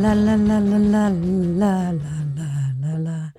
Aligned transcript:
La 0.00 0.14
la 0.14 0.34
la 0.34 0.58
la 0.58 0.78
la 0.78 1.08
la 1.08 1.90
la 1.90 2.22
la 2.34 2.72
la 2.80 2.96
la 2.96 3.30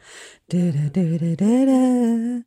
do 0.48 0.72
do 0.72 0.90
do 0.90 1.18
do 1.18 1.36
do 1.36 1.66
do. 1.66 2.44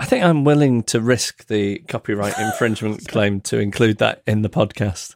I 0.00 0.04
think 0.04 0.24
I'm 0.24 0.42
willing 0.42 0.82
to 0.84 1.00
risk 1.00 1.46
the 1.46 1.78
copyright 1.86 2.36
infringement 2.40 3.06
claim 3.14 3.40
to 3.42 3.60
include 3.60 3.98
that 3.98 4.24
in 4.26 4.42
the 4.42 4.50
podcast. 4.50 5.14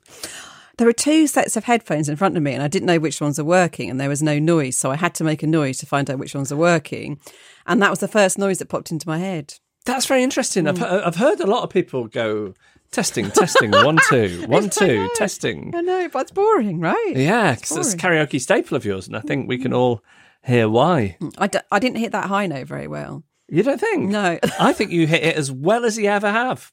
There 0.79 0.87
were 0.87 0.93
two 0.93 1.27
sets 1.27 1.57
of 1.57 1.65
headphones 1.65 2.09
in 2.09 2.15
front 2.15 2.37
of 2.37 2.43
me, 2.45 2.53
and 2.53 2.63
I 2.63 2.69
didn't 2.69 2.87
know 2.87 3.01
which 3.01 3.21
ones 3.21 3.41
are 3.41 3.45
working, 3.45 3.91
and 3.91 4.01
there 4.01 4.09
was 4.09 4.23
no 4.23 4.39
noise, 4.39 4.79
so 4.79 4.93
I 4.93 4.97
had 4.97 5.15
to 5.17 5.25
make 5.25 5.43
a 5.43 5.49
noise 5.49 5.79
to 5.79 5.87
find 5.87 6.09
out 6.09 6.21
which 6.21 6.37
ones 6.37 6.53
are 6.53 6.57
working, 6.57 7.19
and 7.67 7.83
that 7.83 7.91
was 7.91 7.99
the 7.99 8.07
first 8.07 8.39
noise 8.39 8.59
that 8.59 8.69
popped 8.69 8.93
into 8.93 9.09
my 9.09 9.19
head. 9.19 9.55
That's 9.87 10.07
very 10.07 10.23
interesting. 10.23 10.69
I've, 10.69 10.79
mm. 10.79 11.05
I've 11.05 11.17
heard 11.17 11.41
a 11.41 11.47
lot 11.47 11.65
of 11.65 11.71
people 11.71 12.07
go 12.07 12.55
testing, 12.91 13.31
testing, 13.31 13.71
one, 13.71 13.99
two, 14.09 14.45
one, 14.49 14.71
two, 14.71 15.09
testing. 15.15 15.73
I 15.75 15.81
know, 15.81 16.09
but 16.13 16.23
it's 16.23 16.31
boring, 16.33 16.81
right? 16.81 17.13
Yeah, 17.15 17.55
because 17.55 17.77
it's 17.77 17.95
a 17.95 17.97
karaoke 17.97 18.41
staple 18.41 18.77
of 18.77 18.85
yours, 18.85 19.07
and 19.07 19.17
I 19.17 19.21
think 19.21 19.49
we 19.49 19.59
can 19.59 19.73
all 19.73 20.03
hear 20.43 20.69
why. 20.69 21.17
Mm, 21.21 21.35
I, 21.39 21.47
d- 21.47 21.59
I 21.71 21.79
didn't 21.79 21.99
hit 21.99 22.13
that 22.13 22.27
high 22.27 22.47
note 22.47 22.67
very 22.67 22.89
well. 22.89 23.25
You 23.49 23.63
don't 23.63 23.81
think? 23.81 24.11
No. 24.11 24.39
I 24.61 24.73
think 24.73 24.91
you 24.91 25.07
hit 25.07 25.23
it 25.23 25.37
as 25.37 25.53
well 25.53 25.85
as 25.85 25.97
you 25.99 26.07
ever 26.07 26.31
have. 26.31 26.73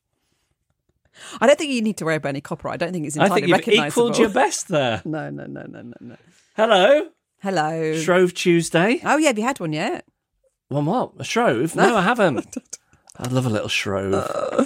I 1.39 1.45
don't 1.45 1.59
think 1.59 1.71
you 1.71 1.81
need 1.81 1.97
to 1.97 2.05
worry 2.05 2.15
about 2.15 2.29
any 2.29 2.41
copyright. 2.41 2.81
I 2.81 2.85
don't 2.85 2.93
think 2.93 3.05
it's 3.05 3.15
entirely 3.15 3.53
I 3.53 3.57
think 3.57 3.67
you've 3.67 3.85
equalled 3.85 4.17
your 4.17 4.29
best 4.29 4.69
there. 4.69 5.01
No, 5.05 5.29
no, 5.29 5.45
no, 5.45 5.63
no, 5.67 5.81
no, 5.81 5.93
no. 5.99 6.15
Hello, 6.55 7.07
Hello. 7.41 7.95
Shrove 7.97 8.33
Tuesday. 8.33 9.01
oh, 9.03 9.17
yeah, 9.17 9.27
have 9.27 9.37
you 9.37 9.43
had 9.43 9.59
one 9.59 9.73
yet? 9.73 10.05
One 10.69 10.85
what? 10.85 11.11
A 11.19 11.23
Shrove? 11.23 11.75
No, 11.75 11.95
I 11.97 12.01
haven't. 12.01 12.57
I'd 13.17 13.31
love 13.31 13.45
a 13.45 13.49
little 13.49 13.67
Shrove. 13.67 14.13
Uh, 14.13 14.65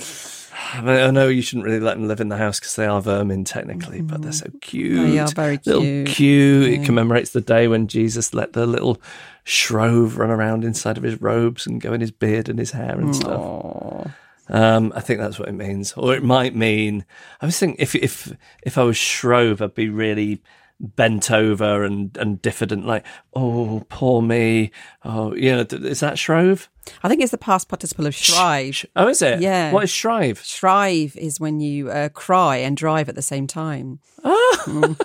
I, 0.74 0.82
mean, 0.82 0.98
I 0.98 1.12
know 1.12 1.28
you 1.28 1.42
shouldn't 1.42 1.66
really 1.66 1.80
let 1.80 1.96
them 1.96 2.08
live 2.08 2.20
in 2.20 2.30
the 2.30 2.38
house 2.38 2.60
because 2.60 2.76
they 2.76 2.86
are 2.86 3.02
vermin 3.02 3.44
technically, 3.44 4.02
but 4.02 4.22
they're 4.22 4.32
so 4.32 4.50
cute. 4.62 5.08
They 5.08 5.20
are 5.20 5.28
very 5.28 5.58
cute. 5.58 5.76
Little 5.76 6.14
cute. 6.14 6.70
Yeah. 6.70 6.80
It 6.80 6.86
commemorates 6.86 7.32
the 7.32 7.42
day 7.42 7.68
when 7.68 7.88
Jesus 7.88 8.34
let 8.34 8.54
the 8.54 8.66
little 8.66 9.02
Shrove 9.44 10.18
run 10.18 10.30
around 10.30 10.64
inside 10.64 10.98
of 10.98 11.04
his 11.04 11.22
robes 11.22 11.66
and 11.66 11.80
go 11.80 11.94
in 11.94 12.02
his 12.02 12.12
beard 12.12 12.50
and 12.50 12.60
his 12.60 12.72
hair 12.72 13.00
and 13.00 13.16
stuff. 13.16 13.40
Aw. 13.40 14.12
Um, 14.50 14.94
I 14.96 15.02
think 15.02 15.20
that's 15.20 15.40
what 15.40 15.50
it 15.50 15.54
means, 15.54 15.94
or 15.94 16.16
it 16.16 16.24
might 16.24 16.56
mean. 16.56 17.06
I 17.42 17.46
was 17.46 17.58
thinking 17.58 17.78
if 17.80 17.96
if 17.96 18.34
if 18.64 18.78
I 18.78 18.84
was 18.84 18.98
Shrove, 18.98 19.62
I'd 19.62 19.76
be 19.76 19.90
really 19.90 20.42
bent 20.80 21.32
over 21.32 21.84
and 21.84 22.16
and 22.18 22.42
diffident, 22.42 22.86
like 22.86 23.06
oh 23.34 23.86
poor 23.90 24.22
me. 24.22 24.72
Oh, 25.04 25.34
you 25.34 25.56
know, 25.56 25.66
is 25.70 26.00
that 26.02 26.20
Shrove? 26.20 26.70
I 27.04 27.10
think 27.10 27.22
it's 27.22 27.32
the 27.32 27.38
past 27.38 27.68
participle 27.68 28.06
of 28.06 28.16
shrive. 28.16 28.86
Oh, 28.96 29.08
is 29.08 29.22
it? 29.22 29.42
Yeah. 29.42 29.72
What 29.74 29.84
is 29.84 29.90
Shrive? 29.90 30.42
Shrive 30.44 31.18
is 31.18 31.40
when 31.40 31.60
you 31.60 31.90
uh, 31.90 32.10
cry 32.10 32.58
and 32.58 32.78
drive 32.78 33.10
at 33.10 33.16
the 33.16 33.22
same 33.22 33.46
time. 33.46 34.00
i 34.24 34.96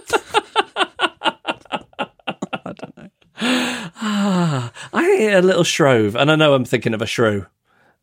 Ah, 4.04 4.72
I 4.92 5.04
hear 5.16 5.38
a 5.38 5.42
little 5.42 5.64
Shrove, 5.64 6.16
and 6.16 6.30
I 6.30 6.36
know 6.36 6.54
I'm 6.54 6.64
thinking 6.64 6.94
of 6.94 7.02
a 7.02 7.06
shrew. 7.06 7.46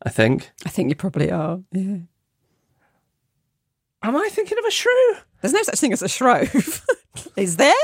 I 0.02 0.08
think. 0.08 0.50
I 0.64 0.70
think 0.70 0.88
you 0.88 0.94
probably 0.94 1.30
are. 1.30 1.60
Yeah. 1.72 1.98
Am 4.02 4.16
I 4.16 4.28
thinking 4.30 4.58
of 4.58 4.64
a 4.64 4.70
shrew? 4.70 5.16
There's 5.40 5.52
no 5.52 5.62
such 5.62 5.78
thing 5.80 5.92
as 5.92 6.02
a 6.02 6.08
shrove. 6.08 6.84
is 7.36 7.56
there? 7.56 7.74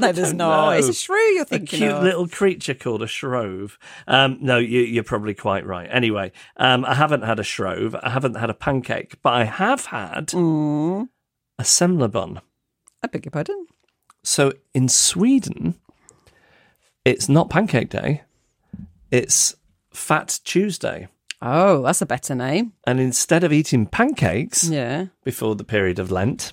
No, 0.00 0.10
there's 0.10 0.32
not. 0.34 0.76
It's 0.78 0.88
a 0.88 0.92
shrew 0.92 1.16
you're 1.16 1.42
A 1.42 1.46
thinking 1.46 1.78
cute 1.78 1.92
of. 1.92 2.02
little 2.02 2.26
creature 2.26 2.74
called 2.74 3.02
a 3.02 3.06
shrove. 3.06 3.78
Um, 4.08 4.38
no, 4.40 4.58
you, 4.58 4.80
you're 4.80 5.04
probably 5.04 5.34
quite 5.34 5.64
right. 5.64 5.88
Anyway, 5.92 6.32
um, 6.56 6.84
I 6.84 6.94
haven't 6.94 7.22
had 7.22 7.38
a 7.38 7.44
shrove. 7.44 7.94
I 8.02 8.10
haven't 8.10 8.34
had 8.34 8.50
a 8.50 8.54
pancake, 8.54 9.14
but 9.22 9.32
I 9.32 9.44
have 9.44 9.86
had 9.86 10.28
Mm. 10.28 11.08
a 11.58 11.62
semla 11.62 12.10
bun. 12.10 12.40
I 13.02 13.06
beg 13.06 13.24
your 13.26 13.30
pardon. 13.30 13.66
So 14.24 14.52
in 14.74 14.88
Sweden, 14.88 15.76
it's 17.04 17.28
not 17.28 17.48
Pancake 17.48 17.90
Day; 17.90 18.22
it's 19.10 19.54
Fat 19.92 20.40
Tuesday. 20.44 21.08
Oh, 21.40 21.82
that's 21.82 22.02
a 22.02 22.06
better 22.06 22.34
name. 22.34 22.72
And 22.86 23.00
instead 23.00 23.44
of 23.44 23.52
eating 23.52 23.86
pancakes 23.86 24.68
Yeah. 24.68 25.06
before 25.24 25.54
the 25.54 25.64
period 25.64 25.98
of 25.98 26.10
Lent, 26.10 26.52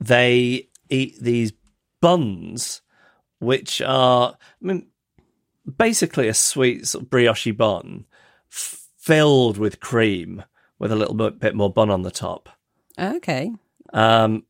they 0.00 0.68
eat 0.88 1.16
these 1.20 1.52
buns, 2.00 2.82
which 3.38 3.80
are 3.82 4.36
I 4.62 4.64
mean, 4.66 4.86
basically 5.78 6.28
a 6.28 6.34
sweet 6.34 6.86
sort 6.86 7.04
of 7.04 7.10
brioche 7.10 7.52
bun 7.56 8.04
filled 8.48 9.58
with 9.58 9.80
cream 9.80 10.44
with 10.78 10.90
a 10.92 10.96
little 10.96 11.14
bit, 11.14 11.54
more 11.54 11.72
bun 11.72 11.90
on 11.90 12.02
the 12.02 12.10
top. 12.10 12.48
Okay. 12.98 13.52
Um, 13.92 14.44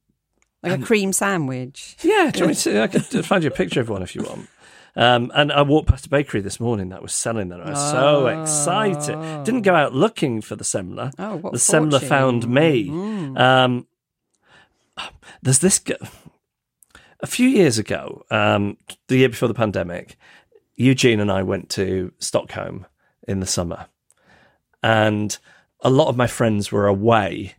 Like 0.62 0.80
a 0.80 0.82
cream 0.82 1.12
sandwich. 1.12 1.96
yeah, 2.02 2.30
do 2.32 2.40
you 2.40 2.44
want 2.46 2.56
me 2.66 2.72
to, 2.72 2.82
I 2.82 2.86
could 2.86 3.26
find 3.26 3.44
you 3.44 3.48
a 3.50 3.52
picture 3.54 3.80
of 3.80 3.88
one 3.88 4.02
if 4.02 4.14
you 4.14 4.22
want. 4.22 4.48
Um, 4.96 5.32
and 5.34 5.50
I 5.52 5.62
walked 5.62 5.88
past 5.88 6.06
a 6.06 6.08
bakery 6.08 6.40
this 6.40 6.60
morning 6.60 6.90
that 6.90 7.02
was 7.02 7.12
selling 7.12 7.48
them. 7.48 7.60
I 7.60 7.70
was 7.70 7.90
so 7.90 8.28
excited. 8.28 9.44
Didn't 9.44 9.62
go 9.62 9.74
out 9.74 9.92
looking 9.92 10.40
for 10.40 10.54
the 10.54 10.62
semla. 10.64 11.12
Oh, 11.18 11.36
what 11.36 11.52
the 11.52 11.58
semla 11.58 11.90
fortune. 11.92 12.08
found 12.08 12.48
me. 12.48 12.88
Mm. 12.88 13.38
Um, 13.38 13.86
there's 15.42 15.60
this. 15.60 15.80
A 17.20 17.26
few 17.26 17.48
years 17.48 17.78
ago, 17.78 18.24
um, 18.30 18.76
the 19.08 19.16
year 19.16 19.28
before 19.28 19.48
the 19.48 19.54
pandemic, 19.54 20.16
Eugene 20.76 21.20
and 21.20 21.30
I 21.30 21.42
went 21.42 21.70
to 21.70 22.12
Stockholm 22.18 22.86
in 23.26 23.40
the 23.40 23.46
summer, 23.46 23.86
and 24.82 25.36
a 25.80 25.90
lot 25.90 26.08
of 26.08 26.16
my 26.16 26.26
friends 26.26 26.72
were 26.72 26.86
away, 26.86 27.54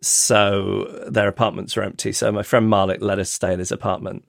so 0.00 1.06
their 1.08 1.28
apartments 1.28 1.76
were 1.76 1.82
empty. 1.82 2.12
So 2.12 2.30
my 2.32 2.42
friend 2.42 2.68
Malik 2.68 3.02
let 3.02 3.18
us 3.18 3.30
stay 3.30 3.52
in 3.52 3.58
his 3.58 3.72
apartment. 3.72 4.24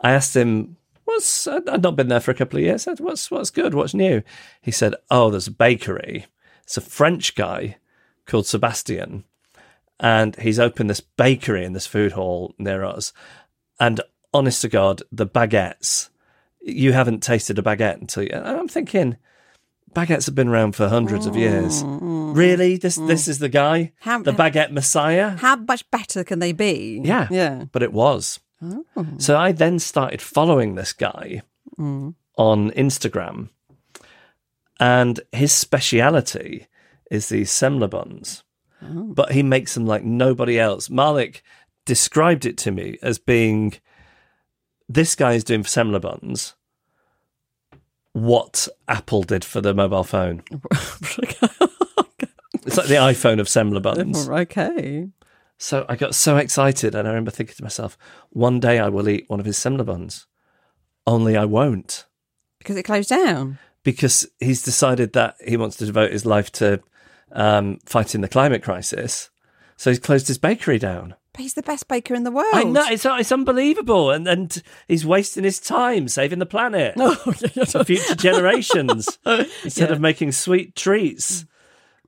I 0.00 0.12
asked 0.12 0.36
him, 0.36 0.76
"What's?" 1.04 1.46
I'd 1.46 1.82
not 1.82 1.96
been 1.96 2.08
there 2.08 2.20
for 2.20 2.30
a 2.30 2.34
couple 2.34 2.58
of 2.58 2.64
years. 2.64 2.82
Said, 2.82 3.00
"What's 3.00 3.30
what's 3.30 3.50
good? 3.50 3.74
What's 3.74 3.94
new?" 3.94 4.22
He 4.60 4.70
said, 4.70 4.94
"Oh, 5.10 5.30
there's 5.30 5.48
a 5.48 5.52
bakery. 5.52 6.26
It's 6.62 6.76
a 6.76 6.80
French 6.80 7.34
guy 7.34 7.76
called 8.26 8.46
Sebastian." 8.46 9.24
And 10.02 10.36
he's 10.36 10.58
opened 10.58 10.90
this 10.90 11.00
bakery 11.00 11.64
in 11.64 11.72
this 11.72 11.86
food 11.86 12.12
hall 12.12 12.54
near 12.58 12.84
us. 12.84 13.12
And 13.80 14.00
honest 14.34 14.60
to 14.62 14.68
God, 14.68 15.02
the 15.10 15.26
baguettes, 15.26 16.10
you 16.60 16.92
haven't 16.92 17.22
tasted 17.22 17.58
a 17.58 17.62
baguette 17.62 18.00
until 18.00 18.24
you. 18.24 18.30
And 18.32 18.58
I'm 18.58 18.68
thinking, 18.68 19.16
baguettes 19.94 20.26
have 20.26 20.34
been 20.34 20.48
around 20.48 20.74
for 20.74 20.88
hundreds 20.88 21.26
of 21.26 21.36
years. 21.36 21.82
Mm. 21.82 22.36
Really? 22.36 22.76
This 22.76 22.98
mm. 22.98 23.06
this 23.06 23.28
is 23.28 23.38
the 23.38 23.48
guy? 23.48 23.92
How- 24.00 24.22
the 24.22 24.32
baguette 24.32 24.72
messiah? 24.72 25.30
How 25.36 25.56
much 25.56 25.88
better 25.90 26.24
can 26.24 26.38
they 26.40 26.52
be? 26.52 27.00
Yeah. 27.04 27.28
Yeah. 27.30 27.64
But 27.72 27.82
it 27.82 27.92
was. 27.92 28.40
Oh. 28.62 28.84
So 29.18 29.36
I 29.36 29.52
then 29.52 29.78
started 29.78 30.22
following 30.22 30.74
this 30.76 30.92
guy 30.92 31.42
mm. 31.78 32.14
on 32.36 32.70
Instagram. 32.72 33.48
and 34.80 35.20
his 35.32 35.52
speciality 35.52 36.66
is 37.10 37.28
these 37.28 37.50
semla 37.50 37.88
buns, 37.90 38.42
Oh. 38.82 39.04
but 39.14 39.32
he 39.32 39.42
makes 39.42 39.74
them 39.74 39.86
like 39.86 40.02
nobody 40.04 40.58
else. 40.58 40.90
Malik 40.90 41.42
described 41.86 42.44
it 42.46 42.56
to 42.58 42.70
me 42.70 42.98
as 43.02 43.18
being 43.18 43.74
this 44.88 45.14
guy 45.14 45.32
is 45.34 45.44
doing 45.44 45.62
for 45.62 45.68
semla 45.68 46.00
buns 46.00 46.54
what 48.12 48.68
Apple 48.88 49.22
did 49.22 49.44
for 49.44 49.60
the 49.60 49.72
mobile 49.74 50.04
phone. 50.04 50.42
It's 52.64 52.76
like 52.76 52.86
the 52.86 52.94
iPhone 52.94 53.40
of 53.40 53.48
semla 53.48 53.82
buns. 53.82 54.28
okay. 54.30 55.08
So 55.58 55.84
I 55.88 55.96
got 55.96 56.14
so 56.14 56.36
excited, 56.36 56.94
and 56.94 57.06
I 57.08 57.10
remember 57.10 57.30
thinking 57.32 57.56
to 57.56 57.62
myself, 57.62 57.98
one 58.30 58.60
day 58.60 58.78
I 58.78 58.88
will 58.88 59.08
eat 59.08 59.28
one 59.28 59.40
of 59.40 59.46
his 59.46 59.58
semla 59.58 59.84
buns. 59.84 60.26
Only 61.06 61.36
I 61.36 61.44
won't, 61.44 62.06
Because 62.58 62.76
it 62.76 62.84
closed 62.84 63.08
down. 63.08 63.58
because 63.82 64.28
he's 64.38 64.62
decided 64.62 65.12
that 65.14 65.34
he 65.44 65.56
wants 65.56 65.76
to 65.78 65.86
devote 65.86 66.12
his 66.12 66.24
life 66.24 66.52
to 66.52 66.80
um, 67.32 67.78
fighting 67.86 68.20
the 68.20 68.28
climate 68.28 68.62
crisis. 68.62 69.30
So 69.76 69.90
he's 69.90 69.98
closed 69.98 70.28
his 70.28 70.38
bakery 70.38 70.78
down. 70.78 71.14
But 71.32 71.40
he's 71.42 71.54
the 71.54 71.62
best 71.62 71.88
baker 71.88 72.14
in 72.14 72.24
the 72.24 72.30
world. 72.30 72.52
I 72.52 72.62
know 72.62 72.84
it's 72.88 73.06
it's 73.06 73.32
unbelievable, 73.32 74.10
and 74.10 74.28
and 74.28 74.62
he's 74.86 75.06
wasting 75.06 75.44
his 75.44 75.58
time 75.58 76.06
saving 76.08 76.38
the 76.40 76.46
planet 76.46 76.94
for 77.70 77.84
future 77.84 78.14
generations 78.14 79.18
instead 79.64 79.90
of 79.90 79.98
making 80.00 80.32
sweet 80.32 80.76
treats 80.76 81.46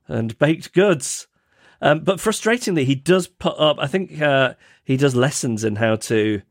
and 0.07 0.37
baked 0.37 0.73
goods. 0.73 1.27
Um, 1.81 2.01
but 2.01 2.17
frustratingly, 2.19 2.85
he 2.85 2.93
does 2.95 3.27
put 3.27 3.57
up. 3.59 3.77
I 3.79 3.87
think 3.87 4.21
uh, 4.21 4.53
he 4.83 4.95
does 4.95 5.15
lessons 5.15 5.63
in 5.63 5.75
how 5.77 5.95
to 5.95 6.41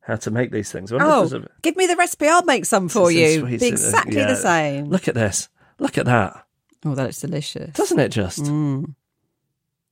how 0.00 0.16
to 0.16 0.30
make 0.32 0.50
these 0.50 0.72
things. 0.72 0.92
I 0.92 0.96
wonder 0.96 1.36
if 1.36 1.42
Oh, 1.42 1.46
a- 1.46 1.62
give 1.62 1.76
me 1.76 1.86
the 1.86 1.96
recipe. 1.96 2.26
I'll 2.28 2.42
make 2.44 2.64
some 2.66 2.88
for 2.88 3.10
you. 3.12 3.40
sweets 3.40 3.62
Be 3.62 3.68
exactly 3.68 4.16
Yeah. 4.16 4.26
the 4.26 4.36
same. 4.36 4.86
Look 4.86 5.06
at 5.06 5.14
this. 5.14 5.48
Look 5.78 5.96
at 5.98 6.04
that. 6.06 6.44
Oh, 6.84 6.94
that 6.94 7.04
looks 7.04 7.20
delicious. 7.20 7.74
Doesn't 7.74 7.98
it 7.98 8.10
just? 8.10 8.40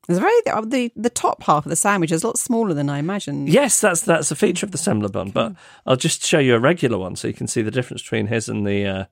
It's 0.09 0.19
very 0.19 0.33
the, 0.45 0.67
the 0.67 0.93
the 0.97 1.11
top 1.11 1.45
half 1.45 1.65
of 1.65 1.71
the 1.71 1.77
sandwich 1.77 2.11
is 2.11 2.25
a 2.25 2.27
lot 2.27 2.39
smaller 2.39 2.75
than 2.75 2.91
I 2.91 2.99
imagined. 2.99 3.49
Yes, 3.49 3.81
that's 3.81 4.01
that's 4.01 4.31
a 4.33 4.37
feature 4.37 4.67
of 4.67 4.73
the 4.73 4.79
semla 4.79 5.13
bun. 5.13 5.31
But 5.31 5.55
I'll 5.87 5.97
just 5.97 6.25
show 6.25 6.41
you 6.41 6.57
a 6.57 6.59
regular 6.59 6.99
one 6.99 7.15
so 7.15 7.29
you 7.29 7.35
can 7.35 7.47
see 7.47 7.63
the 7.63 7.71
difference 7.71 8.03
between 8.03 8.27
his 8.27 8.49
and 8.49 8.67
the. 8.67 8.85
Uh, 8.85 9.05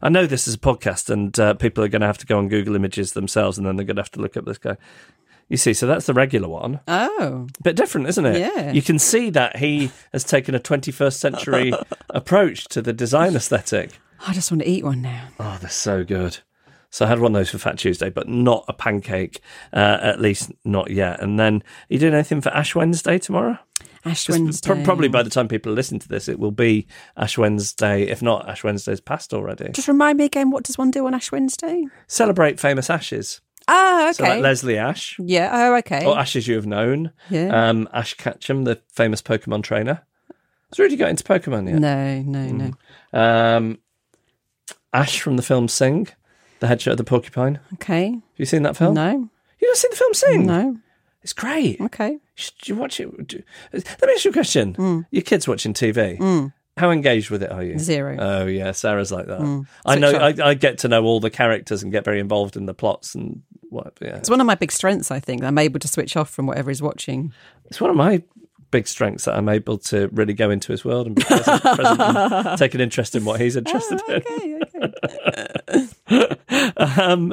I 0.00 0.08
know 0.08 0.26
this 0.26 0.48
is 0.48 0.54
a 0.54 0.58
podcast, 0.58 1.08
and 1.08 1.38
uh, 1.38 1.54
people 1.54 1.84
are 1.84 1.88
going 1.88 2.00
to 2.00 2.06
have 2.06 2.18
to 2.18 2.26
go 2.26 2.38
on 2.38 2.48
Google 2.48 2.74
Images 2.74 3.12
themselves, 3.12 3.58
and 3.58 3.66
then 3.66 3.76
they're 3.76 3.86
going 3.86 3.96
to 3.96 4.02
have 4.02 4.10
to 4.12 4.20
look 4.20 4.36
up 4.36 4.44
this 4.44 4.58
guy. 4.58 4.76
You 5.48 5.56
see, 5.56 5.74
so 5.74 5.86
that's 5.86 6.06
the 6.06 6.14
regular 6.14 6.48
one. 6.48 6.80
Oh, 6.88 7.46
bit 7.62 7.76
different, 7.76 8.08
isn't 8.08 8.24
it? 8.24 8.38
Yeah. 8.38 8.72
You 8.72 8.80
can 8.82 8.98
see 8.98 9.28
that 9.30 9.58
he 9.58 9.92
has 10.12 10.24
taken 10.24 10.54
a 10.54 10.58
21st 10.60 11.12
century 11.12 11.72
approach 12.10 12.64
to 12.68 12.80
the 12.80 12.92
design 12.92 13.36
aesthetic. 13.36 13.90
I 14.26 14.32
just 14.32 14.50
want 14.50 14.62
to 14.62 14.68
eat 14.68 14.82
one 14.82 15.02
now. 15.02 15.28
Oh, 15.38 15.58
they're 15.60 15.68
so 15.68 16.04
good. 16.04 16.38
So 16.92 17.06
I 17.06 17.08
had 17.08 17.20
one 17.20 17.34
of 17.34 17.40
those 17.40 17.48
for 17.48 17.56
Fat 17.56 17.78
Tuesday, 17.78 18.10
but 18.10 18.28
not 18.28 18.66
a 18.68 18.74
pancake, 18.74 19.40
uh, 19.72 19.98
at 20.02 20.20
least 20.20 20.52
not 20.62 20.90
yet. 20.90 21.22
And 21.22 21.40
then, 21.40 21.56
are 21.56 21.62
you 21.88 21.98
doing 21.98 22.12
anything 22.12 22.42
for 22.42 22.50
Ash 22.50 22.74
Wednesday 22.74 23.18
tomorrow? 23.18 23.58
Ash 24.04 24.28
Wednesday. 24.28 24.66
pro- 24.66 24.84
probably 24.84 25.08
by 25.08 25.22
the 25.22 25.30
time 25.30 25.48
people 25.48 25.72
listen 25.72 25.98
to 26.00 26.08
this, 26.08 26.28
it 26.28 26.38
will 26.38 26.50
be 26.50 26.86
Ash 27.16 27.38
Wednesday. 27.38 28.02
If 28.02 28.20
not, 28.20 28.46
Ash 28.46 28.62
Wednesday's 28.62 29.00
passed 29.00 29.32
already. 29.32 29.70
Just 29.72 29.88
remind 29.88 30.18
me 30.18 30.26
again. 30.26 30.50
What 30.50 30.64
does 30.64 30.76
one 30.76 30.90
do 30.90 31.06
on 31.06 31.14
Ash 31.14 31.32
Wednesday? 31.32 31.86
Celebrate 32.08 32.60
famous 32.60 32.90
ashes. 32.90 33.40
Ah, 33.68 34.08
okay. 34.08 34.12
So 34.12 34.24
like 34.24 34.42
Leslie 34.42 34.76
Ash, 34.76 35.16
yeah. 35.18 35.48
Oh, 35.50 35.76
okay. 35.76 36.04
or 36.04 36.18
ashes 36.18 36.46
you 36.46 36.56
have 36.56 36.66
known. 36.66 37.12
Yeah. 37.30 37.70
Um, 37.70 37.88
Ash 37.94 38.12
Ketchum, 38.12 38.64
the 38.64 38.82
famous 38.90 39.22
Pokemon 39.22 39.62
trainer. 39.62 40.02
Has 40.68 40.78
Rudy 40.78 40.96
got 40.96 41.08
into 41.08 41.24
Pokemon 41.24 41.70
yet? 41.70 41.78
No, 41.78 42.22
no, 42.22 42.72
no. 43.14 43.18
Um, 43.18 43.78
Ash 44.92 45.20
from 45.22 45.36
the 45.36 45.42
film 45.42 45.68
Sing, 45.68 46.08
the 46.62 46.68
Headshot 46.68 46.92
of 46.92 46.96
the 46.96 47.04
porcupine. 47.04 47.60
Okay. 47.74 48.12
Have 48.12 48.22
you 48.38 48.46
seen 48.46 48.62
that 48.62 48.76
film? 48.76 48.94
No, 48.94 49.28
You 49.60 49.68
not 49.68 49.76
seen 49.76 49.90
the 49.90 49.96
film 49.96 50.14
Sing? 50.14 50.46
no. 50.46 50.78
It's 51.22 51.32
great. 51.34 51.80
Okay. 51.80 52.18
Should 52.34 52.66
you 52.68 52.74
watch 52.76 52.98
it? 52.98 53.26
Do- 53.28 53.42
Let 53.72 54.02
me 54.02 54.12
ask 54.14 54.24
you 54.24 54.30
a 54.30 54.34
question. 54.34 54.74
Mm. 54.74 55.06
Your 55.12 55.22
kids 55.22 55.46
watching 55.46 55.72
TV. 55.74 56.50
How 56.78 56.90
engaged 56.90 57.30
with 57.30 57.42
it 57.42 57.52
are 57.52 57.62
you? 57.62 57.78
Zero. 57.78 58.16
Oh 58.18 58.46
yeah, 58.46 58.72
Sarah's 58.72 59.12
like 59.12 59.26
that. 59.26 59.40
Mm. 59.40 59.66
I 59.84 59.96
know. 59.96 60.10
I, 60.10 60.34
I 60.42 60.54
get 60.54 60.78
to 60.78 60.88
know 60.88 61.04
all 61.04 61.20
the 61.20 61.28
characters 61.30 61.82
and 61.82 61.92
get 61.92 62.04
very 62.04 62.18
involved 62.18 62.56
in 62.56 62.64
the 62.66 62.72
plots 62.74 63.14
and 63.14 63.42
what. 63.68 63.92
Yeah, 64.00 64.16
It's 64.16 64.30
one 64.30 64.40
of 64.40 64.46
my 64.46 64.54
big 64.54 64.72
strengths. 64.72 65.10
I 65.10 65.20
think 65.20 65.44
I'm 65.44 65.58
able 65.58 65.78
to 65.80 65.86
switch 65.88 66.16
off 66.16 66.30
from 66.30 66.46
whatever 66.46 66.70
he's 66.70 66.80
watching. 66.82 67.32
it's 67.66 67.80
one 67.80 67.90
of 67.90 67.96
my 67.96 68.22
big 68.72 68.88
strengths 68.88 69.26
that 69.26 69.36
I'm 69.36 69.48
able 69.48 69.78
to 69.78 70.08
really 70.08 70.34
go 70.34 70.50
into 70.50 70.72
his 70.72 70.84
world 70.84 71.06
and 71.06 71.14
be 71.14 71.22
present, 71.22 71.62
present 71.62 72.00
and 72.00 72.58
take 72.58 72.74
an 72.74 72.80
interest 72.80 73.14
in 73.14 73.24
what 73.24 73.40
he's 73.40 73.54
interested 73.54 74.00
in. 74.08 74.16
Okay, 74.16 74.60
okay. 76.08 76.36
um, 76.76 77.32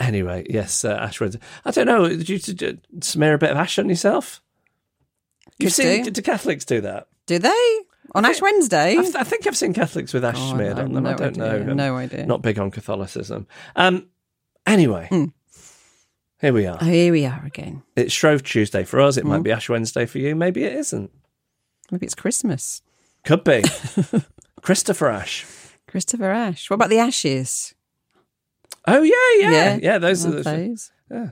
anyway, 0.00 0.46
yes, 0.48 0.84
uh, 0.84 0.92
Ash 0.94 1.20
Wednesday. 1.20 1.40
I 1.64 1.70
don't 1.70 1.86
know. 1.86 2.08
Did 2.08 2.28
you 2.28 2.38
t- 2.38 2.54
t- 2.54 2.78
smear 3.02 3.34
a 3.34 3.38
bit 3.38 3.50
of 3.50 3.56
ash 3.58 3.78
on 3.78 3.88
yourself? 3.90 4.40
You've 5.58 5.68
Could 5.74 5.74
seen? 5.84 6.04
do. 6.04 6.10
Do 6.10 6.22
Catholics 6.22 6.64
do 6.64 6.80
that? 6.82 7.08
do 7.26 7.38
they 7.40 7.78
on 8.14 8.24
Ash 8.24 8.40
Wednesday? 8.40 8.96
I, 8.96 9.02
th- 9.02 9.16
I 9.16 9.24
think 9.24 9.46
I've 9.46 9.56
seen 9.56 9.72
Catholics 9.74 10.12
with 10.14 10.24
ash 10.24 10.36
Oh, 10.38 10.54
smeared 10.54 10.78
on 10.78 10.92
them. 10.92 11.06
I 11.06 11.14
don't 11.14 11.40
idea. 11.40 11.64
know. 11.64 11.70
I'm 11.72 11.76
No 11.76 11.96
idea. 11.96 12.24
Not 12.24 12.40
big 12.42 12.58
on 12.58 12.70
Catholicism. 12.70 13.46
Um, 13.74 14.06
anyway, 14.66 15.08
Hmm. 15.10 15.24
Here 16.40 16.52
we 16.52 16.66
are. 16.66 16.78
Oh, 16.80 16.84
here 16.84 17.12
we 17.12 17.24
are 17.24 17.42
again. 17.44 17.82
It's 17.96 18.12
Shrove 18.12 18.42
Tuesday 18.42 18.84
for 18.84 19.00
us. 19.00 19.16
It 19.16 19.22
Hmm. 19.22 19.28
might 19.30 19.42
be 19.42 19.52
Ash 19.52 19.68
Wednesday 19.68 20.06
for 20.06 20.18
you. 20.18 20.34
Maybe 20.34 20.64
it 20.64 20.72
isn't. 20.74 21.10
Maybe 21.90 22.06
it's 22.06 22.14
Christmas. 22.14 22.82
Could 23.24 23.44
be. 23.44 23.62
Christopher 24.62 25.08
Ash. 25.08 25.44
Christopher 25.88 26.30
Ash. 26.30 26.68
What 26.70 26.74
about 26.74 26.90
the 26.90 26.98
Ashes? 26.98 27.74
Oh 28.88 29.02
yeah, 29.02 29.50
yeah, 29.50 29.78
yeah. 29.82 29.98
those 29.98 30.24
are 30.26 30.30
love 30.30 30.44
those. 30.44 30.92
Yeah. 31.10 31.30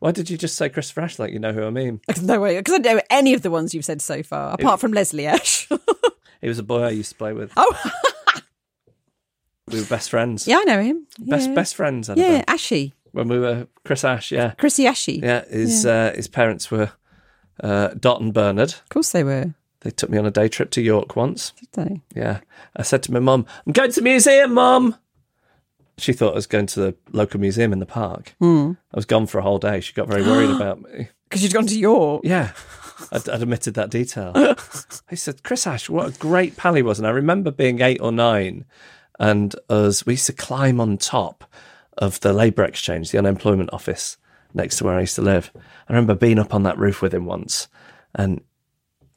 Why 0.00 0.12
did 0.12 0.30
you 0.30 0.36
just 0.38 0.56
say 0.56 0.68
Christopher 0.70 1.02
Ash 1.02 1.18
like 1.18 1.32
you 1.32 1.38
know 1.38 1.52
who 1.52 1.64
I 1.64 1.70
mean? 1.70 2.00
No 2.22 2.40
way, 2.40 2.56
because 2.58 2.74
I 2.74 2.78
don't 2.78 2.96
know 2.96 3.02
any 3.10 3.34
of 3.34 3.42
the 3.42 3.50
ones 3.50 3.74
you've 3.74 3.84
said 3.84 4.00
so 4.02 4.22
far, 4.22 4.54
apart 4.54 4.80
from 4.80 4.92
Leslie 4.92 5.26
Ash. 5.26 5.68
He 6.40 6.48
was 6.48 6.58
a 6.58 6.62
boy 6.62 6.82
I 6.84 6.88
used 6.90 7.10
to 7.10 7.16
play 7.16 7.34
with. 7.34 7.52
oh, 7.58 7.92
We 9.70 9.78
were 9.80 9.86
best 9.86 10.08
friends. 10.08 10.48
yeah, 10.48 10.56
I 10.58 10.64
know 10.64 10.80
him. 10.82 11.06
Best 11.18 11.50
yeah. 11.50 11.54
best 11.54 11.74
friends. 11.74 12.08
Annabelle. 12.08 12.32
Yeah, 12.36 12.44
Ashy, 12.48 12.94
When 13.12 13.28
we 13.28 13.38
were 13.38 13.66
Chris 13.84 14.04
Ash, 14.04 14.30
yeah. 14.30 14.52
Chrissy 14.52 14.86
Ashy. 14.86 15.20
Yeah, 15.22 15.44
his 15.46 15.84
Uh, 15.84 16.12
his 16.14 16.28
parents 16.28 16.70
were 16.70 16.92
uh, 17.62 17.88
Dot 17.98 18.20
and 18.20 18.32
Bernard. 18.32 18.70
Of 18.70 18.88
course 18.88 19.10
they 19.10 19.24
were. 19.24 19.54
They 19.80 19.90
took 19.90 20.10
me 20.10 20.18
on 20.18 20.26
a 20.26 20.30
day 20.30 20.48
trip 20.48 20.70
to 20.72 20.82
York 20.82 21.16
once. 21.16 21.52
Did 21.58 21.68
they? 21.72 22.02
Yeah. 22.14 22.40
I 22.76 22.82
said 22.82 23.02
to 23.04 23.12
my 23.12 23.18
mum, 23.18 23.46
I'm 23.66 23.72
going 23.72 23.90
to 23.90 24.00
the 24.00 24.04
museum, 24.04 24.54
mum. 24.54 24.94
She 25.96 26.12
thought 26.12 26.32
I 26.32 26.36
was 26.36 26.46
going 26.46 26.66
to 26.66 26.80
the 26.80 26.94
local 27.12 27.40
museum 27.40 27.72
in 27.72 27.78
the 27.78 27.86
park. 27.86 28.34
Hmm. 28.40 28.72
I 28.92 28.96
was 28.96 29.06
gone 29.06 29.26
for 29.26 29.38
a 29.38 29.42
whole 29.42 29.58
day. 29.58 29.80
She 29.80 29.92
got 29.92 30.08
very 30.08 30.22
worried 30.22 30.50
about 30.56 30.82
me. 30.82 31.08
Because 31.28 31.42
you'd 31.42 31.52
gone 31.52 31.66
to 31.66 31.78
York. 31.78 32.22
Yeah. 32.24 32.52
I'd, 33.12 33.28
I'd 33.28 33.42
admitted 33.42 33.74
that 33.74 33.90
detail. 33.90 34.32
I 35.10 35.14
said, 35.14 35.42
Chris 35.42 35.66
Ash, 35.66 35.88
what 35.88 36.08
a 36.14 36.18
great 36.18 36.56
pal 36.56 36.74
he 36.74 36.82
was. 36.82 36.98
And 36.98 37.06
I 37.06 37.10
remember 37.10 37.50
being 37.50 37.80
eight 37.80 38.00
or 38.00 38.12
nine 38.12 38.66
and 39.18 39.54
us, 39.68 40.04
we 40.04 40.14
used 40.14 40.26
to 40.26 40.32
climb 40.32 40.80
on 40.80 40.98
top 40.98 41.44
of 41.98 42.20
the 42.20 42.32
labour 42.32 42.64
exchange, 42.64 43.10
the 43.10 43.18
unemployment 43.18 43.72
office 43.72 44.16
next 44.54 44.76
to 44.76 44.84
where 44.84 44.96
I 44.96 45.00
used 45.00 45.16
to 45.16 45.22
live. 45.22 45.50
I 45.54 45.92
remember 45.92 46.14
being 46.14 46.38
up 46.38 46.54
on 46.54 46.62
that 46.64 46.78
roof 46.78 47.02
with 47.02 47.14
him 47.14 47.24
once 47.24 47.68
and 48.14 48.40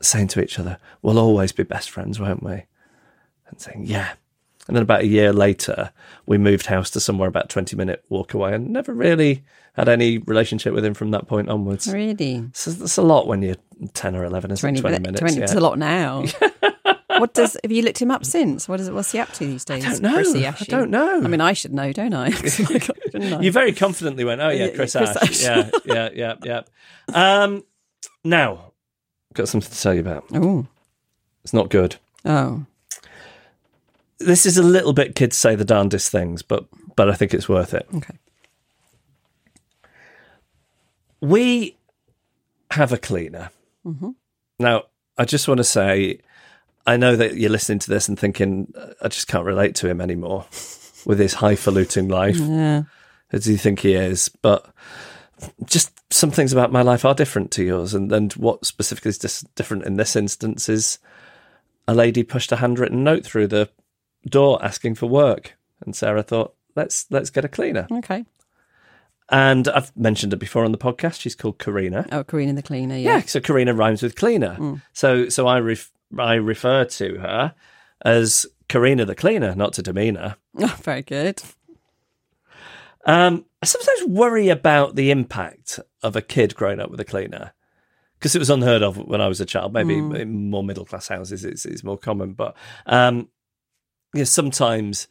saying 0.02 0.28
to 0.30 0.44
each 0.44 0.60
other, 0.60 0.78
we'll 1.02 1.20
always 1.20 1.52
be 1.52 1.64
best 1.64 1.90
friends, 1.90 2.20
won't 2.20 2.44
we? 2.44 2.66
And 3.48 3.60
saying, 3.60 3.86
yeah. 3.86 4.14
And 4.68 4.76
then 4.76 4.84
about 4.84 5.02
a 5.02 5.08
year 5.08 5.34
later, 5.34 5.92
we 6.26 6.38
moved 6.38 6.68
house 6.68 6.90
to 6.92 7.00
somewhere 7.00 7.28
about 7.28 7.50
20 7.50 7.76
minute 7.76 8.04
walk 8.10 8.34
away 8.34 8.54
and 8.54 8.70
never 8.70 8.94
really 8.94 9.44
had 9.74 9.90
any 9.90 10.20
relationship 10.20 10.74
with 10.74 10.86
him 10.86 10.94
from 10.94 11.12
that 11.12 11.28
point 11.28 11.50
onwards. 11.50 11.92
Really? 11.92 12.50
So 12.54 12.72
that's 12.72 12.98
a 12.98 13.02
lot 13.02 13.28
when 13.28 13.42
you're 13.42 13.58
10 13.94 14.16
or 14.16 14.24
11, 14.24 14.52
isn't 14.52 14.62
20, 14.62 14.80
it? 14.80 14.82
20 14.82 15.00
minutes. 15.00 15.20
20 15.20 15.36
yeah. 15.38 15.44
It's 15.44 15.54
a 15.54 15.60
lot 15.60 15.78
now. 15.78 16.24
what 17.24 17.34
does, 17.34 17.56
have 17.64 17.72
you 17.72 17.84
looked 17.84 18.02
him 18.02 18.12
up 18.12 18.26
since? 18.26 18.68
What 18.68 18.82
is 18.82 18.90
it, 18.90 18.94
what's 18.94 19.14
he 19.14 19.20
up 19.20 19.32
to 19.36 19.46
these 19.46 19.64
days? 19.64 19.86
I 19.86 19.92
don't 19.92 20.02
know. 20.02 20.14
Chrissy 20.16 20.46
I 20.46 20.52
don't 20.68 20.92
know. 20.92 21.24
I 21.24 21.28
mean, 21.30 21.40
I 21.40 21.54
should 21.54 21.74
know, 21.74 21.94
don't 21.94 22.14
I? 22.14 22.26
I? 23.14 23.40
You 23.42 23.50
very 23.50 23.72
confidently 23.72 24.26
went, 24.26 24.42
oh, 24.42 24.50
yeah, 24.50 24.68
Chris, 24.76 24.92
Chris 24.92 25.16
Ash. 25.16 25.24
Ash. 25.24 25.42
Yeah, 25.42 25.70
yeah, 25.86 26.10
yeah, 26.14 26.36
yeah. 26.44 27.44
Um, 27.44 27.64
now, 28.26 28.74
got 29.34 29.48
something 29.48 29.72
to 29.72 29.82
tell 29.82 29.94
you 29.94 30.02
about. 30.02 30.26
Oh. 30.34 30.68
It's 31.46 31.54
not 31.54 31.70
good. 31.70 31.96
Oh. 32.26 32.66
This 34.18 34.46
is 34.46 34.58
a 34.58 34.64
little 34.64 34.92
bit 34.92 35.16
kids 35.16 35.38
say 35.38 35.56
the 35.56 35.64
darndest 35.64 36.12
things, 36.12 36.42
but 36.42 36.66
but 36.98 37.10
I 37.10 37.14
think 37.14 37.34
it's 37.34 37.48
worth 37.48 37.74
it. 37.74 37.88
Okay. 37.94 38.18
We 41.22 41.78
have 42.72 42.92
a 42.92 42.98
cleaner. 42.98 43.50
Now, 44.60 44.84
I 45.18 45.24
just 45.24 45.48
want 45.48 45.60
to 45.60 45.64
say, 45.64 46.20
I 46.86 46.98
know 46.98 47.16
that 47.16 47.36
you're 47.36 47.50
listening 47.50 47.80
to 47.80 47.90
this 47.90 48.08
and 48.10 48.20
thinking, 48.20 48.74
I 49.02 49.08
just 49.08 49.28
can't 49.28 49.46
relate 49.46 49.76
to 49.76 49.90
him 49.90 50.02
anymore 50.02 50.46
with 51.06 51.20
his 51.20 51.34
highfalutin 51.36 52.10
life. 52.10 52.38
Yeah. 52.38 52.84
as 53.32 53.48
you 53.48 53.58
think 53.58 53.80
he 53.80 53.94
is, 53.94 54.30
but 54.42 54.66
just 55.66 55.92
some 56.14 56.30
things 56.32 56.52
about 56.54 56.72
my 56.72 56.82
life 56.82 57.06
are 57.06 57.16
different 57.16 57.52
to 57.52 57.64
yours. 57.64 57.94
And, 57.94 58.12
and 58.12 58.32
what 58.34 58.66
specifically 58.66 59.10
is 59.10 59.18
dis- 59.18 59.46
different 59.56 59.86
in 59.86 59.96
this 59.96 60.16
instance 60.16 60.70
is 60.70 61.00
a 61.88 61.94
lady 61.94 62.24
pushed 62.24 62.52
a 62.52 62.58
handwritten 62.58 63.04
note 63.04 63.26
through 63.26 63.48
the 63.48 63.70
door 64.30 64.64
asking 64.64 64.96
for 64.96 65.08
work. 65.08 65.56
And 65.86 65.96
Sarah 65.96 66.24
thought, 66.24 66.54
let's 66.76 67.06
let's 67.10 67.30
get 67.30 67.44
a 67.46 67.50
cleaner. 67.50 67.88
Okay. 67.92 68.26
And 69.30 69.68
I've 69.70 69.96
mentioned 69.98 70.32
her 70.34 70.38
before 70.38 70.64
on 70.66 70.72
the 70.72 70.78
podcast. 70.78 71.20
She's 71.22 71.36
called 71.36 71.58
Karina. 71.58 72.06
Oh, 72.12 72.24
Karina 72.24 72.54
the 72.54 72.62
cleaner. 72.62 72.96
Yeah, 72.98 73.16
Yeah. 73.18 73.22
so 73.22 73.40
Karina 73.40 73.74
rhymes 73.74 74.04
with 74.04 74.16
cleaner. 74.16 74.56
Mm. 74.60 74.82
So 74.94 75.30
so 75.30 75.48
I 75.48 75.60
ref- 75.60 75.92
I 76.18 76.36
refer 76.36 76.86
to 76.86 77.20
her 77.20 77.56
as 78.04 78.46
Karina 78.68 79.06
the 79.06 79.16
cleaner, 79.16 79.56
not 79.56 79.74
to 79.74 79.82
demeanour. 79.82 80.36
Oh, 80.60 80.78
very 80.84 81.02
good. 81.02 81.42
Um, 83.06 83.46
I 83.62 83.66
sometimes 83.66 84.06
worry 84.08 84.50
about 84.50 84.96
the 84.96 85.10
impact 85.10 85.80
of 86.04 86.16
a 86.16 86.22
kid 86.22 86.54
growing 86.56 86.80
up 86.80 86.92
with 86.92 87.00
a 87.00 87.06
cleaner 87.06 87.54
because 88.20 88.36
it 88.36 88.40
was 88.40 88.52
unheard 88.52 88.84
of 88.84 88.98
when 88.98 89.20
I 89.20 89.28
was 89.28 89.42
a 89.42 89.46
child. 89.46 89.74
Maybe 89.74 89.96
in 89.96 90.50
more 90.50 90.64
middle 90.64 90.86
class 90.86 91.08
houses 91.08 91.44
it's, 91.44 91.66
it's 91.66 91.84
more 91.84 91.98
common, 91.98 92.34
but 92.34 92.56
um, 92.86 93.30
sometimes 94.24 95.08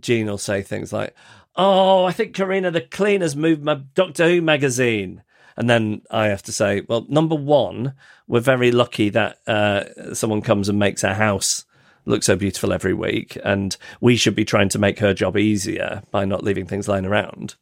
Jean 0.00 0.26
will 0.26 0.38
say 0.38 0.62
things 0.62 0.92
like, 0.92 1.14
"Oh, 1.54 2.04
I 2.04 2.12
think 2.12 2.34
Karina 2.34 2.70
the 2.70 2.80
cleaner's 2.80 3.36
moved 3.36 3.62
my 3.62 3.74
Doctor 3.94 4.28
Who 4.28 4.42
magazine." 4.42 5.22
And 5.56 5.70
then 5.70 6.02
I 6.10 6.26
have 6.26 6.42
to 6.44 6.52
say, 6.52 6.82
well, 6.88 7.06
number 7.08 7.34
one, 7.36 7.94
we're 8.26 8.40
very 8.40 8.72
lucky 8.72 9.08
that 9.10 9.38
uh, 9.46 10.14
someone 10.14 10.42
comes 10.42 10.68
and 10.68 10.78
makes 10.78 11.04
our 11.04 11.14
house 11.14 11.64
look 12.06 12.22
so 12.22 12.36
beautiful 12.36 12.72
every 12.72 12.94
week, 12.94 13.38
and 13.44 13.76
we 14.00 14.16
should 14.16 14.34
be 14.34 14.44
trying 14.44 14.68
to 14.70 14.78
make 14.78 14.98
her 14.98 15.14
job 15.14 15.36
easier 15.36 16.02
by 16.10 16.24
not 16.24 16.44
leaving 16.44 16.66
things 16.66 16.88
lying 16.88 17.06
around. 17.06 17.54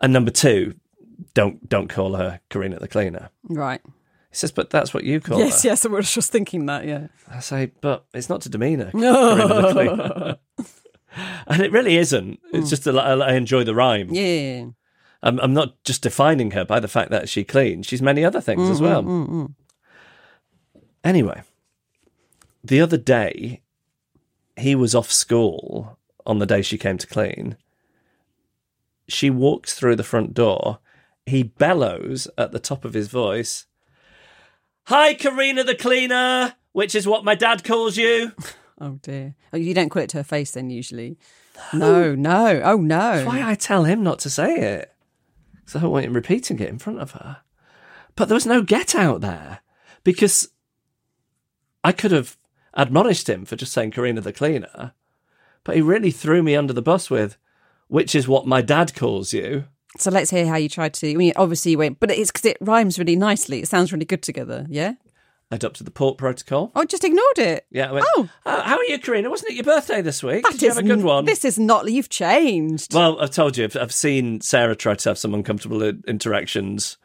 And 0.00 0.12
number 0.12 0.30
two, 0.30 0.74
don't 1.32 1.68
don't 1.68 1.88
call 1.88 2.14
her 2.14 2.40
Karina 2.50 2.78
the 2.78 2.88
cleaner. 2.88 3.30
Right. 3.44 3.80
He 3.84 4.36
says, 4.36 4.50
but 4.50 4.70
that's 4.70 4.92
what 4.92 5.04
you 5.04 5.20
call 5.20 5.38
yes, 5.38 5.62
her. 5.62 5.68
yes. 5.68 5.84
Yes, 5.84 5.86
I 5.86 5.88
was 5.90 6.12
just 6.12 6.32
thinking 6.32 6.66
that. 6.66 6.84
Yeah. 6.84 7.06
I 7.30 7.38
say, 7.38 7.70
but 7.80 8.04
it's 8.12 8.28
not 8.28 8.40
to 8.42 8.48
demean 8.48 8.80
her. 8.80 8.90
Cleaner. 8.90 10.36
and 11.46 11.62
it 11.62 11.70
really 11.70 11.96
isn't. 11.96 12.40
It's 12.52 12.68
just 12.70 12.84
that 12.84 12.98
I 12.98 13.12
I 13.12 13.32
enjoy 13.34 13.64
the 13.64 13.74
rhyme. 13.74 14.08
Yeah. 14.12 14.66
I'm, 15.24 15.40
I'm 15.40 15.54
not 15.54 15.82
just 15.84 16.02
defining 16.02 16.50
her 16.52 16.64
by 16.66 16.78
the 16.78 16.86
fact 16.86 17.10
that 17.10 17.30
she 17.30 17.44
cleans. 17.44 17.86
She's 17.86 18.02
many 18.02 18.24
other 18.24 18.42
things 18.42 18.68
as 18.68 18.80
mm, 18.80 18.82
mm, 18.82 18.84
well. 18.84 19.02
Mm, 19.02 19.54
anyway, 21.02 21.42
the 22.62 22.80
other 22.82 22.98
day, 22.98 23.62
he 24.56 24.74
was 24.74 24.94
off 24.94 25.10
school 25.10 25.98
on 26.26 26.38
the 26.38 26.46
day 26.46 26.60
she 26.60 26.76
came 26.76 26.98
to 26.98 27.06
clean. 27.06 27.56
She 29.08 29.30
walks 29.30 29.74
through 29.74 29.96
the 29.96 30.04
front 30.04 30.34
door. 30.34 30.78
He 31.26 31.42
bellows 31.42 32.28
at 32.36 32.52
the 32.52 32.58
top 32.58 32.84
of 32.84 32.92
his 32.92 33.08
voice, 33.08 33.66
Hi, 34.88 35.14
Karina 35.14 35.64
the 35.64 35.74
cleaner, 35.74 36.54
which 36.72 36.94
is 36.94 37.06
what 37.06 37.24
my 37.24 37.34
dad 37.34 37.64
calls 37.64 37.96
you. 37.96 38.32
Oh 38.80 38.98
dear. 39.02 39.36
Oh, 39.52 39.56
you 39.56 39.72
don't 39.72 39.88
call 39.88 40.02
it 40.02 40.08
to 40.10 40.16
her 40.16 40.24
face 40.24 40.50
then 40.50 40.68
usually. 40.68 41.16
No, 41.72 42.16
no. 42.16 42.60
Oh 42.64 42.78
no. 42.78 42.98
That's 42.98 43.24
why 43.24 43.48
I 43.48 43.54
tell 43.54 43.84
him 43.84 44.02
not 44.02 44.18
to 44.20 44.30
say 44.30 44.56
it. 44.56 44.93
So 45.66 45.78
I 45.78 45.82
don't 45.82 46.12
repeating 46.12 46.58
it 46.60 46.68
in 46.68 46.78
front 46.78 47.00
of 47.00 47.12
her. 47.12 47.38
But 48.16 48.28
there 48.28 48.34
was 48.34 48.46
no 48.46 48.62
get 48.62 48.94
out 48.94 49.20
there 49.20 49.60
because 50.04 50.48
I 51.82 51.92
could 51.92 52.12
have 52.12 52.36
admonished 52.74 53.28
him 53.28 53.44
for 53.44 53.56
just 53.56 53.72
saying 53.72 53.92
Karina 53.92 54.20
the 54.20 54.32
cleaner, 54.32 54.92
but 55.64 55.76
he 55.76 55.82
really 55.82 56.10
threw 56.10 56.42
me 56.42 56.56
under 56.56 56.72
the 56.72 56.82
bus 56.82 57.10
with, 57.10 57.36
which 57.88 58.14
is 58.14 58.28
what 58.28 58.46
my 58.46 58.60
dad 58.62 58.94
calls 58.94 59.32
you. 59.32 59.64
So 59.98 60.10
let's 60.10 60.30
hear 60.30 60.46
how 60.46 60.56
you 60.56 60.68
tried 60.68 60.94
to. 60.94 61.10
I 61.10 61.14
mean, 61.14 61.32
obviously 61.36 61.72
you 61.72 61.78
went, 61.78 62.00
but 62.00 62.10
it's 62.10 62.30
because 62.30 62.44
it 62.44 62.56
rhymes 62.60 62.98
really 62.98 63.16
nicely. 63.16 63.60
It 63.60 63.68
sounds 63.68 63.92
really 63.92 64.04
good 64.04 64.22
together. 64.22 64.66
Yeah. 64.68 64.94
Adopted 65.54 65.86
the 65.86 65.92
port 65.92 66.18
protocol. 66.18 66.72
Oh, 66.74 66.84
just 66.84 67.04
ignored 67.04 67.38
it. 67.38 67.64
Yeah. 67.70 67.90
I 67.90 67.92
went, 67.92 68.06
Oh. 68.16 68.28
"Uh, 68.44 68.62
how 68.62 68.76
are 68.76 68.84
you, 68.86 68.98
Karina? 68.98 69.30
Wasn't 69.30 69.48
it 69.52 69.54
your 69.54 69.62
birthday 69.62 70.02
this 70.02 70.20
week? 70.20 70.42
That 70.42 70.52
Did 70.52 70.62
you 70.62 70.68
have 70.70 70.78
a 70.78 70.82
good 70.82 71.04
one? 71.04 71.26
This 71.26 71.44
is 71.44 71.60
not. 71.60 71.88
You've 71.90 72.08
changed. 72.08 72.92
Well, 72.92 73.20
I've 73.20 73.30
told 73.30 73.56
you, 73.56 73.62
I've, 73.64 73.76
I've 73.76 73.94
seen 73.94 74.40
Sarah 74.40 74.74
try 74.74 74.96
to 74.96 75.10
have 75.10 75.16
some 75.16 75.32
uncomfortable 75.32 75.80
i- 75.84 75.92
interactions 76.08 76.96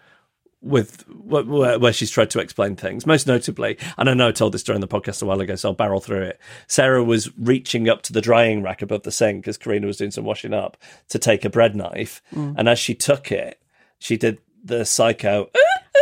with 0.62 1.08
where, 1.10 1.78
where 1.78 1.94
she's 1.94 2.10
tried 2.10 2.32
to 2.32 2.40
explain 2.40 2.76
things. 2.76 3.06
Most 3.06 3.28
notably, 3.28 3.78
and 4.00 4.10
I 4.10 4.16
know 4.16 4.30
I 4.30 4.32
told 4.32 4.54
this 4.56 4.64
during 4.64 4.82
the 4.82 4.88
podcast 4.88 5.22
a 5.22 5.26
while 5.26 5.40
ago, 5.40 5.56
so 5.56 5.70
I'll 5.70 5.76
barrel 5.76 6.00
through 6.02 6.24
it. 6.24 6.40
Sarah 6.68 7.04
was 7.04 7.30
reaching 7.38 7.88
up 7.88 8.02
to 8.04 8.14
the 8.14 8.20
drying 8.22 8.64
rack 8.64 8.82
above 8.82 9.04
the 9.04 9.12
sink 9.12 9.48
as 9.48 9.58
Karina 9.58 9.86
was 9.86 9.98
doing 9.98 10.12
some 10.12 10.26
washing 10.26 10.56
up 10.56 10.76
to 11.10 11.20
take 11.20 11.46
a 11.46 11.50
bread 11.52 11.76
knife, 11.76 12.22
and 12.32 12.68
as 12.68 12.80
she 12.80 12.96
took 12.96 13.32
it, 13.32 13.62
she 14.00 14.18
did 14.18 14.40
the 14.64 14.86
psycho 14.86 15.50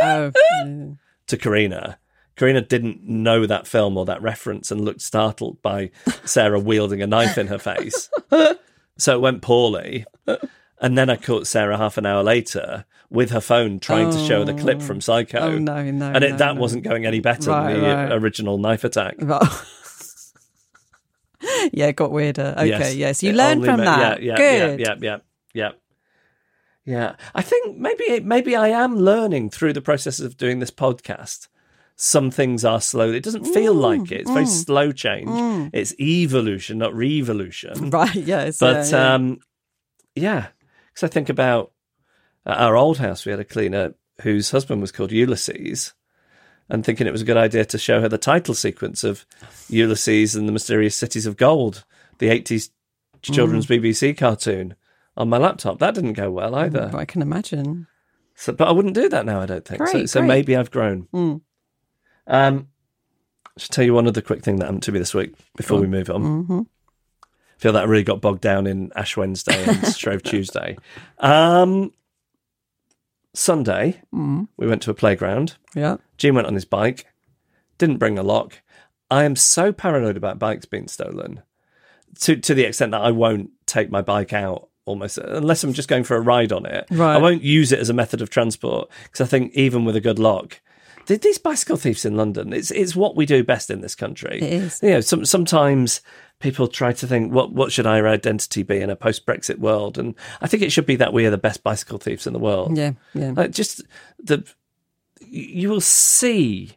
oh. 0.02 0.32
to 1.28 1.38
Karina. 1.38 2.00
Karina 2.38 2.62
didn't 2.62 3.04
know 3.04 3.46
that 3.46 3.68
film 3.68 3.98
or 3.98 4.06
that 4.06 4.22
reference 4.22 4.72
and 4.72 4.86
looked 4.86 5.02
startled 5.02 5.62
by 5.62 5.92
Sarah 6.24 6.60
wielding 6.60 7.02
a 7.02 7.08
knife 7.08 7.38
in 7.38 7.48
her 7.48 7.60
face. 7.60 8.10
So 8.98 9.16
it 9.16 9.22
went 9.22 9.42
poorly. 9.42 10.06
And 10.80 10.98
then 10.98 11.10
I 11.10 11.16
caught 11.16 11.48
Sarah 11.48 11.78
half 11.78 11.98
an 11.98 12.06
hour 12.06 12.24
later 12.24 12.86
with 13.10 13.32
her 13.32 13.42
phone 13.42 13.80
trying 13.80 14.12
to 14.12 14.26
show 14.26 14.44
the 14.44 14.54
clip 14.54 14.82
from 14.82 14.98
oh. 14.98 15.02
Psycho. 15.02 15.40
Oh, 15.40 15.58
no, 15.58 15.92
no, 15.92 16.12
And 16.12 16.24
it, 16.24 16.32
no, 16.32 16.38
that 16.38 16.56
no. 16.56 16.62
wasn't 16.62 16.84
going 16.84 17.06
any 17.06 17.20
better 17.20 17.50
Right, 17.50 17.74
than 17.74 17.82
the 17.82 17.90
uh, 17.90 17.96
right. 17.96 18.12
original 18.14 18.58
knife 18.58 18.84
attack. 18.84 19.16
Right. 19.20 19.42
yeah, 21.72 21.88
it 21.88 21.96
got 21.96 22.12
weirder. 22.12 22.54
Okay, 22.58 22.94
yes. 22.94 23.24
You 23.24 23.32
It 23.32 23.36
learned 23.36 23.66
from 23.66 23.80
ma- 23.80 23.86
that. 23.86 24.22
Yeah, 24.22 24.34
yeah, 24.34 24.38
Good. 24.38 24.80
yeah, 24.80 24.88
yeah, 24.88 24.96
yeah, 25.02 25.18
yeah. 25.54 25.72
Yeah, 26.86 27.16
I 27.36 27.42
think 27.42 27.78
maybe 27.78 28.22
maybe 28.22 28.56
I 28.56 28.70
am 28.70 28.96
learning 28.96 29.50
through 29.50 29.74
the 29.74 29.82
process 29.82 30.22
of 30.22 30.38
doing 30.38 30.60
this 30.60 30.72
podcast. 30.72 31.50
Some 32.00 32.30
things 32.30 32.64
are 32.64 32.80
slow. 32.80 33.12
It 33.12 33.24
doesn't 33.24 33.46
feel 33.46 33.74
Mm, 33.76 33.82
like 33.82 34.12
it. 34.12 34.22
It's 34.22 34.30
very 34.32 34.46
slow 34.46 34.92
change. 34.92 35.72
It's 35.74 35.94
evolution, 36.00 36.78
not 36.78 36.94
revolution. 36.96 37.90
Right, 37.90 38.16
yes. 38.16 38.60
But 38.60 38.86
yeah, 38.86 38.92
yeah. 38.92 39.14
um, 39.16 39.40
yeah, 40.16 40.48
because 40.94 41.10
I 41.10 41.12
think 41.12 41.30
about 41.30 41.72
our 42.46 42.76
old 42.76 43.00
house, 43.00 43.26
we 43.26 43.32
had 43.32 43.40
a 43.40 43.44
cleaner 43.46 43.96
whose 44.22 44.52
husband 44.52 44.80
was 44.82 44.92
called 44.92 45.12
Ulysses, 45.12 45.94
and 46.70 46.86
thinking 46.86 47.08
it 47.08 47.12
was 47.12 47.22
a 47.24 47.26
good 47.26 47.38
idea 47.38 47.66
to 47.66 47.78
show 47.78 48.00
her 48.02 48.10
the 48.10 48.18
title 48.18 48.54
sequence 48.54 49.04
of 49.04 49.26
Ulysses 49.70 50.36
and 50.36 50.48
the 50.48 50.52
Mysterious 50.54 50.96
Cities 50.96 51.26
of 51.26 51.36
Gold, 51.38 51.84
the 52.20 52.28
80s 52.30 52.70
children's 53.22 53.66
Mm. 53.68 53.82
BBC 53.82 54.18
cartoon, 54.18 54.76
on 55.16 55.30
my 55.30 55.38
laptop. 55.38 55.80
That 55.80 55.96
didn't 55.96 56.14
go 56.14 56.30
well 56.30 56.54
either. 56.56 56.92
I 56.94 57.06
can 57.06 57.22
imagine. 57.24 57.88
So, 58.36 58.54
but 58.54 58.68
I 58.68 58.72
wouldn't 58.72 58.94
do 58.94 59.10
that 59.10 59.26
now. 59.26 59.42
I 59.42 59.46
don't 59.48 59.66
think. 59.66 59.80
so 59.88 59.92
Great, 59.94 60.10
so 60.10 60.20
great. 60.20 60.28
maybe 60.28 60.56
I've 60.56 60.70
grown. 60.72 61.08
Um, 62.28 62.68
I 63.46 63.60
should 63.60 63.72
tell 63.72 63.86
you 63.86 63.94
one 63.94 64.08
other 64.08 64.22
quick 64.22 64.44
thing 64.44 64.58
that 64.58 64.66
happened 64.66 64.84
to 64.84 64.92
me 64.92 65.00
this 65.00 65.14
week 65.14 65.34
before 65.56 65.80
we 65.80 65.88
move 65.88 66.10
on. 66.10 66.22
Mm-hmm. 66.24 66.60
I 66.62 67.60
feel 67.60 67.74
that 67.74 67.84
I 67.84 67.86
really 67.86 68.04
got 68.04 68.22
bogged 68.22 68.42
down 68.42 68.68
in 68.68 68.92
Ash 68.96 69.18
Wednesday 69.18 69.64
and 69.66 69.88
Shrove 69.98 70.22
Tuesday. 70.24 70.78
Um, 71.20 71.92
Sunday, 73.34 74.02
Mm. 74.14 74.48
we 74.58 74.68
went 74.68 74.82
to 74.84 74.92
a 74.92 74.96
playground. 74.96 75.56
Yeah. 75.76 75.98
Jim 76.18 76.36
went 76.36 76.48
on 76.48 76.54
his 76.56 76.66
bike, 76.66 77.06
didn't 77.78 77.98
bring 77.98 78.18
a 78.18 78.24
lock. 78.24 78.60
I 79.12 79.24
am 79.24 79.36
so 79.36 79.72
paranoid 79.72 80.18
about 80.18 80.40
bikes 80.40 80.66
being 80.66 80.88
stolen 80.88 81.42
to 82.20 82.36
to 82.36 82.54
the 82.54 82.64
extent 82.64 82.92
that 82.92 83.02
I 83.02 83.12
won't 83.12 83.52
take 83.68 83.90
my 83.92 84.02
bike 84.02 84.34
out 84.34 84.70
almost 84.86 85.18
unless 85.20 85.64
I'm 85.64 85.74
just 85.74 85.88
going 85.90 86.04
for 86.04 86.16
a 86.18 86.22
ride 86.22 86.52
on 86.52 86.66
it. 86.66 86.88
Right. 86.90 87.16
I 87.16 87.18
won't 87.20 87.44
use 87.44 87.72
it 87.72 87.80
as 87.80 87.90
a 87.90 87.94
method 87.94 88.22
of 88.22 88.30
transport 88.30 88.90
because 89.04 89.22
I 89.22 89.30
think 89.30 89.54
even 89.54 89.86
with 89.86 89.96
a 89.96 90.02
good 90.02 90.18
lock, 90.20 90.60
these 91.08 91.38
bicycle 91.38 91.78
thieves 91.78 92.06
in 92.06 92.16
London, 92.16 92.54
it's 92.54 92.72
it's 92.72 92.96
what 92.96 93.16
we 93.16 93.26
do 93.26 93.44
best 93.44 93.70
in 93.70 93.82
this 93.82 93.96
country. 93.96 94.40
It 94.42 94.54
is. 94.54 94.80
You 94.84 94.90
know, 94.92 95.02
some, 95.02 95.26
sometimes 95.26 96.02
people 96.40 96.68
try 96.68 96.94
to 96.94 97.08
think 97.08 97.32
what 97.32 97.52
what 97.54 97.72
should 97.72 97.88
our 97.88 98.08
identity 98.08 98.64
be 98.64 98.82
in 98.82 98.90
a 98.90 98.96
post 98.96 99.26
Brexit 99.26 99.60
world, 99.60 99.98
and 99.98 100.16
I 100.42 100.48
think 100.48 100.64
it 100.64 100.72
should 100.72 100.86
be 100.86 100.98
that 100.98 101.14
we 101.14 101.26
are 101.26 101.32
the 101.32 101.38
best 101.38 101.64
bicycle 101.64 101.98
thieves 101.98 102.28
in 102.28 102.34
the 102.34 102.40
world. 102.40 102.78
Yeah, 102.78 102.92
yeah. 103.14 103.32
Like 103.36 103.52
just 103.52 103.82
the 104.20 104.44
you 105.20 105.70
will 105.70 105.82
see 105.82 106.74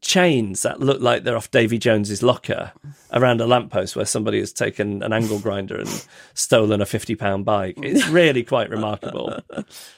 chains 0.00 0.62
that 0.62 0.80
look 0.80 1.00
like 1.00 1.24
they're 1.24 1.36
off 1.36 1.50
Davy 1.50 1.78
Jones's 1.78 2.22
locker 2.22 2.72
around 3.10 3.40
a 3.40 3.46
lamppost 3.46 3.96
where 3.96 4.04
somebody 4.04 4.38
has 4.38 4.52
taken 4.52 5.02
an 5.02 5.14
angle 5.14 5.38
grinder 5.38 5.76
and 5.78 6.06
stolen 6.34 6.82
a 6.82 6.86
fifty 6.86 7.14
pound 7.14 7.44
bike. 7.44 7.78
It's 7.82 8.06
really 8.08 8.44
quite 8.44 8.70
remarkable. 8.70 9.38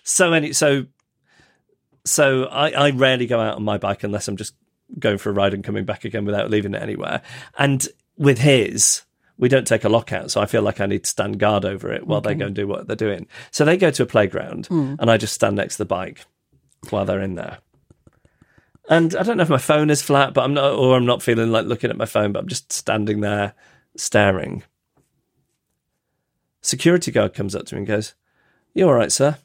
So 0.05 0.31
many 0.31 0.53
so 0.53 0.87
so 2.07 2.45
I, 2.45 2.71
I 2.71 2.91
rarely 2.91 3.27
go 3.27 3.41
out 3.41 3.57
on 3.57 3.63
my 3.65 3.79
bike 3.79 4.05
unless 4.05 4.29
I'm 4.29 4.37
just 4.37 4.55
going 4.99 5.19
for 5.19 5.31
a 5.31 5.33
ride 5.33 5.55
and 5.55 5.65
coming 5.65 5.85
back 5.85 6.05
again 6.05 6.25
without 6.25 6.51
leaving 6.51 6.75
it 6.75 6.83
anywhere. 6.83 7.23
And 7.59 7.87
with 8.17 8.39
his, 8.39 9.03
we 9.39 9.49
don't 9.49 9.67
take 9.67 9.85
a 9.85 9.89
lockout, 9.89 10.31
so 10.31 10.41
I 10.41 10.47
feel 10.47 10.63
like 10.63 10.81
I 10.81 10.87
need 10.87 11.05
to 11.05 11.11
stand 11.11 11.39
guard 11.39 11.65
over 11.65 11.93
it 11.93 12.07
while 12.07 12.21
they 12.21 12.35
go 12.35 12.47
and 12.47 12.55
do 12.55 12.67
what 12.67 12.87
they're 12.87 12.97
doing. 12.97 13.27
So 13.51 13.65
they 13.65 13.77
go 13.77 13.91
to 13.91 14.03
a 14.03 14.07
playground, 14.07 14.67
hmm. 14.67 14.95
and 14.99 15.11
I 15.11 15.17
just 15.17 15.35
stand 15.35 15.57
next 15.57 15.77
to 15.77 15.79
the 15.79 15.87
bike 15.87 16.25
while 16.91 17.05
they're 17.05 17.21
in 17.21 17.35
there. 17.35 17.59
And 18.89 19.15
I 19.17 19.25
don't 19.25 19.37
know 19.37 19.43
if 19.43 19.51
my 19.51 19.59
phone 19.59 19.91
is 19.91 20.01
flat, 20.01 20.33
but 20.33 20.45
I'm 20.45 20.55
not, 20.55 20.73
or 20.75 20.97
I'm 20.97 21.07
not 21.07 21.23
feeling 21.23 21.51
like 21.51 21.67
looking 21.67 21.91
at 21.91 21.97
my 21.97 22.07
phone, 22.07 22.33
but 22.33 22.39
I'm 22.39 22.49
just 22.49 22.73
standing 22.73 23.21
there 23.21 23.55
staring. 23.97 24.63
Security 26.63 27.11
guard 27.11 27.35
comes 27.35 27.55
up 27.55 27.67
to 27.67 27.75
me 27.75 27.81
and 27.81 27.87
goes, 27.87 28.15
"You 28.75 28.87
all 28.87 28.95
right, 28.95 29.13
sir?" 29.13 29.39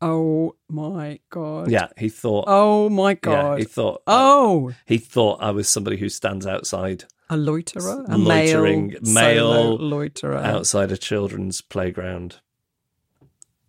Oh 0.00 0.54
my 0.68 1.20
god. 1.30 1.70
Yeah, 1.70 1.88
he 1.96 2.08
thought. 2.08 2.44
Oh 2.46 2.88
my 2.88 3.10
yeah, 3.10 3.14
god. 3.20 3.58
he 3.58 3.64
thought. 3.64 4.02
Uh, 4.06 4.12
oh. 4.14 4.72
he 4.84 4.98
thought 4.98 5.42
I 5.42 5.50
was 5.50 5.68
somebody 5.68 5.96
who 5.96 6.08
stands 6.08 6.46
outside 6.46 7.04
A 7.30 7.36
loiterer, 7.36 8.04
a 8.08 8.18
Loitering 8.18 8.96
male, 9.02 9.14
male 9.14 9.76
loiterer. 9.78 10.36
outside 10.36 10.92
a 10.92 10.96
children's 10.98 11.60
playground. 11.60 12.40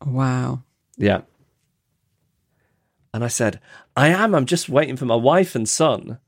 Wow. 0.06 0.64
Yeah. 0.98 1.22
And 3.14 3.24
I 3.24 3.30
said, 3.30 3.60
I 3.96 4.10
am. 4.10 4.36
I'm 4.36 4.46
just 4.46 4.70
waiting 4.70 4.98
for 4.98 5.06
my 5.06 5.16
wife 5.16 5.56
and 5.56 5.68
son. 5.68 6.20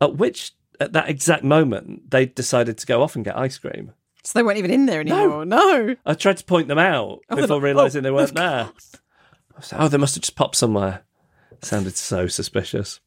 At 0.00 0.16
which, 0.16 0.52
at 0.80 0.92
that 0.92 1.08
exact 1.08 1.42
moment, 1.44 2.10
they 2.10 2.24
decided 2.24 2.78
to 2.78 2.86
go 2.86 3.02
off 3.02 3.16
and 3.16 3.24
get 3.24 3.36
ice 3.36 3.58
cream. 3.58 3.92
So 4.22 4.38
they 4.38 4.42
weren't 4.42 4.58
even 4.58 4.70
in 4.70 4.86
there 4.86 5.00
anymore. 5.00 5.44
No. 5.44 5.96
I 6.06 6.14
tried 6.14 6.36
to 6.38 6.44
point 6.44 6.68
them 6.68 6.78
out 6.78 7.20
they're 7.28 7.42
before 7.42 7.60
realizing 7.60 8.00
oh, 8.00 8.02
they 8.04 8.10
weren't 8.10 8.34
there. 8.34 8.70
I 9.58 9.60
was 9.60 9.72
like, 9.72 9.80
oh, 9.80 9.88
they 9.88 9.96
must 9.98 10.14
have 10.14 10.22
just 10.22 10.36
popped 10.36 10.54
somewhere. 10.54 11.02
sounded 11.62 11.96
so 11.96 12.28
suspicious. 12.28 13.00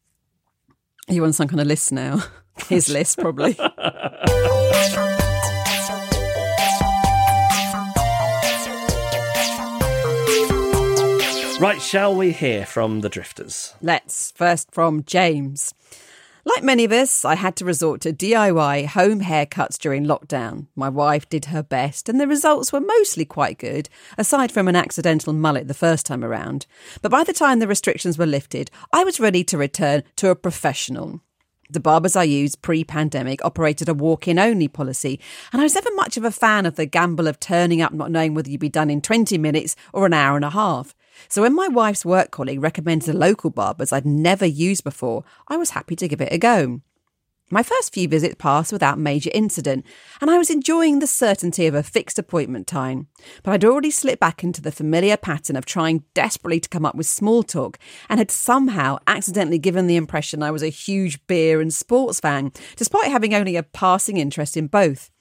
Are 1.08 1.13
you 1.13 1.24
on 1.24 1.31
some 1.31 1.48
kind 1.48 1.62
of 1.62 1.67
list 1.67 1.93
now? 1.93 2.22
His 2.67 2.89
list, 2.89 3.20
probably. 3.20 3.58
Right, 11.62 11.79
shall 11.79 12.15
we 12.15 12.31
hear 12.31 12.65
from 12.65 13.01
the 13.01 13.08
drifters? 13.10 13.75
Let's 13.84 14.31
first 14.31 14.72
from 14.72 15.03
James. 15.03 15.75
Like 16.44 16.64
many 16.64 16.86
of 16.86 16.92
us, 16.92 17.24
I 17.24 17.36
had 17.36 17.56
to 17.58 17.66
resort 17.66 18.02
to 18.02 18.14
DIY 18.14 18.88
home 18.88 19.22
haircuts 19.22 19.78
during 19.78 20.06
lockdown. 20.06 20.68
My 20.76 20.90
wife 20.90 21.30
did 21.30 21.46
her 21.46 21.62
best, 21.62 22.10
and 22.10 22.20
the 22.20 22.28
results 22.28 22.74
were 22.74 22.82
mostly 22.82 23.26
quite 23.26 23.60
good, 23.60 23.90
aside 24.18 24.52
from 24.52 24.68
an 24.68 24.76
accidental 24.76 25.34
mullet 25.34 25.68
the 25.68 25.76
first 25.76 26.06
time 26.06 26.24
around. 26.24 26.66
But 27.04 27.12
by 27.12 27.24
the 27.24 27.34
time 27.34 27.60
the 27.60 27.68
restrictions 27.68 28.18
were 28.18 28.26
lifted, 28.26 28.72
I 28.92 29.04
was 29.04 29.20
ready 29.20 29.44
to 29.46 29.58
return 29.58 30.04
to 30.16 30.30
a 30.30 30.36
professional. 30.36 31.22
The 31.70 31.80
barbers 31.80 32.16
I 32.16 32.24
used 32.24 32.64
pre 32.64 32.84
pandemic 32.84 33.46
operated 33.46 33.88
a 33.88 33.94
walk 33.94 34.28
in 34.28 34.40
only 34.40 34.68
policy, 34.68 35.20
and 35.54 35.62
I 35.62 35.66
was 35.66 35.76
never 35.76 35.94
much 35.94 36.18
of 36.18 36.26
a 36.26 36.32
fan 36.32 36.66
of 36.66 36.76
the 36.76 36.88
gamble 36.88 37.28
of 37.28 37.40
turning 37.40 37.84
up 37.84 37.94
not 37.94 38.12
knowing 38.12 38.34
whether 38.34 38.50
you'd 38.50 38.60
be 38.60 38.68
done 38.68 38.90
in 38.90 39.00
20 39.00 39.38
minutes 39.38 39.76
or 39.94 40.08
an 40.08 40.14
hour 40.14 40.36
and 40.36 40.46
a 40.46 40.50
half. 40.50 40.96
So 41.27 41.41
when 41.41 41.56
my 41.56 41.68
wife's 41.68 42.06
work 42.06 42.32
colleague 42.32 42.62
recommended 42.62 43.13
a 43.13 43.18
local 43.18 43.50
barbers 43.50 43.91
I'd 43.91 44.06
never 44.06 44.46
used 44.46 44.84
before, 44.84 45.24
I 45.48 45.58
was 45.58 45.72
happy 45.72 45.96
to 45.96 46.08
give 46.08 46.22
it 46.22 46.32
a 46.32 46.38
go. 46.38 46.82
My 47.53 47.63
first 47.63 47.94
few 47.94 48.08
visits 48.08 48.36
passed 48.39 48.72
without 48.72 48.98
major 48.98 49.30
incident, 49.34 49.86
and 50.22 50.32
I 50.32 50.38
was 50.38 50.50
enjoying 50.50 51.00
the 51.00 51.08
certainty 51.08 51.68
of 51.68 51.75
a 51.75 51.84
fixed 51.84 52.18
appointment 52.18 52.65
time. 52.65 53.08
But 53.44 53.51
I'd 53.51 53.65
already 53.65 53.91
slipped 53.91 54.22
back 54.22 54.41
into 54.41 54.62
the 54.62 54.72
familiar 54.72 55.18
pattern 55.18 55.58
of 55.58 55.65
trying 55.65 56.06
desperately 56.13 56.62
to 56.62 56.70
come 56.70 56.86
up 56.86 56.96
with 56.96 57.08
small 57.08 57.44
talk, 57.44 57.77
and 58.08 58.20
had 58.20 58.32
somehow 58.32 59.00
accidentally 59.06 59.60
given 59.60 59.88
the 59.88 59.98
impression 59.98 60.41
I 60.41 60.51
was 60.51 60.63
a 60.63 60.70
huge 60.70 61.27
beer 61.27 61.60
and 61.60 61.74
sports 61.74 62.22
fan, 62.22 62.53
despite 62.77 63.12
having 63.12 63.36
only 63.36 63.58
a 63.58 63.63
passing 63.63 64.15
interest 64.15 64.56
in 64.56 64.68
both. 64.68 65.12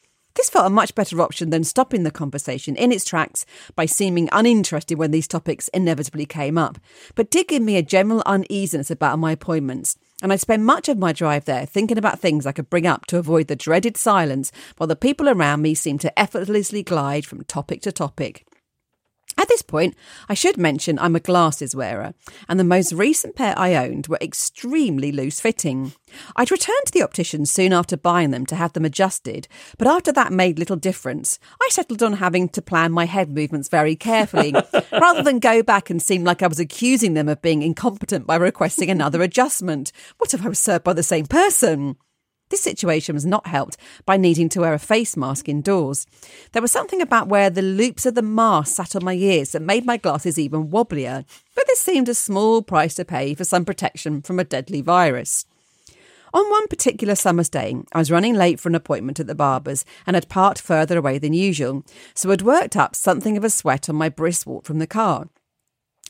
This 0.40 0.48
felt 0.48 0.68
a 0.68 0.70
much 0.70 0.94
better 0.94 1.20
option 1.20 1.50
than 1.50 1.64
stopping 1.64 2.02
the 2.02 2.10
conversation 2.10 2.74
in 2.74 2.92
its 2.92 3.04
tracks 3.04 3.44
by 3.76 3.84
seeming 3.84 4.30
uninterested 4.32 4.96
when 4.96 5.10
these 5.10 5.28
topics 5.28 5.68
inevitably 5.74 6.24
came 6.24 6.56
up, 6.56 6.78
but 7.14 7.30
did 7.30 7.48
give 7.48 7.62
me 7.62 7.76
a 7.76 7.82
general 7.82 8.22
uneasiness 8.24 8.90
about 8.90 9.18
my 9.18 9.32
appointments. 9.32 9.98
And 10.22 10.32
I 10.32 10.36
spent 10.36 10.62
much 10.62 10.88
of 10.88 10.96
my 10.96 11.12
drive 11.12 11.44
there 11.44 11.66
thinking 11.66 11.98
about 11.98 12.20
things 12.20 12.46
I 12.46 12.52
could 12.52 12.70
bring 12.70 12.86
up 12.86 13.04
to 13.08 13.18
avoid 13.18 13.48
the 13.48 13.54
dreaded 13.54 13.98
silence 13.98 14.50
while 14.78 14.86
the 14.86 14.96
people 14.96 15.28
around 15.28 15.60
me 15.60 15.74
seemed 15.74 16.00
to 16.00 16.18
effortlessly 16.18 16.82
glide 16.82 17.26
from 17.26 17.44
topic 17.44 17.82
to 17.82 17.92
topic. 17.92 18.46
At 19.40 19.48
this 19.48 19.62
point, 19.62 19.96
I 20.28 20.34
should 20.34 20.58
mention 20.58 20.98
I'm 20.98 21.16
a 21.16 21.20
glasses 21.20 21.74
wearer, 21.74 22.12
and 22.46 22.60
the 22.60 22.64
most 22.64 22.92
recent 22.92 23.34
pair 23.34 23.58
I 23.58 23.74
owned 23.74 24.06
were 24.06 24.18
extremely 24.20 25.10
loose 25.10 25.40
fitting. 25.40 25.94
I'd 26.36 26.50
returned 26.50 26.84
to 26.84 26.92
the 26.92 27.02
optician 27.02 27.46
soon 27.46 27.72
after 27.72 27.96
buying 27.96 28.32
them 28.32 28.44
to 28.46 28.54
have 28.54 28.74
them 28.74 28.84
adjusted, 28.84 29.48
but 29.78 29.88
after 29.88 30.12
that 30.12 30.30
made 30.30 30.58
little 30.58 30.76
difference. 30.76 31.38
I 31.58 31.68
settled 31.70 32.02
on 32.02 32.14
having 32.14 32.50
to 32.50 32.60
plan 32.60 32.92
my 32.92 33.06
head 33.06 33.30
movements 33.30 33.70
very 33.70 33.96
carefully, 33.96 34.52
rather 34.92 35.22
than 35.22 35.38
go 35.38 35.62
back 35.62 35.88
and 35.88 36.02
seem 36.02 36.22
like 36.22 36.42
I 36.42 36.46
was 36.46 36.60
accusing 36.60 37.14
them 37.14 37.30
of 37.30 37.40
being 37.40 37.62
incompetent 37.62 38.26
by 38.26 38.36
requesting 38.36 38.90
another 38.90 39.22
adjustment. 39.22 39.90
What 40.18 40.34
if 40.34 40.44
I 40.44 40.50
was 40.50 40.58
served 40.58 40.84
by 40.84 40.92
the 40.92 41.02
same 41.02 41.24
person? 41.24 41.96
This 42.50 42.60
situation 42.60 43.14
was 43.14 43.24
not 43.24 43.46
helped 43.46 43.76
by 44.04 44.16
needing 44.16 44.48
to 44.50 44.60
wear 44.60 44.74
a 44.74 44.78
face 44.78 45.16
mask 45.16 45.48
indoors. 45.48 46.06
There 46.52 46.60
was 46.60 46.72
something 46.72 47.00
about 47.00 47.28
where 47.28 47.48
the 47.48 47.62
loops 47.62 48.04
of 48.06 48.16
the 48.16 48.22
mask 48.22 48.74
sat 48.74 48.96
on 48.96 49.04
my 49.04 49.14
ears 49.14 49.52
that 49.52 49.62
made 49.62 49.86
my 49.86 49.96
glasses 49.96 50.38
even 50.38 50.68
wobblier, 50.68 51.24
but 51.54 51.66
this 51.68 51.80
seemed 51.80 52.08
a 52.08 52.14
small 52.14 52.60
price 52.60 52.96
to 52.96 53.04
pay 53.04 53.34
for 53.34 53.44
some 53.44 53.64
protection 53.64 54.20
from 54.20 54.40
a 54.40 54.44
deadly 54.44 54.80
virus. 54.80 55.46
On 56.32 56.48
one 56.48 56.68
particular 56.68 57.14
summer's 57.14 57.48
day, 57.48 57.76
I 57.92 57.98
was 57.98 58.10
running 58.10 58.34
late 58.34 58.60
for 58.60 58.68
an 58.68 58.74
appointment 58.74 59.18
at 59.18 59.26
the 59.26 59.34
barber's 59.34 59.84
and 60.06 60.14
had 60.14 60.28
parked 60.28 60.60
further 60.60 60.98
away 60.98 61.18
than 61.18 61.32
usual, 61.32 61.84
so 62.14 62.30
had 62.30 62.42
worked 62.42 62.76
up 62.76 62.94
something 62.94 63.36
of 63.36 63.44
a 63.44 63.50
sweat 63.50 63.88
on 63.88 63.96
my 63.96 64.08
brisk 64.08 64.46
walk 64.46 64.64
from 64.64 64.78
the 64.78 64.86
car. 64.86 65.28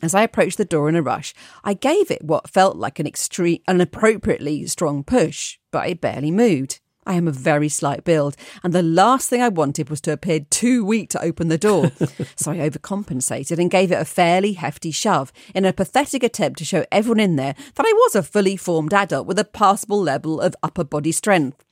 As 0.02 0.14
I 0.14 0.22
approached 0.22 0.56
the 0.56 0.64
door 0.64 0.88
in 0.88 0.96
a 0.96 1.02
rush, 1.02 1.34
I 1.62 1.74
gave 1.74 2.10
it 2.10 2.24
what 2.24 2.48
felt 2.48 2.76
like 2.76 2.98
an 2.98 3.06
extreme, 3.06 3.60
an 3.68 3.80
appropriately 3.80 4.66
strong 4.66 5.04
push, 5.04 5.58
but 5.70 5.88
it 5.88 6.00
barely 6.00 6.30
moved. 6.30 6.80
I 7.06 7.14
am 7.14 7.26
a 7.26 7.32
very 7.32 7.68
slight 7.68 8.04
build, 8.04 8.36
and 8.62 8.72
the 8.72 8.82
last 8.82 9.28
thing 9.28 9.42
I 9.42 9.48
wanted 9.48 9.90
was 9.90 10.00
to 10.02 10.12
appear 10.12 10.40
too 10.40 10.84
weak 10.84 11.10
to 11.10 11.22
open 11.22 11.48
the 11.48 11.58
door. 11.58 11.90
so 12.36 12.52
I 12.52 12.58
overcompensated 12.58 13.58
and 13.58 13.70
gave 13.70 13.90
it 13.90 14.00
a 14.00 14.04
fairly 14.04 14.52
hefty 14.52 14.90
shove 14.90 15.32
in 15.54 15.64
a 15.64 15.72
pathetic 15.72 16.22
attempt 16.22 16.58
to 16.58 16.64
show 16.64 16.84
everyone 16.92 17.20
in 17.20 17.36
there 17.36 17.54
that 17.74 17.86
I 17.86 17.92
was 17.92 18.14
a 18.14 18.22
fully 18.22 18.56
formed 18.56 18.94
adult 18.94 19.26
with 19.26 19.38
a 19.38 19.44
passable 19.44 20.00
level 20.00 20.40
of 20.40 20.54
upper 20.62 20.84
body 20.84 21.12
strength. 21.12 21.64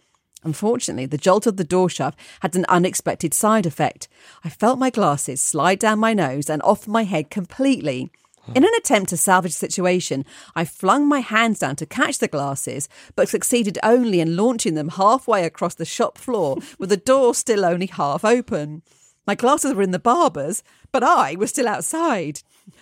Unfortunately, 0.49 1.05
the 1.05 1.19
jolt 1.19 1.47
of 1.47 1.59
the 1.59 1.63
door 1.75 1.91
shove 1.91 2.17
had 2.41 2.57
an 2.57 2.65
unexpected 2.71 3.35
side 3.35 3.67
effect. 3.67 4.09
I 4.43 4.49
felt 4.49 4.79
my 4.79 4.89
glasses 4.89 5.43
slide 5.43 5.79
down 5.79 5.99
my 5.99 6.15
nose 6.15 6.49
and 6.49 6.63
off 6.63 6.89
my 6.89 7.05
head 7.05 7.29
completely. 7.29 8.11
In 8.55 8.65
an 8.65 8.71
attempt 8.79 9.11
to 9.11 9.19
salvage 9.19 9.53
the 9.53 9.59
situation, 9.59 10.25
I 10.57 10.65
flung 10.65 11.07
my 11.07 11.21
hands 11.21 11.59
down 11.59 11.77
to 11.77 11.85
catch 11.85 12.17
the 12.19 12.29
glasses, 12.29 12.89
but 13.15 13.29
succeeded 13.29 13.79
only 13.83 14.21
in 14.21 14.39
launching 14.39 14.73
them 14.73 14.89
halfway 14.89 15.45
across 15.45 15.75
the 15.75 15.85
shop 15.85 16.17
floor 16.17 16.57
with 16.79 16.89
the 16.89 16.97
door 16.97 17.35
still 17.35 17.67
only 17.67 17.89
half 17.89 18.25
open. 18.25 18.81
My 19.27 19.35
glasses 19.35 19.75
were 19.75 19.83
in 19.83 19.91
the 19.91 19.99
barber's, 19.99 20.63
but 20.93 21.03
I 21.03 21.35
was 21.35 21.51
still 21.51 21.69
outside. 21.69 22.41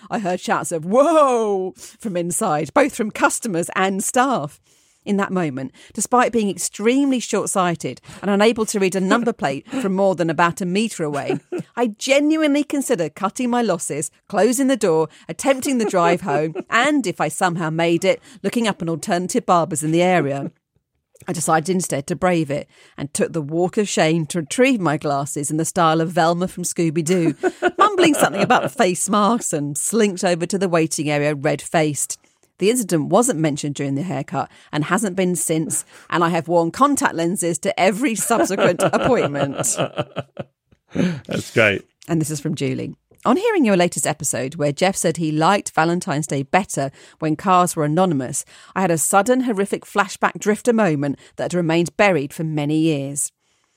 I 0.09 0.21
heard 0.21 0.39
shouts 0.39 0.71
of 0.71 0.85
whoa 0.85 1.73
from 1.77 2.17
inside, 2.17 2.73
both 2.73 2.95
from 2.95 3.11
customers 3.11 3.69
and 3.75 4.05
staff. 4.05 4.61
In 5.07 5.19
that 5.19 5.33
moment, 5.33 5.71
despite 5.95 6.33
being 6.33 6.51
extremely 6.51 7.21
short 7.21 7.49
sighted 7.49 8.01
and 8.21 8.29
unable 8.29 8.67
to 8.67 8.81
read 8.81 8.97
a 8.97 9.01
number 9.01 9.33
plate 9.43 9.65
from 9.69 9.95
more 9.95 10.17
than 10.17 10.29
about 10.29 10.61
a 10.61 10.67
metre 10.67 11.05
away, 11.05 11.39
I 11.77 11.87
genuinely 11.87 12.65
considered 12.65 13.15
cutting 13.15 13.49
my 13.49 13.63
losses, 13.63 14.11
closing 14.29 14.67
the 14.67 14.77
door, 14.77 15.09
attempting 15.29 15.79
the 15.79 15.85
drive 15.85 16.23
home, 16.23 16.57
and 16.69 17.07
if 17.07 17.21
I 17.21 17.29
somehow 17.29 17.71
made 17.71 18.05
it, 18.05 18.21
looking 18.43 18.67
up 18.67 18.83
an 18.83 18.89
alternative 18.89 19.47
barber's 19.47 19.85
in 19.85 19.93
the 19.93 20.03
area. 20.03 20.51
I 21.29 21.33
decided 21.33 21.71
instead 21.71 22.09
to 22.09 22.17
brave 22.17 22.51
it 22.51 22.69
and 22.97 23.13
took 23.15 23.33
the 23.33 23.41
walk 23.41 23.77
of 23.79 23.89
shame 23.89 24.27
to 24.27 24.41
retrieve 24.41 24.81
my 24.81 24.97
glasses 24.97 25.53
in 25.53 25.57
the 25.57 25.65
style 25.65 26.01
of 26.01 26.11
Velma 26.11 26.49
from 26.49 26.65
Scooby 26.65 27.05
Doo, 27.05 27.35
mumbling 27.79 28.15
something 28.15 28.43
about 28.43 28.73
face 28.73 29.09
masks 29.09 29.53
and 29.53 29.79
slinked 29.79 30.25
over 30.25 30.47
to 30.47 30.59
the 30.59 30.69
waiting 30.69 31.09
area 31.09 31.35
red 31.35 31.63
faced. 31.63 32.19
The 32.59 32.71
incident 32.71 33.09
wasn't 33.09 33.41
mentioned 33.41 33.75
during 33.75 33.95
the 33.95 34.03
haircut 34.03 34.51
and 34.73 34.85
hasn't 34.85 35.17
been 35.17 35.37
since, 35.37 35.85
and 36.11 36.25
I 36.25 36.31
have 36.31 36.49
worn 36.49 36.71
contact 36.71 37.15
lenses 37.15 37.59
to 37.61 37.79
every 37.79 38.15
subsequent 38.15 38.83
appointment. 38.93 39.77
That's 40.95 41.53
great. 41.53 41.83
And 42.09 42.21
this 42.21 42.31
is 42.31 42.41
from 42.41 42.55
Julie. 42.55 42.95
On 43.25 43.37
hearing 43.37 43.65
your 43.65 43.77
latest 43.77 44.07
episode, 44.07 44.55
where 44.55 44.71
Jeff 44.71 44.95
said 44.95 45.17
he 45.17 45.33
liked 45.33 45.73
Valentine's 45.73 46.29
Day 46.29 46.45
better 46.45 46.93
when 47.19 47.35
cars 47.35 47.75
were 47.75 47.85
anonymous, 47.85 48.45
I 48.77 48.83
had 48.83 48.93
a 48.93 48.99
sudden 48.99 49.41
horrific 49.41 49.85
flashback 49.85 50.39
drifter 50.39 50.73
moment 50.73 51.19
that 51.35 51.53
remained 51.53 51.97
buried 51.97 52.33
for 52.33 52.45
many 52.45 52.79
years. 52.79 53.33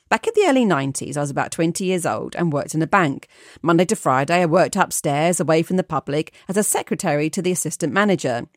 Back 0.07 0.27
in 0.27 0.33
the 0.35 0.47
early 0.47 0.65
90s, 0.65 1.17
I 1.17 1.21
was 1.21 1.29
about 1.29 1.51
20 1.51 1.83
years 1.83 2.05
old 2.05 2.35
and 2.35 2.53
worked 2.53 2.75
in 2.75 2.81
a 2.81 2.87
bank. 2.87 3.27
Monday 3.61 3.85
to 3.85 3.95
Friday, 3.95 4.41
I 4.41 4.45
worked 4.45 4.75
upstairs 4.75 5.39
away 5.39 5.63
from 5.63 5.77
the 5.77 5.83
public 5.83 6.33
as 6.47 6.57
a 6.57 6.63
secretary 6.63 7.29
to 7.29 7.41
the 7.41 7.51
assistant 7.51 7.93
manager. 7.93 8.47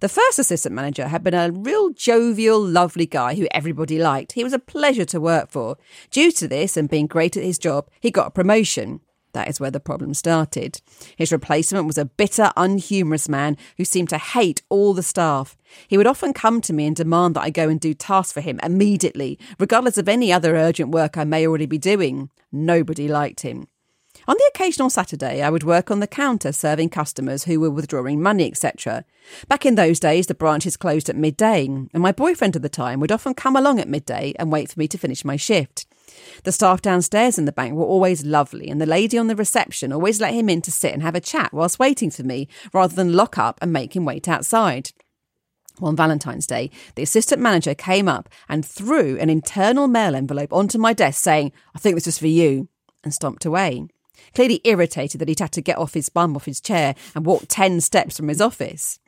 The 0.00 0.08
first 0.08 0.38
assistant 0.38 0.74
manager 0.74 1.08
had 1.08 1.22
been 1.22 1.34
a 1.34 1.50
real 1.50 1.90
jovial, 1.90 2.60
lovely 2.60 3.06
guy 3.06 3.34
who 3.34 3.48
everybody 3.52 3.98
liked. 3.98 4.32
He 4.32 4.44
was 4.44 4.52
a 4.52 4.58
pleasure 4.58 5.04
to 5.06 5.20
work 5.20 5.50
for. 5.50 5.76
Due 6.10 6.32
to 6.32 6.48
this 6.48 6.76
and 6.76 6.88
being 6.88 7.06
great 7.06 7.36
at 7.36 7.44
his 7.44 7.58
job, 7.58 7.88
he 8.00 8.10
got 8.10 8.26
a 8.26 8.30
promotion. 8.30 9.00
That 9.34 9.48
is 9.48 9.58
where 9.58 9.70
the 9.70 9.80
problem 9.80 10.14
started. 10.14 10.80
His 11.16 11.32
replacement 11.32 11.86
was 11.86 11.98
a 11.98 12.04
bitter, 12.04 12.52
unhumorous 12.56 13.28
man 13.28 13.56
who 13.76 13.84
seemed 13.84 14.08
to 14.10 14.18
hate 14.18 14.62
all 14.68 14.94
the 14.94 15.02
staff. 15.02 15.56
He 15.88 15.96
would 15.96 16.06
often 16.06 16.32
come 16.32 16.60
to 16.62 16.72
me 16.72 16.86
and 16.86 16.94
demand 16.94 17.34
that 17.34 17.42
I 17.42 17.50
go 17.50 17.68
and 17.68 17.80
do 17.80 17.94
tasks 17.94 18.32
for 18.32 18.40
him 18.40 18.60
immediately, 18.62 19.38
regardless 19.58 19.98
of 19.98 20.08
any 20.08 20.32
other 20.32 20.54
urgent 20.54 20.90
work 20.90 21.18
I 21.18 21.24
may 21.24 21.46
already 21.46 21.66
be 21.66 21.78
doing. 21.78 22.30
Nobody 22.52 23.08
liked 23.08 23.40
him. 23.40 23.66
On 24.26 24.36
the 24.38 24.50
occasional 24.54 24.88
Saturday, 24.88 25.42
I 25.42 25.50
would 25.50 25.64
work 25.64 25.90
on 25.90 26.00
the 26.00 26.06
counter 26.06 26.52
serving 26.52 26.88
customers 26.88 27.44
who 27.44 27.60
were 27.60 27.70
withdrawing 27.70 28.22
money, 28.22 28.46
etc. 28.46 29.04
Back 29.48 29.66
in 29.66 29.74
those 29.74 30.00
days, 30.00 30.26
the 30.26 30.34
branches 30.34 30.78
closed 30.78 31.10
at 31.10 31.16
midday, 31.16 31.66
and 31.66 31.90
my 31.94 32.12
boyfriend 32.12 32.56
at 32.56 32.62
the 32.62 32.70
time 32.70 33.00
would 33.00 33.12
often 33.12 33.34
come 33.34 33.54
along 33.54 33.80
at 33.80 33.88
midday 33.88 34.32
and 34.38 34.50
wait 34.50 34.70
for 34.70 34.78
me 34.78 34.88
to 34.88 34.98
finish 34.98 35.24
my 35.24 35.36
shift. 35.36 35.86
The 36.44 36.52
staff 36.52 36.80
downstairs 36.80 37.38
in 37.38 37.44
the 37.44 37.52
bank 37.52 37.74
were 37.74 37.84
always 37.84 38.24
lovely, 38.24 38.68
and 38.68 38.80
the 38.80 38.86
lady 38.86 39.18
on 39.18 39.26
the 39.26 39.36
reception 39.36 39.92
always 39.92 40.20
let 40.20 40.32
him 40.32 40.48
in 40.48 40.62
to 40.62 40.72
sit 40.72 40.94
and 40.94 41.02
have 41.02 41.14
a 41.14 41.20
chat 41.20 41.52
whilst 41.52 41.78
waiting 41.78 42.10
for 42.10 42.22
me, 42.22 42.48
rather 42.72 42.94
than 42.94 43.12
lock 43.12 43.36
up 43.36 43.58
and 43.60 43.72
make 43.72 43.94
him 43.94 44.06
wait 44.06 44.26
outside. 44.26 44.92
On 45.82 45.96
Valentine's 45.96 46.46
Day, 46.46 46.70
the 46.94 47.02
assistant 47.02 47.42
manager 47.42 47.74
came 47.74 48.08
up 48.08 48.28
and 48.48 48.64
threw 48.64 49.18
an 49.18 49.28
internal 49.28 49.88
mail 49.88 50.14
envelope 50.14 50.52
onto 50.52 50.78
my 50.78 50.92
desk 50.92 51.22
saying, 51.22 51.52
I 51.74 51.78
think 51.78 51.96
this 51.96 52.06
is 52.06 52.18
for 52.18 52.28
you, 52.28 52.68
and 53.02 53.12
stomped 53.12 53.44
away. 53.44 53.88
Clearly 54.34 54.60
irritated 54.64 55.20
that 55.20 55.28
he'd 55.28 55.40
had 55.40 55.52
to 55.52 55.60
get 55.60 55.78
off 55.78 55.94
his 55.94 56.08
bum 56.08 56.34
off 56.34 56.44
his 56.44 56.60
chair 56.60 56.94
and 57.14 57.24
walk 57.24 57.44
10 57.48 57.80
steps 57.80 58.16
from 58.16 58.28
his 58.28 58.40
office. 58.40 58.98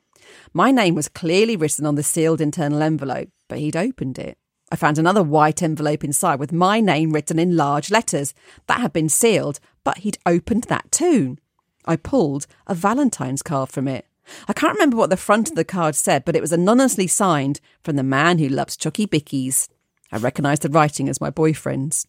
My 0.52 0.70
name 0.70 0.94
was 0.94 1.08
clearly 1.08 1.56
written 1.56 1.86
on 1.86 1.94
the 1.94 2.02
sealed 2.02 2.40
internal 2.40 2.82
envelope, 2.82 3.28
but 3.48 3.58
he'd 3.58 3.76
opened 3.76 4.18
it. 4.18 4.38
I 4.70 4.76
found 4.76 4.98
another 4.98 5.22
white 5.22 5.62
envelope 5.62 6.02
inside 6.02 6.40
with 6.40 6.52
my 6.52 6.80
name 6.80 7.12
written 7.12 7.38
in 7.38 7.56
large 7.56 7.90
letters. 7.90 8.34
That 8.66 8.80
had 8.80 8.92
been 8.92 9.08
sealed, 9.08 9.60
but 9.84 9.98
he'd 9.98 10.18
opened 10.26 10.64
that 10.64 10.90
too. 10.90 11.36
I 11.84 11.96
pulled 11.96 12.46
a 12.66 12.74
Valentine's 12.74 13.42
card 13.42 13.70
from 13.70 13.86
it. 13.86 14.06
I 14.48 14.52
can't 14.52 14.74
remember 14.74 14.96
what 14.96 15.10
the 15.10 15.16
front 15.16 15.48
of 15.48 15.54
the 15.54 15.64
card 15.64 15.94
said, 15.94 16.24
but 16.24 16.34
it 16.34 16.40
was 16.40 16.52
anonymously 16.52 17.06
signed 17.06 17.60
from 17.84 17.94
the 17.94 18.02
man 18.02 18.38
who 18.38 18.48
loves 18.48 18.76
Chucky 18.76 19.06
Bickies. 19.06 19.68
I 20.10 20.16
recognised 20.16 20.62
the 20.62 20.68
writing 20.68 21.08
as 21.08 21.20
my 21.20 21.30
boyfriend's. 21.30 22.08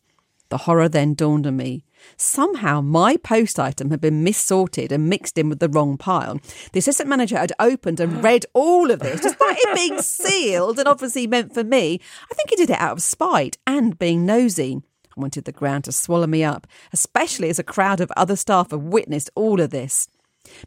The 0.50 0.60
horror 0.60 0.90
then 0.90 1.14
dawned 1.14 1.46
on 1.46 1.58
me. 1.58 1.84
Somehow 2.18 2.82
my 2.82 3.18
post 3.18 3.60
item 3.60 3.90
had 3.92 4.02
been 4.02 4.24
missorted 4.24 4.92
and 4.92 5.10
mixed 5.10 5.38
in 5.38 5.50
with 5.50 5.60
the 5.60 5.70
wrong 5.70 5.98
pile. 5.98 6.40
The 6.72 6.80
assistant 6.80 7.10
manager 7.10 7.38
had 7.38 7.54
opened 7.60 8.00
and 8.00 8.24
read 8.24 8.46
all 8.54 8.92
of 8.92 9.00
this, 9.00 9.22
despite 9.22 9.58
it 9.60 9.76
being 9.76 10.02
sealed 10.02 10.80
and 10.80 10.88
obviously 10.88 11.28
meant 11.28 11.54
for 11.54 11.64
me. 11.64 12.00
I 12.32 12.34
think 12.34 12.50
he 12.50 12.56
did 12.56 12.70
it 12.70 12.80
out 12.80 12.94
of 12.94 13.02
spite 13.02 13.58
and 13.66 14.00
being 14.00 14.26
nosy. 14.26 14.82
I 15.16 15.20
wanted 15.20 15.46
the 15.46 15.52
ground 15.52 15.86
to 15.86 15.92
swallow 15.92 16.28
me 16.28 16.44
up, 16.44 16.68
especially 16.94 17.50
as 17.50 17.60
a 17.60 17.64
crowd 17.64 18.02
of 18.02 18.12
other 18.16 18.36
staff 18.36 18.72
had 18.72 18.82
witnessed 18.82 19.30
all 19.36 19.60
of 19.60 19.72
this. 19.72 20.08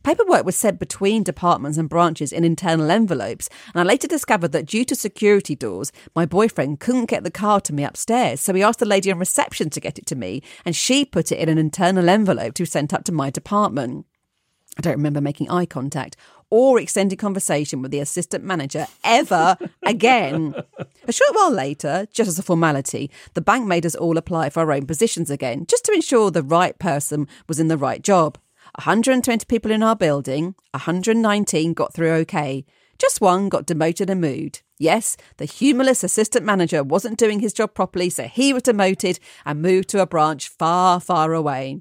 Paperwork 0.02 0.44
was 0.44 0.56
sent 0.56 0.78
between 0.78 1.22
departments 1.22 1.78
and 1.78 1.88
branches 1.88 2.32
in 2.32 2.44
internal 2.44 2.90
envelopes, 2.90 3.48
and 3.74 3.80
I 3.80 3.84
later 3.84 4.08
discovered 4.08 4.52
that 4.52 4.66
due 4.66 4.84
to 4.86 4.94
security 4.94 5.54
doors, 5.54 5.92
my 6.14 6.26
boyfriend 6.26 6.80
couldn't 6.80 7.06
get 7.06 7.24
the 7.24 7.30
card 7.30 7.64
to 7.64 7.72
me 7.72 7.84
upstairs, 7.84 8.40
so 8.40 8.54
he 8.54 8.62
asked 8.62 8.78
the 8.78 8.86
lady 8.86 9.10
on 9.10 9.18
reception 9.18 9.70
to 9.70 9.80
get 9.80 9.98
it 9.98 10.06
to 10.06 10.16
me, 10.16 10.42
and 10.64 10.76
she 10.76 11.04
put 11.04 11.32
it 11.32 11.38
in 11.38 11.48
an 11.48 11.58
internal 11.58 12.08
envelope 12.08 12.54
to 12.54 12.62
be 12.62 12.66
sent 12.66 12.94
up 12.94 13.04
to 13.04 13.12
my 13.12 13.30
department. 13.30 14.06
I 14.78 14.82
don't 14.82 14.96
remember 14.96 15.20
making 15.20 15.50
eye 15.50 15.66
contact 15.66 16.16
or 16.50 16.80
extended 16.80 17.18
conversation 17.18 17.80
with 17.80 17.90
the 17.90 18.00
assistant 18.00 18.44
manager 18.44 18.86
ever 19.04 19.56
again. 19.82 20.54
A 21.06 21.12
short 21.12 21.34
while 21.34 21.50
later, 21.50 22.06
just 22.12 22.28
as 22.28 22.38
a 22.38 22.42
formality, 22.42 23.10
the 23.34 23.40
bank 23.40 23.66
made 23.66 23.86
us 23.86 23.94
all 23.94 24.16
apply 24.16 24.50
for 24.50 24.60
our 24.60 24.72
own 24.72 24.86
positions 24.86 25.30
again, 25.30 25.66
just 25.66 25.84
to 25.84 25.92
ensure 25.92 26.30
the 26.30 26.42
right 26.42 26.78
person 26.78 27.28
was 27.48 27.60
in 27.60 27.68
the 27.68 27.78
right 27.78 28.02
job. 28.02 28.38
120 28.76 29.44
people 29.46 29.70
in 29.70 29.82
our 29.82 29.96
building, 29.96 30.54
119 30.72 31.74
got 31.74 31.92
through 31.92 32.12
okay. 32.12 32.64
Just 32.98 33.20
one 33.20 33.48
got 33.48 33.66
demoted 33.66 34.10
and 34.10 34.20
moved. 34.20 34.62
Yes, 34.78 35.16
the 35.38 35.44
humorless 35.44 36.04
assistant 36.04 36.44
manager 36.44 36.82
wasn't 36.82 37.18
doing 37.18 37.40
his 37.40 37.52
job 37.52 37.74
properly, 37.74 38.10
so 38.10 38.24
he 38.24 38.52
was 38.52 38.62
demoted 38.62 39.18
and 39.44 39.62
moved 39.62 39.88
to 39.90 40.00
a 40.00 40.06
branch 40.06 40.48
far, 40.48 41.00
far 41.00 41.32
away. 41.32 41.80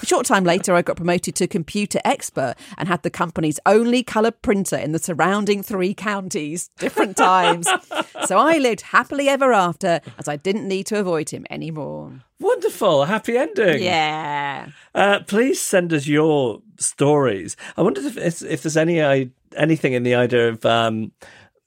A 0.00 0.06
short 0.06 0.26
time 0.26 0.44
later, 0.44 0.74
I 0.74 0.82
got 0.82 0.96
promoted 0.96 1.34
to 1.36 1.46
computer 1.46 2.00
expert 2.04 2.54
and 2.78 2.88
had 2.88 3.02
the 3.02 3.10
company's 3.10 3.60
only 3.66 4.02
colour 4.02 4.30
printer 4.30 4.76
in 4.76 4.92
the 4.92 4.98
surrounding 4.98 5.62
three 5.62 5.94
counties, 5.94 6.70
different 6.78 7.16
times. 7.16 7.68
so 8.26 8.38
I 8.38 8.58
lived 8.58 8.82
happily 8.82 9.28
ever 9.28 9.52
after 9.52 10.00
as 10.18 10.28
I 10.28 10.36
didn't 10.36 10.68
need 10.68 10.86
to 10.86 10.98
avoid 10.98 11.30
him 11.30 11.46
anymore. 11.50 12.20
Wonderful, 12.38 13.04
happy 13.04 13.36
ending. 13.36 13.82
Yeah. 13.82 14.68
Uh, 14.94 15.20
please 15.26 15.60
send 15.60 15.92
us 15.92 16.06
your 16.06 16.62
stories. 16.78 17.56
I 17.76 17.82
wondered 17.82 18.04
if 18.04 18.42
if 18.42 18.62
there's 18.62 18.76
any 18.76 19.30
anything 19.56 19.92
in 19.92 20.04
the 20.04 20.14
idea 20.14 20.48
of 20.48 20.64
um, 20.64 21.12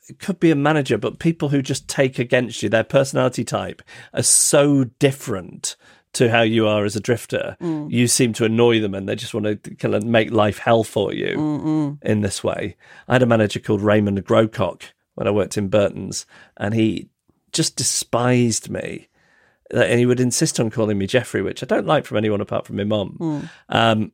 it 0.10 0.20
could 0.20 0.40
be 0.40 0.52
a 0.52 0.56
manager, 0.56 0.98
but 0.98 1.20
people 1.20 1.50
who 1.50 1.62
just 1.62 1.88
take 1.88 2.20
against 2.20 2.62
you, 2.62 2.70
their 2.70 2.84
personality 2.84 3.44
type 3.44 3.82
are 4.14 4.24
so 4.24 4.86
different 5.00 5.76
to 6.14 6.30
how 6.30 6.42
you 6.42 6.68
are 6.68 6.86
as 6.86 6.96
a 6.96 7.00
drifter. 7.00 7.58
Mm. 7.62 7.92
You 7.92 8.08
seem 8.08 8.34
to 8.34 8.46
annoy 8.46 8.80
them 8.80 8.94
and 8.94 9.10
they 9.10 9.16
just 9.16 9.34
want 9.34 9.46
to 9.64 9.76
kind 9.76 9.96
of 9.96 10.04
make 10.04 10.32
life 10.32 10.60
hell 10.60 10.84
for 10.84 11.14
you 11.14 11.36
Mm-mm. 11.38 12.04
in 12.04 12.22
this 12.22 12.44
way. 12.44 12.78
I 13.08 13.14
had 13.14 13.24
a 13.24 13.28
manager 13.28 13.60
called 13.60 13.82
Raymond 13.82 14.24
Grocock 14.26 14.84
when 15.16 15.28
I 15.28 15.32
worked 15.32 15.58
in 15.58 15.70
Burton's 15.70 16.26
and 16.58 16.74
he 16.74 17.10
just 17.52 17.76
despised 17.76 18.70
me. 18.70 19.10
And 19.72 20.00
he 20.00 20.06
would 20.06 20.20
insist 20.20 20.60
on 20.60 20.70
calling 20.70 20.98
me 20.98 21.08
Jeffrey, 21.08 21.42
which 21.42 21.64
I 21.64 21.66
don't 21.66 21.88
like 21.88 22.06
from 22.06 22.18
anyone 22.18 22.42
apart 22.42 22.68
from 22.68 22.76
my 22.76 22.84
mum. 22.84 23.18
Mm. 23.20 23.50
Um, 23.70 24.12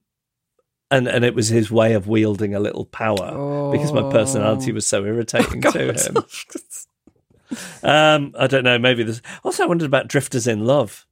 and 0.92 1.08
and 1.08 1.26
it 1.26 1.36
was 1.36 1.50
his 1.50 1.70
way 1.70 1.94
of 1.94 2.08
wielding 2.08 2.56
a 2.56 2.60
little 2.60 2.86
power 2.86 3.32
oh. 3.34 3.72
because 3.72 3.92
my 3.92 4.10
personality 4.12 4.72
was 4.72 4.88
so 4.88 5.06
irritating 5.06 5.66
oh, 5.66 5.72
to 5.72 5.94
him. 5.94 6.18
um, 7.84 8.34
I 8.38 8.48
don't 8.48 8.64
know. 8.64 8.80
Maybe 8.80 9.04
there's 9.04 9.22
also 9.44 9.64
I 9.64 9.68
wondered 9.68 9.86
about 9.86 10.08
drifters 10.08 10.48
in 10.48 10.66
love. 10.66 11.06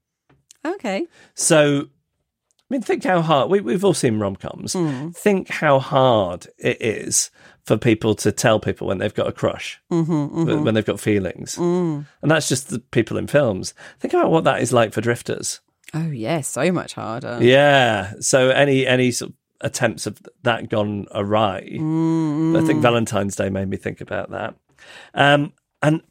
Okay. 0.76 1.06
So, 1.36 1.82
I 1.82 2.66
mean, 2.70 2.82
think 2.82 3.04
how 3.04 3.22
hard 3.22 3.50
we, 3.50 3.62
we've 3.62 3.86
all 3.86 3.94
seen 3.94 4.20
rom 4.20 4.36
coms. 4.36 4.74
Mm. 4.74 5.16
Think 5.16 5.50
how 5.50 5.80
hard 5.80 6.48
it 6.58 6.82
is 6.82 7.32
for 7.66 7.78
people 7.78 8.16
to 8.16 8.32
tell 8.32 8.60
people 8.60 8.88
when 8.88 8.98
they've 8.98 9.14
got 9.14 9.28
a 9.28 9.32
crush, 9.32 9.80
mm-hmm, 9.92 10.12
mm-hmm. 10.12 10.64
when 10.64 10.74
they've 10.74 10.86
got 10.86 11.00
feelings. 11.00 11.56
Mm. 11.56 12.06
And 12.22 12.32
that's 12.32 12.48
just 12.48 12.70
the 12.70 12.80
people 12.80 13.18
in 13.18 13.28
films. 13.28 13.74
Think 14.00 14.14
about 14.14 14.32
what 14.32 14.44
that 14.46 14.62
is 14.62 14.72
like 14.72 14.94
for 14.94 15.02
drifters. 15.02 15.60
Oh, 15.94 16.12
yeah, 16.12 16.42
so 16.42 16.72
much 16.72 16.94
harder. 16.94 17.40
Yeah. 17.42 18.14
So, 18.20 18.50
any, 18.50 18.86
any 18.86 19.12
sort 19.12 19.32
of 19.32 19.36
attempts 19.62 20.06
of 20.06 20.22
that 20.44 20.70
gone 20.70 21.08
awry. 21.14 21.70
Mm-hmm. 21.72 22.56
I 22.56 22.62
think 22.62 22.82
Valentine's 22.82 23.36
Day 23.36 23.50
made 23.50 23.70
me 23.70 23.78
think 23.78 24.02
about 24.02 24.32
that. 24.32 24.56
Um, 25.14 25.54
and 25.82 26.02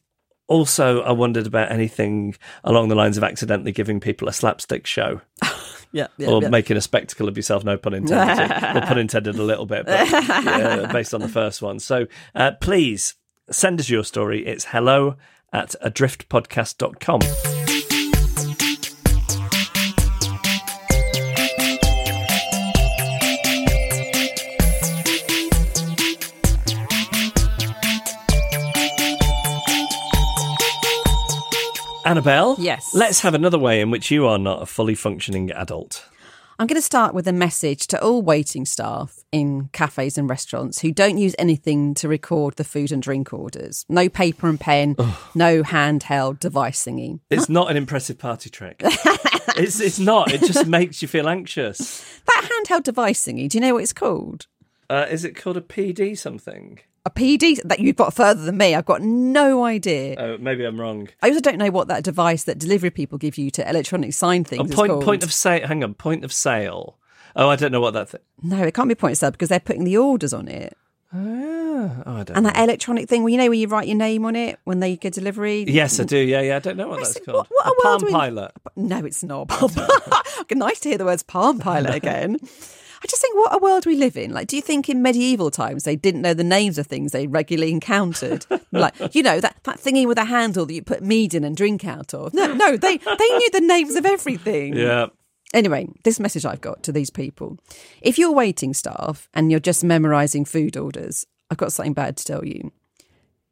also, 0.48 1.02
I 1.02 1.12
wondered 1.12 1.46
about 1.46 1.72
anything 1.72 2.36
along 2.64 2.88
the 2.88 2.94
lines 2.94 3.16
of 3.16 3.24
accidentally 3.24 3.72
giving 3.72 4.00
people 4.00 4.28
a 4.28 4.32
slapstick 4.32 4.86
show. 4.86 5.20
yeah, 5.92 6.06
yeah, 6.16 6.28
or 6.28 6.42
yeah. 6.42 6.48
making 6.48 6.76
a 6.76 6.80
spectacle 6.80 7.28
of 7.28 7.36
yourself, 7.36 7.64
no 7.64 7.76
pun 7.76 7.94
intended, 7.94 8.50
or 8.76 8.80
pun 8.86 8.98
intended 8.98 9.36
a 9.36 9.42
little 9.42 9.66
bit, 9.66 9.86
but 9.86 10.08
yeah, 10.10 10.86
based 10.92 11.14
on 11.14 11.20
the 11.20 11.28
first 11.28 11.62
one. 11.62 11.78
So 11.78 12.06
uh, 12.34 12.52
please 12.60 13.14
send 13.50 13.80
us 13.80 13.88
your 13.88 14.04
story. 14.04 14.46
It's 14.46 14.66
hello 14.66 15.16
at 15.52 15.74
adriftpodcast.com. 15.82 17.55
Annabelle? 32.06 32.56
Yes. 32.58 32.94
Let's 32.94 33.20
have 33.20 33.34
another 33.34 33.58
way 33.58 33.80
in 33.80 33.90
which 33.90 34.10
you 34.10 34.26
are 34.26 34.38
not 34.38 34.62
a 34.62 34.66
fully 34.66 34.94
functioning 34.94 35.50
adult. 35.50 36.08
I'm 36.58 36.66
going 36.66 36.80
to 36.80 36.82
start 36.82 37.12
with 37.12 37.28
a 37.28 37.34
message 37.34 37.86
to 37.88 38.02
all 38.02 38.22
waiting 38.22 38.64
staff 38.64 39.18
in 39.30 39.68
cafes 39.72 40.16
and 40.16 40.30
restaurants 40.30 40.80
who 40.80 40.90
don't 40.90 41.18
use 41.18 41.34
anything 41.38 41.92
to 41.94 42.08
record 42.08 42.54
the 42.56 42.64
food 42.64 42.92
and 42.92 43.02
drink 43.02 43.34
orders. 43.34 43.84
No 43.90 44.08
paper 44.08 44.48
and 44.48 44.58
pen, 44.58 44.96
no 45.34 45.62
handheld 45.62 46.38
device 46.38 46.78
singing. 46.78 47.20
It's 47.28 47.50
not 47.50 47.70
an 47.70 47.76
impressive 47.76 48.18
party 48.18 48.48
trick. 48.48 48.80
it's 48.84 49.80
it's 49.80 49.98
not. 49.98 50.32
It 50.32 50.44
just 50.44 50.66
makes 50.66 51.02
you 51.02 51.08
feel 51.08 51.28
anxious. 51.28 52.20
That 52.24 52.48
handheld 52.50 52.84
device 52.84 53.18
singing, 53.18 53.48
do 53.48 53.58
you 53.58 53.62
know 53.62 53.74
what 53.74 53.82
it's 53.82 53.92
called? 53.92 54.46
Uh, 54.88 55.06
is 55.10 55.24
it 55.24 55.36
called 55.36 55.58
a 55.58 55.60
PD 55.60 56.16
something? 56.16 56.78
A 57.06 57.10
PD 57.10 57.60
that 57.62 57.78
you've 57.78 57.94
got 57.94 58.12
further 58.12 58.42
than 58.44 58.56
me. 58.56 58.74
I've 58.74 58.84
got 58.84 59.00
no 59.00 59.64
idea. 59.64 60.16
Oh, 60.18 60.38
maybe 60.38 60.64
I'm 60.64 60.80
wrong. 60.80 61.08
I 61.22 61.28
also 61.28 61.40
don't 61.40 61.56
know 61.56 61.70
what 61.70 61.86
that 61.86 62.02
device 62.02 62.42
that 62.44 62.58
delivery 62.58 62.90
people 62.90 63.16
give 63.16 63.38
you 63.38 63.48
to 63.52 63.68
electronic 63.68 64.12
sign 64.12 64.40
oh, 64.40 64.48
things. 64.48 64.72
Oh, 64.72 64.74
point, 64.74 64.90
is 64.90 64.94
called. 64.94 65.04
point 65.04 65.22
of 65.22 65.32
sale. 65.32 65.66
Hang 65.68 65.84
on, 65.84 65.94
point 65.94 66.24
of 66.24 66.32
sale. 66.32 66.96
Oh, 67.36 67.48
I 67.48 67.54
don't 67.54 67.70
know 67.70 67.80
what 67.80 67.94
that. 67.94 68.10
Th- 68.10 68.22
no, 68.42 68.60
it 68.64 68.74
can't 68.74 68.88
be 68.88 68.96
point 68.96 69.12
of 69.12 69.18
sale 69.18 69.30
because 69.30 69.48
they're 69.50 69.60
putting 69.60 69.84
the 69.84 69.96
orders 69.96 70.34
on 70.34 70.48
it. 70.48 70.76
Oh. 71.14 71.56
Oh, 72.06 72.16
I 72.16 72.22
don't. 72.24 72.36
And 72.36 72.44
know. 72.44 72.50
that 72.50 72.58
electronic 72.58 73.08
thing, 73.08 73.22
well, 73.22 73.28
you 73.28 73.36
know, 73.36 73.44
where 73.48 73.54
you 73.54 73.68
write 73.68 73.86
your 73.86 73.96
name 73.96 74.24
on 74.24 74.34
it 74.34 74.58
when 74.64 74.80
they 74.80 74.96
get 74.96 75.12
delivery. 75.12 75.64
Yes, 75.68 76.00
I 76.00 76.04
do. 76.04 76.16
Yeah, 76.18 76.40
yeah. 76.40 76.56
I 76.56 76.58
don't 76.58 76.76
know 76.76 76.88
what 76.88 76.98
I 76.98 77.02
that's 77.02 77.12
said, 77.12 77.24
called. 77.24 77.46
what- 77.48 77.66
what 77.66 77.78
a 77.78 77.82
Palm 77.82 78.04
we- 78.04 78.10
Pilot. 78.12 78.52
No, 78.76 79.04
it's 79.04 79.22
not. 79.22 79.48
nice 80.50 80.80
to 80.80 80.88
hear 80.88 80.98
the 80.98 81.04
words 81.04 81.22
palm 81.22 81.58
pilot 81.58 81.94
again. 82.02 82.38
I 83.02 83.06
just 83.06 83.20
think, 83.22 83.36
what 83.36 83.54
a 83.54 83.58
world 83.58 83.86
we 83.86 83.96
live 83.96 84.16
in. 84.16 84.32
Like, 84.32 84.48
do 84.48 84.56
you 84.56 84.62
think 84.62 84.88
in 84.88 85.02
medieval 85.02 85.50
times 85.50 85.84
they 85.84 85.96
didn't 85.96 86.22
know 86.22 86.34
the 86.34 86.44
names 86.44 86.78
of 86.78 86.86
things 86.86 87.12
they 87.12 87.26
regularly 87.26 87.72
encountered? 87.72 88.46
like, 88.72 88.94
you 89.14 89.22
know, 89.22 89.40
that, 89.40 89.56
that 89.64 89.78
thingy 89.78 90.06
with 90.06 90.18
a 90.18 90.24
handle 90.24 90.66
that 90.66 90.74
you 90.74 90.82
put 90.82 91.02
mead 91.02 91.34
in 91.34 91.44
and 91.44 91.56
drink 91.56 91.84
out 91.84 92.14
of. 92.14 92.34
No, 92.34 92.52
no, 92.52 92.76
they, 92.76 92.96
they 92.96 93.28
knew 93.28 93.50
the 93.50 93.60
names 93.62 93.94
of 93.94 94.06
everything. 94.06 94.76
Yeah. 94.76 95.06
Anyway, 95.54 95.86
this 96.04 96.20
message 96.20 96.44
I've 96.44 96.60
got 96.60 96.82
to 96.82 96.92
these 96.92 97.10
people. 97.10 97.58
If 98.02 98.18
you're 98.18 98.32
waiting 98.32 98.74
staff 98.74 99.28
and 99.32 99.50
you're 99.50 99.60
just 99.60 99.84
memorizing 99.84 100.44
food 100.44 100.76
orders, 100.76 101.26
I've 101.50 101.58
got 101.58 101.72
something 101.72 101.94
bad 101.94 102.16
to 102.16 102.24
tell 102.24 102.44
you. 102.44 102.72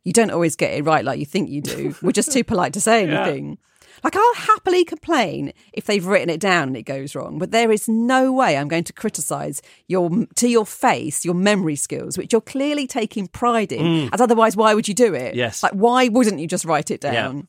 You 0.04 0.12
don't 0.12 0.30
always 0.30 0.56
get 0.56 0.74
it 0.74 0.84
right 0.84 1.04
like 1.04 1.18
you 1.18 1.24
think 1.24 1.48
you 1.48 1.62
do. 1.62 1.94
We're 2.02 2.12
just 2.12 2.32
too 2.32 2.44
polite 2.44 2.74
to 2.74 2.80
say 2.80 3.04
anything. 3.08 3.58
Like, 4.02 4.16
I'll 4.16 4.34
happily 4.34 4.84
complain 4.84 5.52
if 5.72 5.84
they've 5.84 6.04
written 6.04 6.30
it 6.30 6.40
down 6.40 6.68
and 6.68 6.76
it 6.76 6.82
goes 6.82 7.14
wrong, 7.14 7.38
but 7.38 7.50
there 7.52 7.70
is 7.70 7.88
no 7.88 8.32
way 8.32 8.56
I'm 8.56 8.68
going 8.68 8.84
to 8.84 8.92
criticise 8.92 9.62
your 9.86 10.26
to 10.36 10.48
your 10.48 10.66
face 10.66 11.24
your 11.24 11.34
memory 11.34 11.76
skills, 11.76 12.18
which 12.18 12.32
you're 12.32 12.40
clearly 12.40 12.86
taking 12.86 13.28
pride 13.28 13.72
in. 13.72 13.84
Mm. 13.84 14.10
As 14.12 14.20
otherwise, 14.20 14.56
why 14.56 14.74
would 14.74 14.88
you 14.88 14.94
do 14.94 15.14
it? 15.14 15.34
Yes. 15.34 15.62
Like, 15.62 15.72
why 15.72 16.08
wouldn't 16.08 16.40
you 16.40 16.48
just 16.48 16.64
write 16.64 16.90
it 16.90 17.02
Yeah. 17.04 17.12
down? 17.12 17.48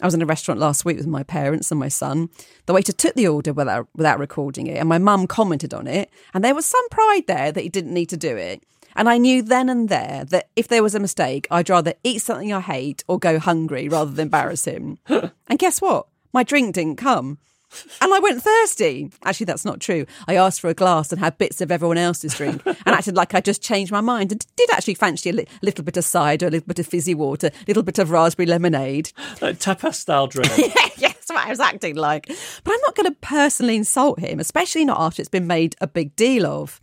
I 0.00 0.04
was 0.06 0.12
in 0.12 0.20
a 0.20 0.26
restaurant 0.26 0.60
last 0.60 0.84
week 0.84 0.98
with 0.98 1.06
my 1.06 1.22
parents 1.22 1.70
and 1.70 1.80
my 1.80 1.88
son. 1.88 2.28
The 2.66 2.74
waiter 2.74 2.92
took 2.92 3.14
the 3.14 3.28
order 3.28 3.54
without 3.54 3.88
without 3.96 4.18
recording 4.18 4.66
it, 4.66 4.76
and 4.76 4.88
my 4.88 4.98
mum 4.98 5.26
commented 5.26 5.72
on 5.72 5.86
it. 5.86 6.10
And 6.34 6.44
there 6.44 6.54
was 6.54 6.66
some 6.66 6.86
pride 6.90 7.26
there 7.26 7.50
that 7.50 7.62
he 7.62 7.70
didn't 7.70 7.94
need 7.94 8.10
to 8.10 8.16
do 8.18 8.36
it. 8.36 8.62
And 8.96 9.08
I 9.08 9.18
knew 9.18 9.42
then 9.42 9.68
and 9.68 9.88
there 9.88 10.24
that 10.30 10.48
if 10.56 10.68
there 10.68 10.82
was 10.82 10.94
a 10.94 11.00
mistake, 11.00 11.46
I'd 11.50 11.68
rather 11.68 11.94
eat 12.02 12.22
something 12.22 12.52
I 12.52 12.60
hate 12.60 13.04
or 13.06 13.18
go 13.18 13.38
hungry 13.38 13.88
rather 13.88 14.10
than 14.10 14.24
embarrass 14.24 14.64
him. 14.64 14.98
and 15.06 15.58
guess 15.58 15.80
what? 15.80 16.08
My 16.32 16.42
drink 16.42 16.74
didn't 16.74 16.96
come. 16.96 17.38
And 18.00 18.14
I 18.14 18.18
went 18.20 18.42
thirsty. 18.42 19.10
Actually, 19.24 19.46
that's 19.46 19.64
not 19.64 19.80
true. 19.80 20.06
I 20.26 20.36
asked 20.36 20.60
for 20.60 20.70
a 20.70 20.74
glass 20.74 21.12
and 21.12 21.20
had 21.20 21.36
bits 21.36 21.60
of 21.60 21.70
everyone 21.70 21.98
else's 21.98 22.34
drink 22.34 22.62
and 22.66 22.76
acted 22.86 23.16
like 23.16 23.34
I 23.34 23.40
just 23.40 23.62
changed 23.62 23.92
my 23.92 24.00
mind 24.00 24.32
and 24.32 24.46
did 24.56 24.70
actually 24.70 24.94
fancy 24.94 25.30
a 25.30 25.32
li- 25.32 25.48
little 25.62 25.84
bit 25.84 25.96
of 25.96 26.04
cider, 26.04 26.46
a 26.46 26.50
little 26.50 26.66
bit 26.66 26.78
of 26.78 26.86
fizzy 26.86 27.14
water, 27.14 27.48
a 27.48 27.64
little 27.66 27.82
bit 27.82 27.98
of 27.98 28.10
raspberry 28.10 28.46
lemonade. 28.46 29.12
Like 29.42 29.58
tapas 29.58 29.96
style 29.96 30.26
drink. 30.26 30.56
yeah, 30.96 31.12
that's 31.12 31.28
what 31.28 31.44
I 31.44 31.50
was 31.50 31.60
acting 31.60 31.96
like. 31.96 32.28
But 32.64 32.72
I'm 32.72 32.80
not 32.82 32.94
going 32.94 33.12
to 33.12 33.18
personally 33.20 33.76
insult 33.76 34.20
him, 34.20 34.40
especially 34.40 34.84
not 34.84 35.00
after 35.00 35.20
it's 35.20 35.28
been 35.28 35.46
made 35.46 35.76
a 35.80 35.86
big 35.86 36.16
deal 36.16 36.46
of. 36.46 36.80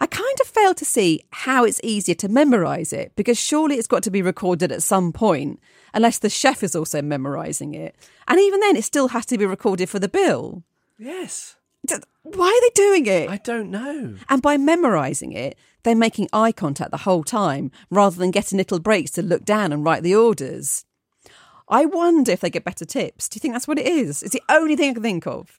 I 0.00 0.06
kind 0.06 0.40
of 0.40 0.46
fail 0.46 0.74
to 0.74 0.84
see 0.84 1.22
how 1.30 1.64
it's 1.64 1.80
easier 1.82 2.14
to 2.16 2.28
memorise 2.28 2.92
it 2.92 3.12
because 3.16 3.38
surely 3.38 3.76
it's 3.76 3.86
got 3.86 4.02
to 4.02 4.10
be 4.10 4.22
recorded 4.22 4.70
at 4.70 4.82
some 4.82 5.12
point, 5.12 5.60
unless 5.94 6.18
the 6.18 6.28
chef 6.28 6.62
is 6.62 6.76
also 6.76 7.00
memorising 7.00 7.74
it. 7.74 7.96
And 8.28 8.38
even 8.38 8.60
then, 8.60 8.76
it 8.76 8.84
still 8.84 9.08
has 9.08 9.24
to 9.26 9.38
be 9.38 9.46
recorded 9.46 9.88
for 9.88 9.98
the 9.98 10.08
bill. 10.08 10.62
yes. 10.98 11.56
Why 12.24 12.48
are 12.48 12.60
they 12.60 12.72
doing 12.74 13.06
it? 13.06 13.30
I 13.30 13.36
don't 13.36 13.70
know. 13.70 14.16
And 14.28 14.42
by 14.42 14.56
memorising 14.56 15.32
it, 15.32 15.56
they're 15.84 15.94
making 15.94 16.28
eye 16.32 16.50
contact 16.50 16.90
the 16.90 16.96
whole 16.96 17.22
time 17.22 17.70
rather 17.90 18.16
than 18.16 18.32
getting 18.32 18.58
little 18.58 18.80
breaks 18.80 19.12
to 19.12 19.22
look 19.22 19.44
down 19.44 19.72
and 19.72 19.84
write 19.84 20.02
the 20.02 20.16
orders. 20.16 20.84
I 21.68 21.86
wonder 21.86 22.32
if 22.32 22.40
they 22.40 22.50
get 22.50 22.64
better 22.64 22.84
tips. 22.84 23.28
Do 23.28 23.36
you 23.36 23.40
think 23.40 23.54
that's 23.54 23.68
what 23.68 23.78
it 23.78 23.86
is? 23.86 24.24
It's 24.24 24.32
the 24.32 24.42
only 24.48 24.74
thing 24.74 24.90
I 24.90 24.94
can 24.94 25.02
think 25.04 25.26
of. 25.28 25.56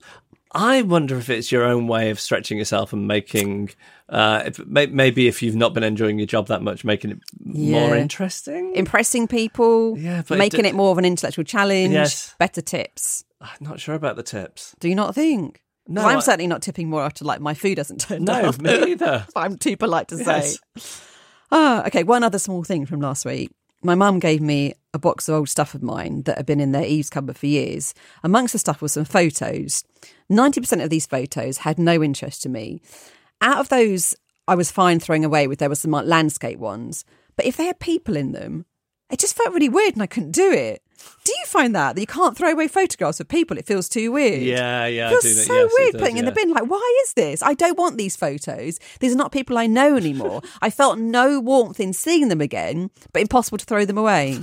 I 0.59 0.81
wonder 0.81 1.15
if 1.17 1.29
it's 1.29 1.51
your 1.51 1.63
own 1.65 1.87
way 1.87 2.09
of 2.09 2.19
stretching 2.19 2.57
yourself 2.57 2.91
and 2.91 3.07
making, 3.07 3.69
uh, 4.09 4.43
if, 4.47 4.65
may, 4.65 4.87
maybe 4.87 5.27
if 5.27 5.43
you've 5.43 5.55
not 5.55 5.75
been 5.75 5.83
enjoying 5.83 6.17
your 6.17 6.25
job 6.25 6.47
that 6.47 6.63
much, 6.63 6.83
making 6.83 7.11
it 7.11 7.19
more 7.43 7.95
interesting. 7.95 8.73
Impressing 8.73 9.27
people, 9.27 9.95
Yeah, 9.99 10.23
but 10.27 10.39
making 10.39 10.63
d- 10.63 10.69
it 10.69 10.73
more 10.75 10.91
of 10.91 10.97
an 10.97 11.05
intellectual 11.05 11.43
challenge, 11.45 11.93
Yes. 11.93 12.33
better 12.39 12.61
tips. 12.61 13.23
I'm 13.39 13.49
not 13.61 13.79
sure 13.79 13.93
about 13.93 14.15
the 14.15 14.23
tips. 14.23 14.75
Do 14.79 14.89
you 14.89 14.95
not 14.95 15.13
think? 15.13 15.61
No, 15.87 16.01
I'm 16.03 16.17
I- 16.17 16.21
certainly 16.21 16.47
not 16.47 16.63
tipping 16.63 16.89
more 16.89 17.03
after 17.03 17.23
like 17.23 17.39
my 17.39 17.53
food 17.53 17.77
hasn't 17.77 18.01
turned 18.01 18.25
No, 18.25 18.33
up. 18.33 18.59
No, 18.59 18.79
me 18.81 18.91
either. 18.93 19.27
I'm 19.35 19.57
too 19.57 19.77
polite 19.77 20.07
to 20.07 20.17
Yes. 20.17 20.57
say. 20.75 20.81
Ah, 21.51 21.85
okay. 21.85 22.03
One 22.03 22.23
other 22.23 22.39
small 22.39 22.63
thing 22.63 22.85
from 22.87 22.99
last 22.99 23.25
week. 23.25 23.51
My 23.83 23.93
mum 23.93 24.17
gave 24.19 24.41
me 24.41 24.73
a 24.93 24.97
box 24.99 25.29
of 25.29 25.35
old 25.35 25.49
stuff 25.49 25.75
of 25.75 25.83
mine 25.83 26.23
that 26.23 26.37
had 26.37 26.45
been 26.47 26.59
in 26.59 26.71
their 26.71 26.83
eaves 26.83 27.11
cupboard 27.11 27.37
for 27.37 27.45
years. 27.45 27.93
Amongst 28.23 28.53
the 28.53 28.59
stuff 28.59 28.81
was 28.81 28.93
some 28.93 29.05
photos. 29.05 29.83
90% 30.31 30.83
of 30.83 30.89
these 30.89 31.05
photos 31.05 31.59
had 31.59 31.79
no 31.79 32.03
interest 32.03 32.41
to 32.43 32.49
me. 32.49 32.81
Out 33.41 33.59
of 33.59 33.69
those, 33.69 34.15
I 34.47 34.55
was 34.55 34.71
fine 34.71 34.99
throwing 34.99 35.25
away 35.25 35.47
with 35.47 35.59
there 35.59 35.69
were 35.69 35.75
some 35.75 35.91
like, 35.91 36.05
landscape 36.05 36.59
ones. 36.59 37.05
But 37.35 37.45
if 37.45 37.57
they 37.57 37.65
had 37.65 37.79
people 37.79 38.17
in 38.17 38.31
them, 38.31 38.65
it 39.09 39.19
just 39.19 39.35
felt 39.35 39.53
really 39.53 39.69
weird 39.69 39.93
and 39.93 40.03
I 40.03 40.07
couldn't 40.07 40.31
do 40.31 40.51
it. 40.51 40.81
Do 41.23 41.31
you 41.31 41.45
find 41.45 41.75
that? 41.75 41.95
That 41.95 42.01
you 42.01 42.07
can't 42.07 42.35
throw 42.35 42.51
away 42.51 42.67
photographs 42.67 43.19
of 43.19 43.27
people? 43.27 43.57
It 43.57 43.65
feels 43.65 43.87
too 43.87 44.11
weird. 44.11 44.41
Yeah, 44.41 44.87
yeah, 44.87 45.07
I 45.07 45.09
feels 45.11 45.45
so 45.45 45.53
yes, 45.53 45.71
it 45.71 45.71
weird 45.77 45.91
does, 45.93 46.01
putting 46.01 46.17
in 46.17 46.25
the 46.25 46.31
yeah. 46.31 46.35
bin. 46.35 46.53
Like, 46.53 46.69
why 46.69 47.01
is 47.03 47.13
this? 47.13 47.43
I 47.43 47.53
don't 47.53 47.77
want 47.77 47.97
these 47.97 48.15
photos. 48.15 48.79
These 48.99 49.13
are 49.13 49.17
not 49.17 49.31
people 49.31 49.57
I 49.57 49.67
know 49.67 49.95
anymore. 49.95 50.41
I 50.61 50.69
felt 50.69 50.97
no 50.97 51.39
warmth 51.39 51.79
in 51.79 51.93
seeing 51.93 52.29
them 52.29 52.41
again, 52.41 52.89
but 53.13 53.21
impossible 53.21 53.57
to 53.59 53.65
throw 53.65 53.85
them 53.85 53.97
away. 53.97 54.39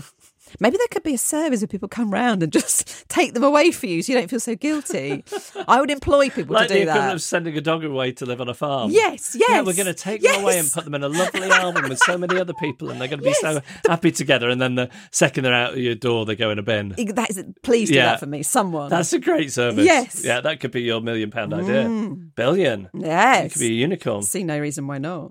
Maybe 0.61 0.77
there 0.77 0.87
could 0.91 1.03
be 1.03 1.15
a 1.15 1.19
service 1.19 1.61
where 1.61 1.69
people 1.69 1.89
come 1.89 2.11
round 2.13 2.43
and 2.43 2.53
just 2.53 3.09
take 3.09 3.35
them 3.35 3.45
away 3.45 3.71
for 3.71 3.87
you 3.87 4.03
so 4.03 4.13
you 4.13 4.19
don't 4.19 4.29
feel 4.29 4.41
so 4.41 4.55
guilty. 4.55 5.25
I 5.69 5.81
would 5.81 5.91
employ 5.91 6.31
people 6.31 6.55
Like 6.55 6.69
to 6.69 6.75
the 6.75 6.81
do 6.81 6.83
equivalent 6.83 7.09
that. 7.11 7.15
of 7.15 7.23
sending 7.23 7.57
a 7.57 7.61
dog 7.61 7.85
away 7.85 8.13
to 8.13 8.27
live 8.27 8.41
on 8.41 8.49
a 8.49 8.55
farm. 8.55 8.91
Yes, 8.91 9.37
Yeah, 9.39 9.57
yes, 9.57 9.67
we're 9.67 9.75
going 9.75 9.87
to 9.87 9.95
take 9.95 10.23
them 10.23 10.43
away 10.43 10.59
and 10.59 10.71
put 10.71 10.85
them 10.85 10.95
in 10.95 11.03
a 11.03 11.09
lovely 11.09 11.51
album 11.51 11.89
with 11.89 11.99
so 11.99 12.17
many 12.19 12.39
other 12.39 12.55
people, 12.55 12.91
and 12.91 13.01
they're 13.01 13.09
going 13.09 13.21
to 13.21 13.25
be 13.25 13.35
so 13.35 13.61
happy 13.87 14.11
together. 14.11 14.49
And 14.49 14.61
then 14.61 14.75
the 14.75 14.91
second 15.11 15.45
they're 15.45 15.55
out 15.55 15.73
of 15.73 15.79
your 15.79 15.95
door, 15.95 16.25
they 16.27 16.37
go 16.37 16.51
in 16.51 16.59
a 16.59 16.63
bin. 16.63 16.91
That 17.15 17.31
is, 17.31 17.45
please 17.63 17.89
do 17.89 17.97
Yeah. 17.97 18.07
that 18.07 18.21
for 18.21 18.27
me, 18.27 18.43
someone. 18.43 18.91
That's 18.91 19.13
a 19.13 19.19
great 19.19 19.53
service. 19.53 19.85
Yes. 19.85 20.21
Mm. 20.23 20.25
Yeah, 20.25 20.41
that 20.43 20.61
could 20.61 20.71
be 20.71 20.83
your 20.83 21.01
million 21.01 21.31
pound 21.31 21.53
idea. 21.55 21.89
Billion. 22.37 22.89
yes. 22.95 23.47
It 23.47 23.53
could 23.55 23.61
be 23.61 23.67
a 23.69 23.71
unicorn. 23.71 24.23
See 24.23 24.45
no 24.45 24.59
reason 24.59 24.87
why 24.87 24.99
not. 24.99 25.31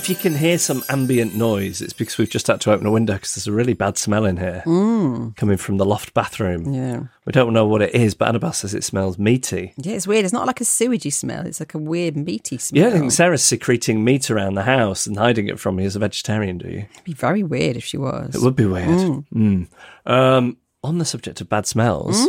If 0.00 0.08
you 0.08 0.16
can 0.16 0.34
hear 0.34 0.56
some 0.56 0.82
ambient 0.88 1.34
noise, 1.34 1.82
it's 1.82 1.92
because 1.92 2.16
we've 2.16 2.30
just 2.30 2.46
had 2.46 2.58
to 2.62 2.72
open 2.72 2.86
a 2.86 2.90
window 2.90 3.12
because 3.12 3.34
there's 3.34 3.46
a 3.46 3.52
really 3.52 3.74
bad 3.74 3.98
smell 3.98 4.24
in 4.24 4.38
here 4.38 4.62
coming 4.64 5.58
from 5.58 5.76
the 5.76 5.84
loft 5.84 6.14
bathroom. 6.14 6.72
Yeah. 6.72 7.02
We 7.26 7.32
don't 7.32 7.52
know 7.52 7.66
what 7.66 7.82
it 7.82 7.94
is, 7.94 8.14
but 8.14 8.28
Annabelle 8.28 8.54
says 8.54 8.72
it 8.72 8.82
smells 8.82 9.18
meaty. 9.18 9.74
Yeah, 9.76 9.92
it's 9.92 10.06
weird. 10.06 10.24
It's 10.24 10.32
not 10.32 10.46
like 10.46 10.62
a 10.62 10.64
sewagey 10.64 11.12
smell. 11.12 11.46
It's 11.46 11.60
like 11.60 11.74
a 11.74 11.78
weird 11.78 12.16
meaty 12.16 12.56
smell. 12.56 12.82
Yeah, 12.82 12.88
I 12.88 12.98
think 12.98 13.12
Sarah's 13.12 13.44
secreting 13.44 14.02
meat 14.02 14.30
around 14.30 14.54
the 14.54 14.62
house 14.62 15.06
and 15.06 15.18
hiding 15.18 15.48
it 15.48 15.60
from 15.60 15.76
me 15.76 15.84
as 15.84 15.96
a 15.96 15.98
vegetarian, 15.98 16.56
do 16.56 16.70
you? 16.70 16.86
It'd 16.92 17.04
be 17.04 17.12
very 17.12 17.42
weird 17.42 17.76
if 17.76 17.84
she 17.84 17.98
was. 17.98 18.34
It 18.34 18.40
would 18.40 18.56
be 18.56 18.64
weird. 18.64 18.88
Mm. 18.88 19.68
Um, 20.06 20.56
on 20.82 20.96
the 20.96 21.04
subject 21.04 21.42
of 21.42 21.50
bad 21.50 21.66
smells, 21.66 22.26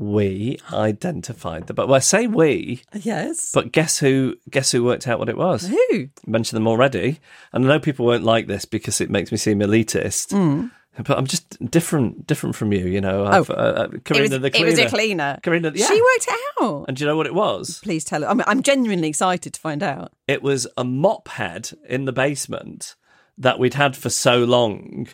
we 0.00 0.58
identified 0.72 1.66
the. 1.66 1.74
But 1.74 1.86
well, 1.86 1.96
I 1.96 2.00
say 2.00 2.26
we, 2.26 2.82
Yes. 2.94 3.50
but 3.52 3.70
guess 3.70 3.98
who? 3.98 4.36
Guess 4.48 4.72
who 4.72 4.82
worked 4.82 5.06
out 5.06 5.18
what 5.18 5.28
it 5.28 5.36
was? 5.36 5.68
Who? 5.68 6.08
mentioned 6.26 6.56
them 6.56 6.66
already, 6.66 7.20
and 7.52 7.64
I 7.64 7.68
know 7.68 7.78
people 7.80 8.06
won't 8.06 8.24
like 8.24 8.46
this 8.46 8.64
because 8.64 9.00
it 9.02 9.10
makes 9.10 9.30
me 9.30 9.36
seem 9.36 9.60
elitist. 9.60 10.70
But 11.06 11.16
I'm 11.18 11.26
just 11.26 11.56
different, 11.70 12.26
different 12.26 12.56
from 12.56 12.72
you. 12.72 12.86
You 12.86 13.00
know, 13.00 13.24
I've, 13.24 13.48
uh, 13.48 13.52
uh, 13.54 13.88
It 13.92 14.04
Karina 14.04 14.22
was, 14.34 14.40
the 14.40 14.46
it 14.48 14.50
cleaner. 14.52 14.66
was 14.70 14.78
a 14.78 14.88
cleaner. 14.88 15.38
Karina, 15.42 15.72
yeah. 15.74 15.86
She 15.86 15.94
worked 15.94 16.26
it 16.28 16.40
out. 16.62 16.84
And 16.88 16.96
do 16.96 17.04
you 17.04 17.08
know 17.08 17.16
what 17.16 17.26
it 17.26 17.34
was? 17.34 17.78
Please 17.82 18.04
tell 18.04 18.22
her. 18.22 18.28
I'm, 18.28 18.42
I'm 18.46 18.62
genuinely 18.62 19.08
excited 19.08 19.54
to 19.54 19.60
find 19.60 19.82
out. 19.82 20.12
It 20.26 20.42
was 20.42 20.66
a 20.76 20.82
mop 20.84 21.28
head 21.28 21.70
in 21.88 22.06
the 22.06 22.12
basement 22.12 22.96
that 23.38 23.58
we'd 23.58 23.74
had 23.74 23.96
for 23.96 24.10
so 24.10 24.44
long. 24.44 25.06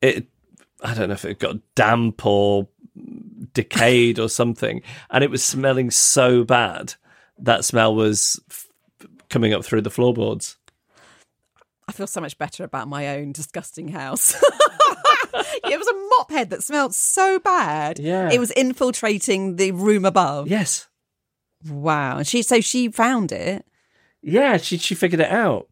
It, 0.00 0.26
I 0.82 0.94
don't 0.94 1.08
know 1.08 1.14
if 1.14 1.26
it 1.26 1.38
got 1.38 1.56
damp 1.76 2.24
or 2.24 2.66
decayed 3.54 4.18
or 4.18 4.28
something, 4.28 4.82
and 5.10 5.22
it 5.24 5.30
was 5.30 5.42
smelling 5.42 5.90
so 5.90 6.44
bad. 6.44 6.94
That 7.38 7.64
smell 7.64 7.94
was 7.94 8.40
f- 8.50 8.68
coming 9.28 9.52
up 9.52 9.64
through 9.64 9.82
the 9.82 9.90
floorboards. 9.90 10.56
I 11.88 11.92
feel 11.92 12.06
so 12.06 12.20
much 12.20 12.38
better 12.38 12.64
about 12.64 12.88
my 12.88 13.08
own 13.16 13.32
disgusting 13.32 13.88
house. 13.88 14.34
it 15.34 15.78
was 15.78 15.88
a 15.88 16.16
mop 16.18 16.30
head 16.30 16.50
that 16.50 16.62
smelled 16.62 16.94
so 16.94 17.38
bad. 17.38 17.98
Yeah. 17.98 18.30
It 18.30 18.38
was 18.38 18.50
infiltrating 18.52 19.56
the 19.56 19.72
room 19.72 20.04
above. 20.04 20.48
Yes, 20.48 20.86
Wow. 21.68 22.18
And 22.18 22.26
she 22.26 22.42
so 22.42 22.60
she 22.60 22.88
found 22.88 23.32
it. 23.32 23.64
Yeah, 24.22 24.56
she 24.56 24.78
she 24.78 24.94
figured 24.94 25.20
it 25.20 25.30
out. 25.30 25.68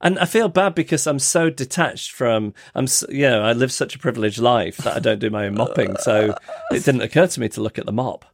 And 0.00 0.18
I 0.18 0.24
feel 0.24 0.48
bad 0.48 0.74
because 0.74 1.06
I'm 1.06 1.18
so 1.18 1.50
detached 1.50 2.12
from 2.12 2.54
I'm 2.74 2.86
you 3.08 3.28
know 3.28 3.42
I 3.42 3.52
live 3.52 3.70
such 3.72 3.94
a 3.94 3.98
privileged 3.98 4.38
life 4.38 4.78
that 4.78 4.96
I 4.96 4.98
don't 4.98 5.18
do 5.18 5.30
my 5.30 5.46
own 5.46 5.54
mopping, 5.54 5.96
so 5.98 6.34
it 6.72 6.84
didn't 6.84 7.02
occur 7.02 7.26
to 7.26 7.40
me 7.40 7.48
to 7.50 7.60
look 7.60 7.78
at 7.78 7.86
the 7.86 7.92
mop 7.92 8.24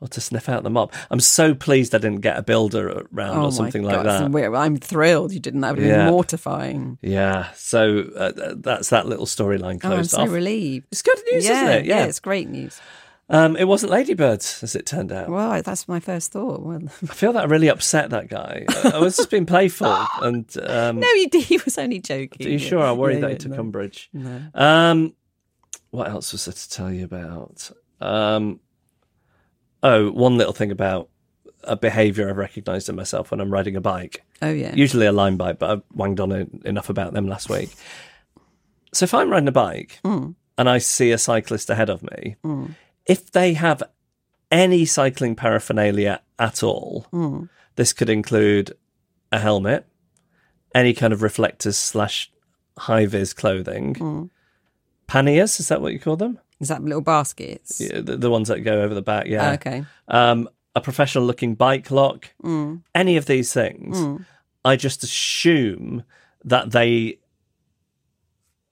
or 0.00 0.06
to 0.06 0.20
sniff 0.20 0.48
out 0.48 0.62
the 0.62 0.70
mop. 0.70 0.94
I'm 1.10 1.18
so 1.18 1.56
pleased 1.56 1.92
I 1.92 1.98
didn't 1.98 2.20
get 2.20 2.38
a 2.38 2.42
builder 2.42 3.04
around 3.12 3.36
oh 3.38 3.44
or 3.46 3.52
something 3.52 3.82
my 3.82 3.88
like 3.96 4.04
God, 4.04 4.32
that. 4.32 4.54
I'm 4.54 4.76
thrilled 4.76 5.32
you 5.32 5.40
didn't. 5.40 5.62
That 5.62 5.74
would 5.74 5.84
have 5.84 5.96
been 6.04 6.06
mortifying. 6.12 6.98
Yeah, 7.02 7.50
so 7.56 8.04
uh, 8.16 8.54
that's 8.56 8.90
that 8.90 9.08
little 9.08 9.26
storyline 9.26 9.80
closed 9.80 10.14
Oh, 10.14 10.20
I'm 10.20 10.26
so 10.26 10.30
off. 10.30 10.30
relieved. 10.30 10.86
It's 10.92 11.02
good 11.02 11.18
news, 11.32 11.44
yeah, 11.44 11.64
isn't 11.64 11.78
it? 11.80 11.86
yeah, 11.86 12.04
it's 12.04 12.20
great 12.20 12.48
news. 12.48 12.80
Um, 13.30 13.56
it 13.56 13.64
wasn't 13.68 13.92
ladybirds, 13.92 14.62
as 14.62 14.74
it 14.74 14.86
turned 14.86 15.12
out. 15.12 15.28
Well, 15.28 15.60
that's 15.62 15.86
my 15.86 16.00
first 16.00 16.32
thought. 16.32 16.62
Well, 16.62 16.80
I 17.02 17.12
feel 17.12 17.34
that 17.34 17.50
really 17.50 17.68
upset 17.68 18.08
that 18.10 18.28
guy. 18.28 18.64
I 18.68 18.92
I 18.94 18.98
was 18.98 19.16
just 19.16 19.30
being 19.30 19.44
playful, 19.44 19.94
and 20.22 20.46
um, 20.62 21.00
no, 21.00 21.06
he, 21.14 21.26
did- 21.26 21.44
he 21.44 21.58
was 21.58 21.76
only 21.76 21.98
joking. 22.00 22.46
Are 22.46 22.50
you 22.50 22.58
sure? 22.58 22.82
I 22.82 22.92
worried 22.92 23.16
Yeah, 23.16 23.20
that 23.22 23.30
he 23.32 23.36
took 23.36 23.52
no. 23.52 23.60
umbrage. 23.60 24.08
No. 24.14 24.42
Um, 24.54 25.14
what 25.90 26.08
else 26.08 26.32
was 26.32 26.46
there 26.46 26.54
to 26.54 26.70
tell 26.70 26.90
you 26.90 27.04
about? 27.04 27.70
Um, 28.00 28.60
oh, 29.82 30.10
one 30.10 30.36
little 30.38 30.52
thing 30.54 30.70
about 30.70 31.08
a 31.64 31.76
behaviour 31.76 32.30
I've 32.30 32.36
recognised 32.36 32.88
in 32.88 32.96
myself 32.96 33.30
when 33.30 33.40
I'm 33.40 33.52
riding 33.52 33.76
a 33.76 33.80
bike. 33.80 34.24
Oh 34.40 34.50
yeah. 34.50 34.74
Usually 34.74 35.06
a 35.06 35.12
Lime 35.12 35.36
bike, 35.36 35.58
but 35.58 35.78
I 35.78 35.82
wanged 35.92 36.20
on 36.20 36.32
en- 36.32 36.62
enough 36.64 36.88
about 36.88 37.12
them 37.12 37.26
last 37.26 37.50
week. 37.50 37.70
So 38.94 39.04
if 39.04 39.12
I'm 39.12 39.28
riding 39.30 39.48
a 39.48 39.52
bike 39.52 39.98
Mm. 40.04 40.34
and 40.56 40.68
I 40.70 40.78
see 40.78 41.10
a 41.10 41.18
cyclist 41.18 41.68
ahead 41.68 41.90
of 41.90 42.02
me, 42.02 42.36
if 43.08 43.30
they 43.32 43.54
have 43.54 43.82
any 44.52 44.84
cycling 44.84 45.34
paraphernalia 45.34 46.20
at 46.38 46.62
all, 46.62 47.06
Mm. 47.12 47.48
this 47.76 47.92
could 47.92 48.08
include 48.08 48.72
a 49.32 49.38
helmet, 49.38 49.86
any 50.74 50.94
kind 50.94 51.12
of 51.12 51.22
reflectors 51.22 51.76
slash 51.76 52.30
high 52.78 53.06
vis 53.06 53.32
clothing, 53.32 53.94
Mm. 53.94 54.30
panniers, 55.06 55.58
is 55.58 55.68
that 55.68 55.80
what 55.82 55.92
you 55.92 55.98
call 55.98 56.16
them? 56.16 56.38
Is 56.60 56.68
that 56.68 56.82
little 56.82 57.00
baskets? 57.02 57.80
Yeah, 57.80 58.00
the, 58.00 58.16
the 58.16 58.30
ones 58.30 58.48
that 58.48 58.60
go 58.60 58.82
over 58.82 58.94
the 58.94 59.02
back, 59.02 59.26
yeah. 59.26 59.50
Oh, 59.50 59.54
okay. 59.54 59.84
Um, 60.08 60.48
a 60.74 60.80
professional 60.80 61.24
looking 61.24 61.54
bike 61.54 61.90
lock, 61.90 62.28
Mm. 62.42 62.82
any 62.94 63.16
of 63.16 63.26
these 63.26 63.52
things, 63.52 63.98
I 64.64 64.76
just 64.76 65.02
assume 65.02 66.04
that 66.44 66.70
they 66.72 67.18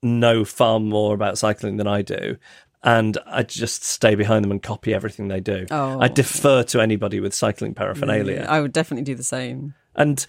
know 0.03 0.45
far 0.45 0.79
more 0.79 1.15
about 1.15 1.39
cycling 1.39 1.77
than 1.79 1.87
I 1.87 2.03
do. 2.03 2.37
And 2.83 3.19
I 3.27 3.43
just 3.43 3.85
stay 3.85 4.15
behind 4.15 4.45
them 4.45 4.53
and 4.53 4.63
copy 4.63 4.95
everything 4.95 5.29
they 5.29 5.41
do. 5.41 5.67
Oh. 5.71 6.01
I 6.01 6.09
defer 6.09 6.63
to 6.65 6.81
anybody 6.81 7.19
with 7.21 7.35
cycling 7.35 7.75
paraphernalia. 7.75 8.43
Yeah, 8.43 8.51
I 8.51 8.61
would 8.61 8.73
definitely 8.73 9.05
do 9.05 9.15
the 9.15 9.25
same. 9.25 9.75
And 9.97 10.25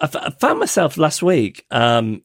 I 0.00 0.04
f- 0.04 0.16
I 0.16 0.30
found 0.30 0.60
myself 0.60 0.96
last 0.96 1.22
week 1.22 1.66
um, 1.70 2.22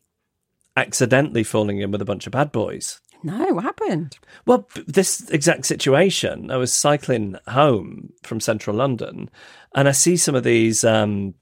accidentally 0.78 1.43
falling 1.43 1.80
in 1.82 1.91
with 1.91 2.01
a 2.01 2.06
bunch 2.06 2.25
of 2.25 2.32
bad 2.32 2.51
boys. 2.51 3.01
No, 3.23 3.54
what 3.54 3.63
happened? 3.63 4.19
Well, 4.45 4.69
this 4.86 5.30
exact 5.32 5.65
situation, 5.65 6.51
I 6.51 6.58
was 6.58 6.71
cycling 6.71 7.38
home 7.47 8.13
from 8.21 8.39
central 8.39 8.75
London 8.75 9.32
and 9.73 9.88
I 9.88 9.93
see 9.93 10.15
some 10.15 10.36
of 10.36 10.43
these 10.43 10.84
um, 10.84 11.34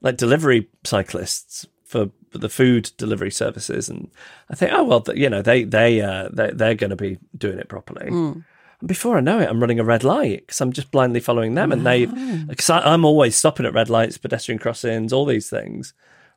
like 0.00 0.16
delivery 0.16 0.68
cyclists 0.84 1.66
for 1.86 2.10
the 2.32 2.48
food 2.50 2.90
delivery 2.98 3.30
services 3.30 3.88
and 3.88 4.10
I 4.50 4.54
think 4.56 4.72
oh 4.74 4.84
well 4.84 5.02
you 5.14 5.30
know 5.30 5.40
they 5.40 5.64
they 5.64 6.00
uh, 6.02 6.28
they 6.32 6.50
they're 6.52 6.74
going 6.74 6.90
to 6.90 6.96
be 6.96 7.18
doing 7.36 7.58
it 7.58 7.68
properly. 7.68 8.08
And 8.08 8.44
before 8.88 9.16
I 9.16 9.20
know 9.20 9.38
it, 9.40 9.48
I'm 9.48 9.60
running 9.60 9.80
a 9.80 9.84
red 9.84 10.04
light 10.04 10.40
because 10.46 10.60
I'm 10.60 10.72
just 10.72 10.90
blindly 10.90 11.20
following 11.20 11.54
them, 11.54 11.72
and 11.72 11.86
they 11.86 12.04
because 12.04 12.68
I'm 12.68 13.04
always 13.06 13.34
stopping 13.36 13.64
at 13.64 13.72
red 13.72 13.88
lights, 13.88 14.18
pedestrian 14.18 14.58
crossings, 14.58 15.14
all 15.14 15.24
these 15.24 15.48
things, 15.48 15.94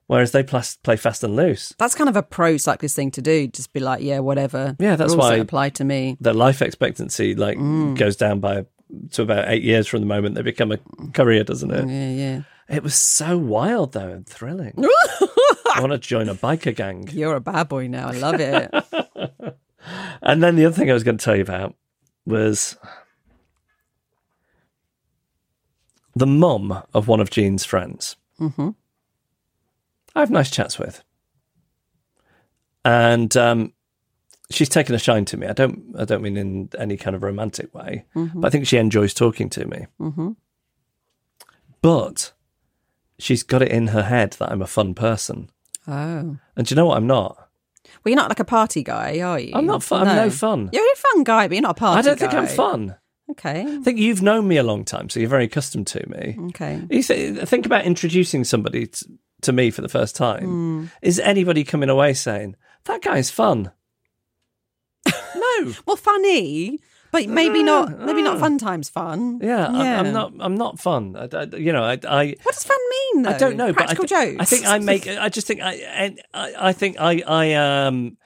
whereas 0.08 0.32
they 0.32 0.42
plas- 0.44 0.78
play 0.78 0.96
fast 0.96 1.22
and 1.24 1.36
loose. 1.36 1.74
That's 1.78 1.96
kind 1.96 2.10
of 2.10 2.16
a 2.16 2.24
pro 2.24 2.56
cyclist 2.56 2.96
thing 2.96 3.12
to 3.12 3.22
do. 3.22 3.48
Just 3.48 3.74
be 3.74 3.82
like, 3.82 4.02
yeah, 4.02 4.20
whatever. 4.20 4.78
Yeah, 4.80 4.96
that's 4.96 5.16
why- 5.16 5.36
apply 5.36 5.70
to 5.72 5.84
me. 5.84 6.16
their 6.22 6.34
life 6.34 6.62
expectancy 6.62 7.36
like 7.36 7.58
goes 7.98 8.16
down 8.16 8.40
by 8.40 8.66
to 9.12 9.22
about 9.22 9.50
eight 9.50 9.62
years 9.64 9.88
from 9.88 10.00
the 10.00 10.08
moment 10.08 10.36
they 10.36 10.42
become 10.42 10.72
a 10.72 10.78
courier, 11.14 11.44
doesn't 11.44 11.72
it? 11.72 11.88
Yeah, 11.90 12.10
yeah. 12.12 12.42
It 12.70 12.84
was 12.84 12.96
so 12.96 13.38
wild 13.38 13.94
though 13.94 14.10
and 14.10 14.26
thrilling. 14.26 14.74
I 15.76 15.82
want 15.82 15.92
to 15.92 15.98
join 15.98 16.30
a 16.30 16.36
biker 16.36 16.76
gang. 16.76 17.10
You're 17.12 17.36
a 17.36 17.42
bad 17.42 17.70
boy 17.70 17.88
now. 17.88 18.10
I 18.10 18.12
love 18.12 18.40
it. 18.40 18.72
And 20.22 20.44
then 20.44 20.56
the 20.56 20.66
other 20.66 20.76
thing 20.76 20.90
I 20.90 20.94
was 20.94 21.04
going 21.04 21.18
to 21.18 21.24
tell 21.24 21.36
you 21.36 21.42
about 21.42 21.76
was 22.26 22.78
the 26.16 26.28
mum 26.28 26.84
of 26.94 27.08
one 27.08 27.20
of 27.20 27.30
Jean's 27.30 27.66
friends. 27.66 28.18
Mm-hmm. 28.40 28.70
I 30.16 30.20
have 30.20 30.32
nice 30.32 30.52
chats 30.52 30.78
with, 30.78 31.04
and 32.84 33.36
um, 33.38 33.74
she's 34.50 34.70
taken 34.70 34.96
a 34.96 35.00
shine 35.00 35.24
to 35.26 35.38
me. 35.38 35.48
I 35.48 35.54
don't, 35.54 35.96
I 35.98 36.06
don't 36.06 36.22
mean 36.22 36.36
in 36.36 36.70
any 36.78 36.98
kind 36.98 37.16
of 37.16 37.24
romantic 37.24 37.74
way, 37.74 38.06
but 38.14 38.48
I 38.48 38.50
think 38.50 38.68
she 38.68 38.78
enjoys 38.78 39.14
talking 39.14 39.50
to 39.52 39.66
me. 39.66 39.88
Mm-hmm. 40.00 40.32
But 41.82 42.34
she's 43.20 43.44
got 43.44 43.62
it 43.62 43.72
in 43.72 43.88
her 43.88 44.04
head 44.04 44.34
that 44.40 44.52
I'm 44.52 44.62
a 44.62 44.68
fun 44.68 44.94
person, 44.94 45.50
oh. 45.88 46.38
and 46.56 46.66
do 46.66 46.74
you 46.74 46.76
know 46.76 46.88
what? 46.88 46.98
I'm 46.98 47.08
not. 47.08 47.50
Well, 48.04 48.12
you're 48.12 48.16
not 48.22 48.30
like 48.30 48.40
a 48.40 48.46
party 48.46 48.84
guy, 48.84 49.20
are 49.20 49.40
you? 49.40 49.52
I'm 49.54 49.66
not 49.66 49.84
fun. 49.84 50.08
I'm 50.08 50.16
no 50.16 50.30
fun. 50.30 50.70
You're 50.72 50.84
a 50.92 50.96
fun 50.96 51.24
guy, 51.24 51.48
but 51.48 51.56
you're 51.56 51.62
not 51.62 51.78
a 51.78 51.80
party 51.80 52.00
I 52.00 52.02
don't 52.02 52.20
think 52.20 52.34
I'm 52.34 52.48
fun. 52.48 52.96
Okay. 53.32 53.62
I 53.62 53.82
think 53.82 54.00
you've 54.00 54.22
known 54.22 54.48
me 54.48 54.58
a 54.58 54.64
long 54.64 54.84
time, 54.84 55.10
so 55.10 55.20
you're 55.20 55.30
very 55.30 55.46
accustomed 55.46 55.88
to 55.88 56.08
me. 56.10 56.38
Okay. 56.50 56.82
You 56.90 57.04
th- 57.04 57.48
think 57.48 57.66
about 57.66 57.86
introducing 57.86 58.44
somebody 58.44 58.88
t- 58.88 59.06
to 59.42 59.52
me 59.52 59.70
for 59.70 59.82
the 59.82 59.90
first 59.90 60.16
time. 60.16 60.44
Hmm. 60.44 60.86
Is 61.02 61.20
anybody 61.20 61.64
coming 61.64 61.90
away 61.90 62.14
saying 62.14 62.56
that 62.86 63.02
guy's 63.02 63.30
fun? 63.30 63.72
no. 65.36 65.74
Well, 65.86 65.96
funny, 65.96 66.80
but 67.12 67.28
maybe 67.28 67.64
not. 67.64 68.00
Maybe 68.00 68.22
not 68.22 68.40
fun 68.40 68.58
times 68.58 68.90
fun. 68.90 69.40
Yeah, 69.42 69.68
I'm, 69.68 70.06
I'm 70.08 70.14
not. 70.14 70.34
I'm 70.40 70.56
not 70.56 70.80
fun. 70.80 71.16
I, 71.16 71.28
I- 71.36 71.56
you 71.56 71.74
know, 71.74 71.84
I, 71.84 71.98
I 72.08 72.36
What 72.44 72.54
does 72.56 72.64
fun 72.64 72.78
mean, 72.90 73.24
though? 73.24 73.30
I 73.32 73.38
don't 73.38 73.58
know, 73.58 73.74
Practical 73.74 74.04
but 74.06 74.12
I, 74.14 74.26
jokes. 74.32 74.42
I 74.42 74.46
think 74.46 74.68
I 74.68 74.80
make. 74.80 75.08
I 75.08 75.30
just 75.30 75.48
think 75.48 75.62
I. 75.62 75.74
and 75.76 76.22
I, 76.34 76.54
I 76.70 76.74
think 76.74 76.98
I. 77.00 77.24
I 77.28 77.54
um. 77.54 78.18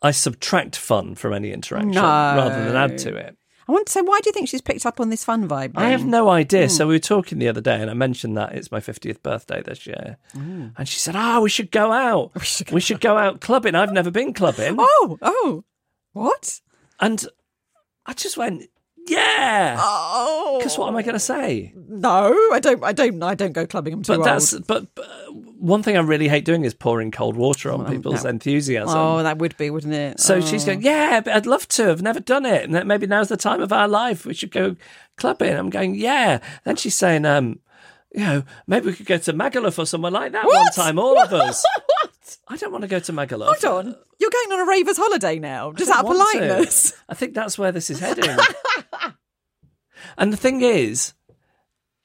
I 0.00 0.12
subtract 0.12 0.76
fun 0.76 1.16
from 1.16 1.32
any 1.32 1.50
interaction 1.52 1.90
No. 1.90 2.02
rather 2.02 2.64
than 2.64 2.76
add 2.76 2.98
to 2.98 3.16
it. 3.16 3.36
I 3.68 3.72
want 3.72 3.86
to 3.86 3.92
say, 3.92 4.00
why 4.00 4.20
do 4.22 4.28
you 4.28 4.32
think 4.32 4.48
she's 4.48 4.62
picked 4.62 4.86
up 4.86 5.00
on 5.00 5.10
this 5.10 5.24
fun 5.24 5.46
vibe? 5.48 5.72
I 5.74 5.88
have 5.90 6.06
no 6.06 6.28
idea. 6.30 6.66
Hmm. 6.68 6.68
So 6.70 6.86
we 6.86 6.94
were 6.94 6.98
talking 7.00 7.38
the 7.38 7.48
other 7.48 7.60
day, 7.60 7.82
and 7.82 7.90
I 7.90 7.94
mentioned 7.94 8.36
that 8.36 8.54
it's 8.54 8.70
my 8.70 8.80
fiftieth 8.80 9.22
birthday 9.22 9.60
this 9.60 9.86
year, 9.86 10.16
and 10.34 10.86
she 10.88 10.98
said, 11.00 11.16
"Ah, 11.16 11.40
we 11.40 11.50
should 11.50 11.70
go 11.72 11.90
out. 11.92 12.30
We 12.72 12.80
should 12.80 13.00
go, 13.00 13.18
out 13.18 13.40
clubbing. 13.40 13.74
I've 13.74 13.92
never 13.92 14.10
been 14.10 14.32
clubbing." 14.32 14.76
Oh, 14.78 15.18
oh, 15.20 15.64
what? 16.12 16.60
And 17.00 17.26
I 18.08 18.14
just 18.14 18.38
went, 18.38 18.64
"Yeah." 19.06 19.76
Oh, 19.78 20.56
Because 20.58 20.78
what 20.78 20.88
am 20.88 20.96
I 20.96 21.02
going 21.02 21.14
to 21.14 21.20
say? 21.20 21.74
no, 21.76 22.32
I 22.52 22.58
don't. 22.58 22.82
I 22.82 22.92
don't. 22.92 23.22
I 23.22 23.34
don't 23.34 23.52
go 23.52 23.66
clubbing. 23.66 23.92
I'm 23.92 24.02
too 24.02 24.16
But 24.16 24.24
that's 24.24 24.54
old. 24.54 24.66
but, 24.66 24.94
but 24.94 25.06
one 25.58 25.82
thing 25.82 25.96
I 25.96 26.00
really 26.00 26.28
hate 26.28 26.44
doing 26.44 26.64
is 26.64 26.72
pouring 26.72 27.10
cold 27.10 27.36
water 27.36 27.70
on 27.70 27.84
people's 27.86 28.22
that- 28.22 28.30
enthusiasm. 28.30 28.96
Oh, 28.96 29.22
that 29.22 29.38
would 29.38 29.56
be, 29.58 29.68
wouldn't 29.70 29.92
it? 29.92 30.20
So 30.20 30.36
oh. 30.36 30.40
she's 30.40 30.64
going, 30.64 30.82
yeah, 30.82 31.20
but 31.20 31.34
I'd 31.34 31.46
love 31.46 31.68
to. 31.68 31.90
I've 31.90 32.02
never 32.02 32.20
done 32.20 32.46
it, 32.46 32.64
and 32.64 32.74
that 32.74 32.86
maybe 32.86 33.06
now's 33.06 33.28
the 33.28 33.36
time 33.36 33.60
of 33.60 33.72
our 33.72 33.88
life. 33.88 34.24
We 34.24 34.34
should 34.34 34.52
go 34.52 34.76
clubbing. 35.16 35.54
I'm 35.54 35.68
going, 35.70 35.94
yeah. 35.94 36.38
Then 36.64 36.76
she's 36.76 36.94
saying, 36.94 37.26
um, 37.26 37.58
you 38.14 38.24
know, 38.24 38.42
maybe 38.66 38.86
we 38.86 38.94
could 38.94 39.06
go 39.06 39.18
to 39.18 39.32
Magaluf 39.34 39.78
or 39.78 39.84
somewhere 39.84 40.12
like 40.12 40.32
that 40.32 40.46
one 40.46 40.72
time, 40.74 40.98
all 40.98 41.20
of 41.20 41.32
us. 41.32 41.62
I 42.48 42.56
don't 42.56 42.72
want 42.72 42.82
to 42.82 42.88
go 42.88 42.98
to 42.98 43.12
Magaluf. 43.12 43.62
Hold 43.62 43.86
on. 43.86 43.96
You're 44.18 44.30
going 44.30 44.52
on 44.52 44.66
a 44.66 44.70
raver's 44.70 44.96
holiday 44.96 45.38
now, 45.38 45.72
just 45.72 45.90
out 45.90 46.04
of 46.04 46.10
politeness. 46.10 46.92
I 47.08 47.14
think 47.14 47.34
that's 47.34 47.58
where 47.58 47.72
this 47.72 47.90
is 47.90 48.00
heading. 48.00 48.36
and 50.18 50.32
the 50.32 50.36
thing 50.36 50.60
is, 50.62 51.14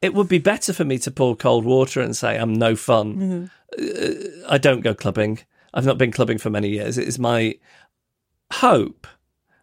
it 0.02 0.14
would 0.14 0.28
be 0.28 0.38
better 0.38 0.74
for 0.74 0.84
me 0.86 0.98
to 1.00 1.12
pour 1.12 1.36
cold 1.36 1.66
water 1.66 2.02
and 2.02 2.16
say 2.16 2.38
I'm 2.38 2.54
no 2.54 2.76
fun. 2.76 3.50
Uh, 3.78 4.14
I 4.48 4.58
don't 4.58 4.82
go 4.82 4.94
clubbing. 4.94 5.40
I've 5.74 5.86
not 5.86 5.98
been 5.98 6.12
clubbing 6.12 6.38
for 6.38 6.50
many 6.50 6.70
years. 6.70 6.98
It 6.98 7.08
is 7.08 7.18
my 7.18 7.56
hope 8.52 9.08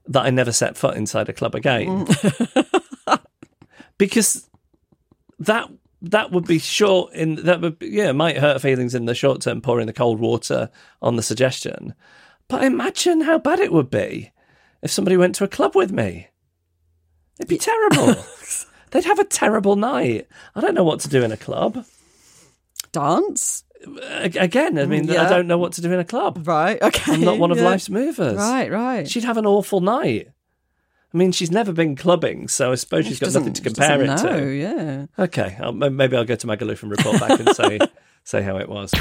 that 0.07 0.25
I 0.25 0.31
never 0.31 0.51
set 0.51 0.77
foot 0.77 0.97
inside 0.97 1.29
a 1.29 1.33
club 1.33 1.55
again, 1.55 2.07
because 3.99 4.49
that 5.39 5.71
that 6.03 6.31
would 6.31 6.47
be 6.47 6.59
short 6.59 7.13
in 7.15 7.37
that 7.37 7.61
would 7.61 7.79
be, 7.79 7.89
yeah 7.89 8.13
might 8.13 8.39
hurt 8.39 8.63
feelings 8.63 8.95
in 8.95 9.05
the 9.05 9.15
short 9.15 9.43
term 9.43 9.61
pouring 9.61 9.87
the 9.87 9.93
cold 9.93 10.21
water 10.21 10.71
on 11.03 11.17
the 11.17 11.23
suggestion, 11.23 11.95
but 12.49 12.65
imagine 12.65 13.23
how 13.23 13.39
bad 13.39 13.61
it 13.61 13.73
would 13.73 13.91
be 13.91 14.33
if 14.83 14.91
somebody 14.91 15.17
went 15.17 15.35
to 15.37 15.45
a 15.45 15.49
club 15.49 15.75
with 15.75 15.93
me. 15.93 16.29
It'd 17.39 17.49
be 17.49 17.59
terrible. 17.59 18.17
They'd 18.91 19.05
have 19.05 19.19
a 19.19 19.25
terrible 19.25 19.77
night. 19.77 20.27
I 20.55 20.61
don't 20.61 20.75
know 20.75 20.85
what 20.85 21.01
to 21.01 21.09
do 21.09 21.23
in 21.23 21.33
a 21.33 21.37
club. 21.37 21.85
Dance, 22.93 23.63
Again, 24.15 24.79
I 24.79 24.85
mean, 24.85 25.11
I 25.11 25.29
don't 25.29 25.47
know 25.47 25.57
what 25.57 25.73
to 25.75 25.81
do 25.81 25.91
in 25.93 25.99
a 25.99 26.05
club. 26.05 26.47
right? 26.47 26.81
Okay, 26.83 27.15
I'm 27.15 27.23
not 27.23 27.39
one 27.39 27.51
of 27.51 27.57
yeah. 27.57 27.65
life's 27.65 27.89
movers. 27.89 28.37
Right, 28.37 28.71
right. 28.71 29.09
She'd 29.09 29.25
have 29.25 29.39
an 29.39 29.47
awful 29.47 29.81
night. 29.81 30.29
I 31.13 31.17
mean, 31.17 31.33
she's 31.33 31.51
never 31.51 31.73
been 31.73 31.97
clubbing, 31.97 32.47
so 32.47 32.71
I 32.71 32.77
suppose 32.77 33.05
she's 33.05 33.19
got 33.19 33.33
nothing 33.35 33.53
to 33.55 33.63
compare 33.63 34.01
it 34.01 34.07
know, 34.07 34.17
to. 34.17 34.49
Yeah. 34.49 35.07
Okay. 35.19 35.57
I'll, 35.61 35.73
maybe 35.73 36.17
I'll 36.17 36.25
go 36.25 36.37
to 36.37 36.47
Magaluf 36.47 36.83
and 36.83 36.91
report 36.91 37.19
back 37.19 37.41
and 37.41 37.49
say 37.57 37.81
say 38.25 38.43
how 38.43 38.59
it 38.59 38.69
was. 38.69 38.93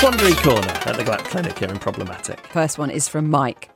Quandary 0.00 0.32
Corner 0.42 0.68
at 0.68 0.96
the 0.96 1.04
Glatt 1.04 1.24
Clinic 1.24 1.58
here 1.58 1.68
in 1.68 1.78
Problematic. 1.78 2.46
First 2.48 2.78
one 2.78 2.90
is 2.90 3.08
from 3.08 3.30
Mike. 3.30 3.70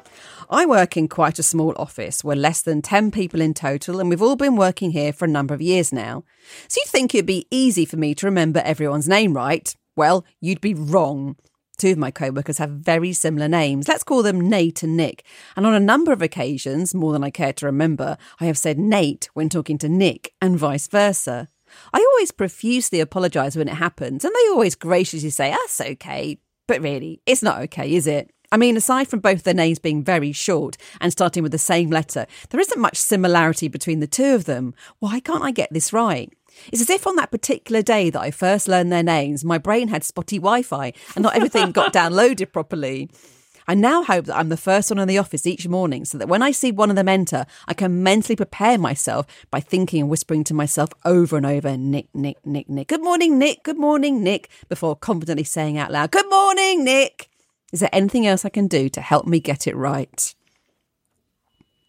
I 0.51 0.67
work 0.67 0.99
in 0.99 1.09
quite 1.09 1.39
a 1.39 1.43
small 1.43 1.75
office. 1.77 2.23
We're 2.23 2.35
less 2.35 2.61
than 2.61 2.83
10 2.83 3.11
people 3.11 3.41
in 3.41 3.55
total, 3.55 4.01
and 4.01 4.11
we've 4.11 4.23
all 4.23 4.37
been 4.37 4.57
working 4.57 4.91
here 4.91 5.13
for 5.13 5.25
a 5.25 5.29
number 5.29 5.55
of 5.55 5.63
years 5.63 5.93
now. 5.93 6.25
So 6.69 6.81
you'd 6.81 6.91
think 6.91 7.15
it'd 7.15 7.27
be 7.27 7.47
easy 7.51 7.87
for 7.87 7.97
me 7.97 8.15
to 8.17 8.27
remember 8.27 8.61
everyone's 8.61 9.09
name 9.09 9.35
right. 9.35 9.75
Well, 9.97 10.25
you'd 10.41 10.61
be 10.61 10.75
wrong. 10.75 11.37
Two 11.77 11.93
of 11.93 11.99
my 11.99 12.11
co 12.11 12.31
workers 12.31 12.59
have 12.59 12.71
very 12.71 13.13
similar 13.13 13.49
names. 13.49 13.89
Let's 13.89 14.05
call 14.05 14.23
them 14.23 14.49
Nate 14.49 14.83
and 14.83 14.97
Nick. 14.97 15.25
And 15.57 15.67
on 15.67 15.75
a 15.75 15.81
number 15.81 16.13
of 16.13 16.23
occasions, 16.23 16.95
more 16.95 17.13
than 17.13 17.25
I 17.25 17.31
care 17.31 17.53
to 17.55 17.67
remember, 17.67 18.17
I 18.41 18.47
have 18.47 18.59
said 18.59 18.79
Nate 18.79 19.29
when 19.35 19.49
talking 19.49 19.79
to 19.79 19.89
Nick 19.89 20.33
and 20.41 20.59
vice 20.59 20.87
versa. 20.87 21.49
I 21.93 22.07
always 22.13 22.31
profusely 22.31 23.01
apologise 23.01 23.57
when 23.57 23.69
it 23.69 23.75
happens, 23.75 24.25
and 24.25 24.33
they 24.33 24.51
always 24.51 24.77
graciously 24.77 25.31
say, 25.31 25.51
That's 25.51 25.81
okay. 25.81 26.39
But 26.67 26.81
really, 26.81 27.21
it's 27.27 27.43
not 27.43 27.61
okay, 27.63 27.93
is 27.95 28.07
it? 28.07 28.31
I 28.53 28.57
mean, 28.57 28.77
aside 28.77 29.09
from 29.09 29.19
both 29.19 29.43
their 29.43 29.53
names 29.53 29.81
being 29.81 30.05
very 30.05 30.31
short 30.31 30.77
and 31.01 31.11
starting 31.11 31.43
with 31.43 31.51
the 31.51 31.59
same 31.59 31.91
letter, 31.91 32.27
there 32.51 32.61
isn't 32.61 32.81
much 32.81 32.97
similarity 32.97 33.67
between 33.67 33.99
the 33.99 34.07
two 34.07 34.35
of 34.35 34.45
them. 34.45 34.75
Why 35.01 35.19
can't 35.19 35.43
I 35.43 35.51
get 35.51 35.73
this 35.73 35.93
right? 35.93 36.33
It's 36.73 36.81
as 36.83 36.91
if 36.91 37.07
on 37.07 37.17
that 37.17 37.31
particular 37.31 37.83
day 37.83 38.11
that 38.11 38.21
I 38.21 38.31
first 38.31 38.69
learned 38.69 38.93
their 38.93 39.03
names, 39.03 39.45
my 39.45 39.59
brain 39.59 39.89
had 39.89 40.05
spotty 40.05 40.39
Wi 40.39 40.63
Fi 40.63 40.93
and 41.15 41.23
not 41.23 41.37
everything 41.37 41.73
got 41.73 41.93
downloaded 42.01 42.53
properly. 42.53 43.11
I 43.67 43.75
now 43.75 44.03
hope 44.05 44.27
that 44.27 44.37
I'm 44.37 44.51
the 44.51 44.59
first 44.59 44.91
one 44.91 44.99
in 44.99 45.09
the 45.09 45.17
office 45.17 45.47
each 45.47 45.67
morning 45.67 46.05
so 46.05 46.19
that 46.19 46.29
when 46.29 46.43
I 46.43 46.51
see 46.51 46.71
one 46.71 46.91
of 46.91 46.97
them 46.97 47.09
enter, 47.09 47.47
I 47.67 47.73
can 47.73 48.03
mentally 48.03 48.37
prepare 48.37 48.77
myself 48.77 49.27
by 49.51 49.61
thinking 49.61 50.03
and 50.03 50.11
whispering 50.11 50.45
to 50.45 50.55
myself 50.55 50.91
over 51.07 51.39
and 51.39 51.47
over, 51.47 51.75
Nick, 51.77 52.15
Nick, 52.15 52.45
Nick, 52.45 52.69
Nick. 52.69 52.89
Good 52.89 53.03
morning, 53.03 53.39
Nick. 53.39 53.63
Good 53.63 53.79
morning, 53.79 54.23
Nick. 54.23 54.51
Before 54.69 54.95
confidently 54.95 55.45
saying 55.45 55.79
out 55.79 55.91
loud, 55.91 56.11
Good 56.11 56.29
morning, 56.29 56.85
Nick. 56.85 57.31
Is 57.73 57.81
there 57.81 57.89
anything 57.91 58.27
else 58.27 58.45
I 58.45 58.51
can 58.51 58.69
do 58.69 58.91
to 58.91 59.01
help 59.01 59.27
me 59.27 59.41
get 59.41 59.67
it 59.67 59.75
right? 59.77 60.35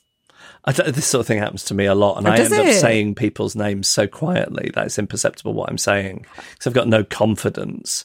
this 0.73 1.05
sort 1.05 1.21
of 1.21 1.27
thing 1.27 1.39
happens 1.39 1.63
to 1.65 1.73
me 1.73 1.85
a 1.85 1.95
lot, 1.95 2.17
and 2.17 2.27
Oh, 2.27 2.31
I 2.31 2.37
end 2.37 2.53
up 2.53 2.73
saying 2.73 3.15
people's 3.15 3.55
names 3.55 3.87
so 3.87 4.07
quietly 4.07 4.71
that 4.75 4.85
it's 4.87 4.99
imperceptible 4.99 5.53
what 5.53 5.69
I'm 5.69 5.77
saying 5.77 6.25
because 6.51 6.67
I've 6.67 6.73
got 6.73 6.87
no 6.87 7.03
confidence. 7.03 8.03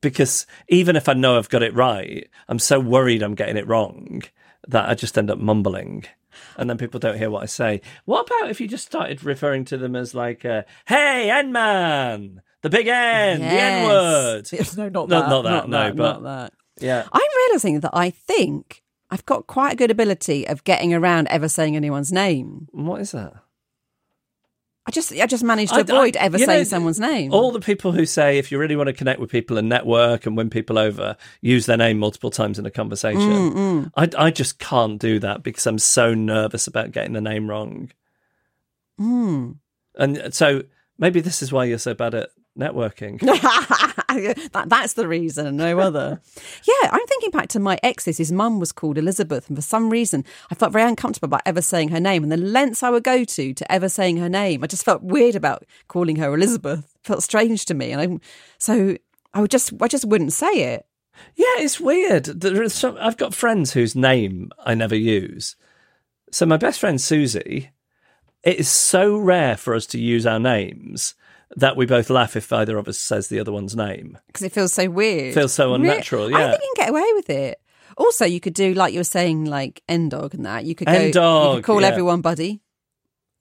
Because 0.00 0.46
even 0.68 0.96
if 0.96 1.08
I 1.08 1.12
know 1.12 1.36
I've 1.36 1.50
got 1.50 1.62
it 1.62 1.74
right, 1.74 2.28
I'm 2.48 2.58
so 2.58 2.80
worried 2.80 3.22
I'm 3.22 3.34
getting 3.34 3.58
it 3.58 3.66
wrong 3.66 4.22
that 4.68 4.88
I 4.88 4.94
just 4.94 5.18
end 5.18 5.30
up 5.30 5.38
mumbling. 5.38 6.04
And 6.56 6.70
then 6.70 6.78
people 6.78 7.00
don't 7.00 7.18
hear 7.18 7.28
what 7.30 7.42
I 7.42 7.46
say. 7.46 7.82
What 8.06 8.26
about 8.26 8.48
if 8.50 8.60
you 8.62 8.68
just 8.68 8.86
started 8.86 9.22
referring 9.24 9.66
to 9.66 9.76
them 9.76 9.94
as 9.96 10.14
like, 10.14 10.44
uh, 10.44 10.62
"Hey, 10.86 11.30
N 11.30 11.52
man, 11.52 12.40
the 12.62 12.70
big 12.70 12.86
N, 12.86 13.40
the 13.40 13.46
N 13.46 13.88
word"? 13.88 14.48
Yes. 14.52 14.74
No, 14.76 14.88
not 14.88 15.08
No, 15.08 15.20
that. 15.20 15.28
not 15.28 15.42
that, 15.42 15.68
no, 15.68 15.92
but- 15.92 15.96
not 15.96 16.22
that. 16.22 16.52
Yeah, 16.80 17.06
I'm 17.12 17.20
realizing 17.46 17.80
that 17.80 17.90
I 17.92 18.08
think 18.08 18.82
I've 19.10 19.26
got 19.26 19.46
quite 19.46 19.72
a 19.72 19.76
good 19.76 19.90
ability 19.90 20.46
of 20.46 20.62
getting 20.64 20.94
around 20.94 21.28
ever 21.28 21.48
saying 21.48 21.76
anyone's 21.76 22.12
name. 22.12 22.68
what 22.72 23.00
is 23.00 23.12
that? 23.12 23.34
I 24.86 24.92
just, 24.92 25.12
I 25.12 25.26
just 25.26 25.44
managed 25.44 25.70
to 25.72 25.76
I- 25.76 25.78
I- 25.80 25.82
avoid 25.82 26.16
ever 26.16 26.38
you 26.38 26.46
know, 26.46 26.52
saying 26.52 26.64
someone's 26.64 26.98
name. 26.98 27.32
All 27.34 27.52
the 27.52 27.60
people 27.60 27.92
who 27.92 28.06
say 28.06 28.38
if 28.38 28.50
you 28.50 28.58
really 28.58 28.76
want 28.76 28.86
to 28.86 28.92
connect 28.92 29.20
with 29.20 29.30
people 29.30 29.58
and 29.58 29.68
network 29.68 30.26
and 30.26 30.36
win 30.36 30.48
people 30.48 30.78
over, 30.78 31.16
use 31.42 31.66
their 31.66 31.76
name 31.76 31.98
multiple 31.98 32.30
times 32.30 32.58
in 32.58 32.64
a 32.66 32.70
conversation. 32.70 33.20
Mm, 33.52 33.92
I, 33.94 34.08
I 34.16 34.30
just 34.30 34.58
can't 34.58 34.98
do 34.98 35.18
that 35.20 35.42
because 35.42 35.66
I'm 35.66 35.78
so 35.78 36.14
nervous 36.14 36.66
about 36.66 36.92
getting 36.92 37.12
the 37.12 37.20
name 37.20 37.48
wrong. 37.48 37.90
Mm. 38.98 39.56
And 39.96 40.34
so 40.34 40.62
maybe 40.98 41.20
this 41.20 41.42
is 41.42 41.52
why 41.52 41.64
you're 41.64 41.78
so 41.78 41.94
bad 41.94 42.14
at 42.14 42.30
networking. 42.60 43.18
that, 44.52 44.68
that's 44.68 44.92
the 44.92 45.08
reason, 45.08 45.56
no 45.56 45.78
other. 45.78 46.20
yeah, 46.64 46.90
I'm 46.90 47.06
thinking 47.06 47.30
back 47.30 47.48
to 47.48 47.60
my 47.60 47.78
ex's. 47.82 48.18
His 48.18 48.30
mum 48.30 48.60
was 48.60 48.72
called 48.72 48.98
Elizabeth, 48.98 49.48
and 49.48 49.56
for 49.56 49.62
some 49.62 49.90
reason, 49.90 50.24
I 50.50 50.54
felt 50.54 50.72
very 50.72 50.88
uncomfortable 50.88 51.26
about 51.26 51.42
ever 51.46 51.62
saying 51.62 51.88
her 51.88 52.00
name. 52.00 52.22
And 52.22 52.30
the 52.30 52.36
lengths 52.36 52.82
I 52.82 52.90
would 52.90 53.04
go 53.04 53.24
to 53.24 53.54
to 53.54 53.72
ever 53.72 53.88
saying 53.88 54.18
her 54.18 54.28
name, 54.28 54.62
I 54.62 54.66
just 54.66 54.84
felt 54.84 55.02
weird 55.02 55.34
about 55.34 55.64
calling 55.88 56.16
her 56.16 56.34
Elizabeth. 56.34 56.80
It 56.80 57.06
felt 57.06 57.22
strange 57.22 57.64
to 57.66 57.74
me, 57.74 57.92
and 57.92 58.00
I 58.00 58.26
so 58.58 58.96
I 59.34 59.40
would 59.40 59.50
just 59.50 59.72
I 59.80 59.88
just 59.88 60.04
wouldn't 60.04 60.32
say 60.32 60.74
it. 60.74 60.86
yeah, 61.34 61.58
it's 61.58 61.80
weird. 61.80 62.24
There 62.24 62.62
is 62.62 62.74
some, 62.74 62.96
I've 63.00 63.16
got 63.16 63.34
friends 63.34 63.72
whose 63.72 63.94
name 63.96 64.50
I 64.64 64.74
never 64.74 64.96
use. 64.96 65.56
So 66.32 66.46
my 66.46 66.56
best 66.56 66.80
friend 66.80 67.00
Susie, 67.00 67.70
it 68.42 68.56
is 68.56 68.68
so 68.68 69.16
rare 69.16 69.56
for 69.56 69.74
us 69.74 69.86
to 69.88 70.00
use 70.00 70.26
our 70.26 70.38
names 70.38 71.14
that 71.56 71.76
we 71.76 71.86
both 71.86 72.10
laugh 72.10 72.36
if 72.36 72.52
either 72.52 72.78
of 72.78 72.88
us 72.88 72.98
says 72.98 73.28
the 73.28 73.40
other 73.40 73.52
one's 73.52 73.74
name. 73.76 74.18
because 74.28 74.42
it 74.42 74.52
feels 74.52 74.72
so 74.72 74.88
weird. 74.88 75.34
Feels 75.34 75.52
so 75.52 75.70
Re- 75.70 75.74
unnatural, 75.76 76.34
I 76.34 76.38
yeah. 76.40 76.50
think 76.50 76.62
you 76.62 76.72
can 76.76 76.84
get 76.84 76.90
away 76.90 77.12
with 77.14 77.30
it. 77.30 77.60
Also, 77.96 78.24
you 78.24 78.40
could 78.40 78.54
do 78.54 78.72
like 78.72 78.92
you 78.92 79.00
were 79.00 79.04
saying, 79.04 79.44
like 79.44 79.82
N 79.88 80.08
dog 80.08 80.34
and 80.34 80.46
that. 80.46 80.64
You 80.64 80.74
could 80.74 80.86
go. 80.86 80.92
you 80.92 81.12
could 81.12 81.64
call 81.64 81.80
yeah. 81.82 81.88
everyone 81.88 82.20
buddy. 82.20 82.60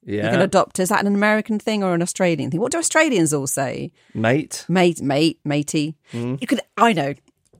Yeah, 0.03 0.25
You 0.25 0.29
can 0.31 0.41
adopt. 0.41 0.79
Is 0.79 0.89
that 0.89 1.05
an 1.05 1.13
American 1.13 1.59
thing 1.59 1.83
or 1.83 1.93
an 1.93 2.01
Australian 2.01 2.49
thing? 2.49 2.59
What 2.61 2.71
do 2.71 2.77
Australians 2.77 3.33
all 3.33 3.47
say? 3.47 3.91
mate. 4.13 4.65
Mate, 4.69 5.01
mate, 5.01 5.39
matey. 5.43 5.95
Hmm. 6.11 6.35
You 6.39 6.47
could. 6.47 6.61
I 6.77 6.93
know. 6.93 7.13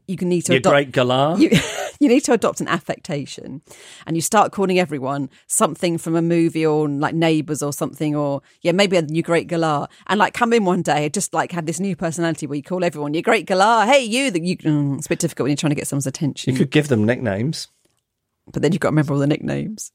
You 0.09 0.17
can 0.17 0.27
need 0.27 0.41
to 0.45 0.53
Your 0.53 0.57
adopt. 0.57 0.73
great 0.73 0.91
galah. 0.91 1.39
You, 1.39 1.49
you 1.99 2.09
need 2.09 2.21
to 2.21 2.33
adopt 2.33 2.61
an 2.61 2.67
affectation, 2.67 3.61
and 4.07 4.17
you 4.17 4.21
start 4.21 4.51
calling 4.51 4.79
everyone 4.79 5.29
something 5.45 5.99
from 5.99 6.15
a 6.15 6.21
movie 6.21 6.65
or 6.65 6.89
like 6.89 7.13
Neighbours 7.13 7.61
or 7.61 7.71
something, 7.71 8.15
or 8.15 8.41
yeah, 8.63 8.71
maybe 8.71 8.97
a 8.97 9.03
new 9.03 9.21
Great 9.21 9.47
Galah, 9.47 9.87
and 10.07 10.17
like 10.17 10.33
come 10.33 10.51
in 10.51 10.65
one 10.65 10.81
day, 10.81 11.09
just 11.09 11.31
like 11.31 11.51
had 11.51 11.67
this 11.67 11.79
new 11.79 11.95
personality 11.95 12.47
where 12.47 12.55
you 12.55 12.63
call 12.63 12.83
everyone 12.83 13.13
your 13.13 13.21
Great 13.21 13.45
Galah. 13.45 13.85
Hey, 13.85 14.03
you! 14.03 14.31
That 14.31 14.41
you. 14.41 14.57
Mm, 14.57 14.97
it's 14.97 15.05
a 15.05 15.09
bit 15.09 15.19
difficult 15.19 15.45
when 15.45 15.51
you're 15.51 15.57
trying 15.57 15.69
to 15.71 15.75
get 15.75 15.87
someone's 15.87 16.07
attention, 16.07 16.53
You 16.53 16.57
could 16.57 16.71
give 16.71 16.87
them 16.87 17.05
nicknames, 17.05 17.67
but 18.51 18.63
then 18.63 18.71
you've 18.71 18.79
got 18.79 18.87
to 18.87 18.93
remember 18.93 19.13
all 19.13 19.19
the 19.19 19.27
nicknames, 19.27 19.91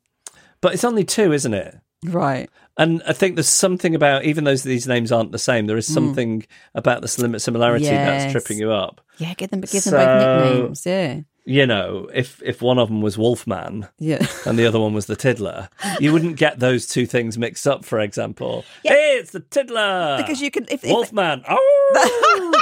but 0.61 0.75
it's 0.75 0.85
only 0.85 1.05
two, 1.05 1.33
isn't 1.33 1.55
it? 1.55 1.77
Right? 2.05 2.51
And 2.77 3.03
I 3.07 3.13
think 3.13 3.37
there's 3.37 3.49
something 3.49 3.95
about 3.95 4.25
even 4.25 4.45
though 4.45 4.57
these 4.57 4.87
names 4.87 5.13
aren't 5.13 5.33
the 5.33 5.39
same, 5.39 5.67
there 5.67 5.77
is 5.77 5.89
mm. 5.89 5.95
something 5.95 6.47
about 6.75 7.03
the 7.03 7.09
sim- 7.09 7.39
similarity. 7.39 7.85
Yes. 7.85 8.23
that's 8.25 8.33
tripping 8.33 8.59
you 8.59 8.73
up. 8.73 9.01
Yeah, 9.19 9.35
give 9.35 9.51
them, 9.51 9.61
give 9.61 9.71
them 9.71 9.81
So- 9.81 9.91
both 9.91 10.51
nicknames. 10.59 10.87
Yeah, 10.87 11.21
You 11.45 11.67
know, 11.67 12.09
if 12.13 12.43
if 12.43 12.63
one 12.63 12.79
of 12.79 12.89
them 12.89 13.01
was 13.01 13.17
Wolfman 13.17 13.89
yeah. 13.99 14.27
and 14.47 14.59
the 14.59 14.67
other 14.67 14.81
one 14.81 14.93
was 14.93 15.07
the 15.07 15.17
Tiddler, 15.17 15.69
you 16.01 16.13
wouldn't 16.13 16.37
get 16.37 16.59
those 16.59 16.87
two 16.87 17.07
things 17.07 17.39
mixed 17.39 17.67
up. 17.67 17.85
For 17.85 18.01
example, 18.01 18.65
hey, 18.83 19.19
it's 19.19 19.31
the 19.31 19.41
Tiddler 19.41 20.17
Because 20.19 20.41
you 20.41 20.51
can 20.51 20.65
if, 20.65 20.85
if 20.85 20.91
Wolfman. 20.91 21.45
Oh, 21.97 22.61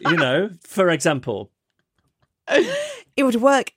you 0.00 0.16
know, 0.16 0.50
for 0.62 0.88
example, 0.90 1.50
it 2.48 3.22
would 3.22 3.36
work 3.36 3.72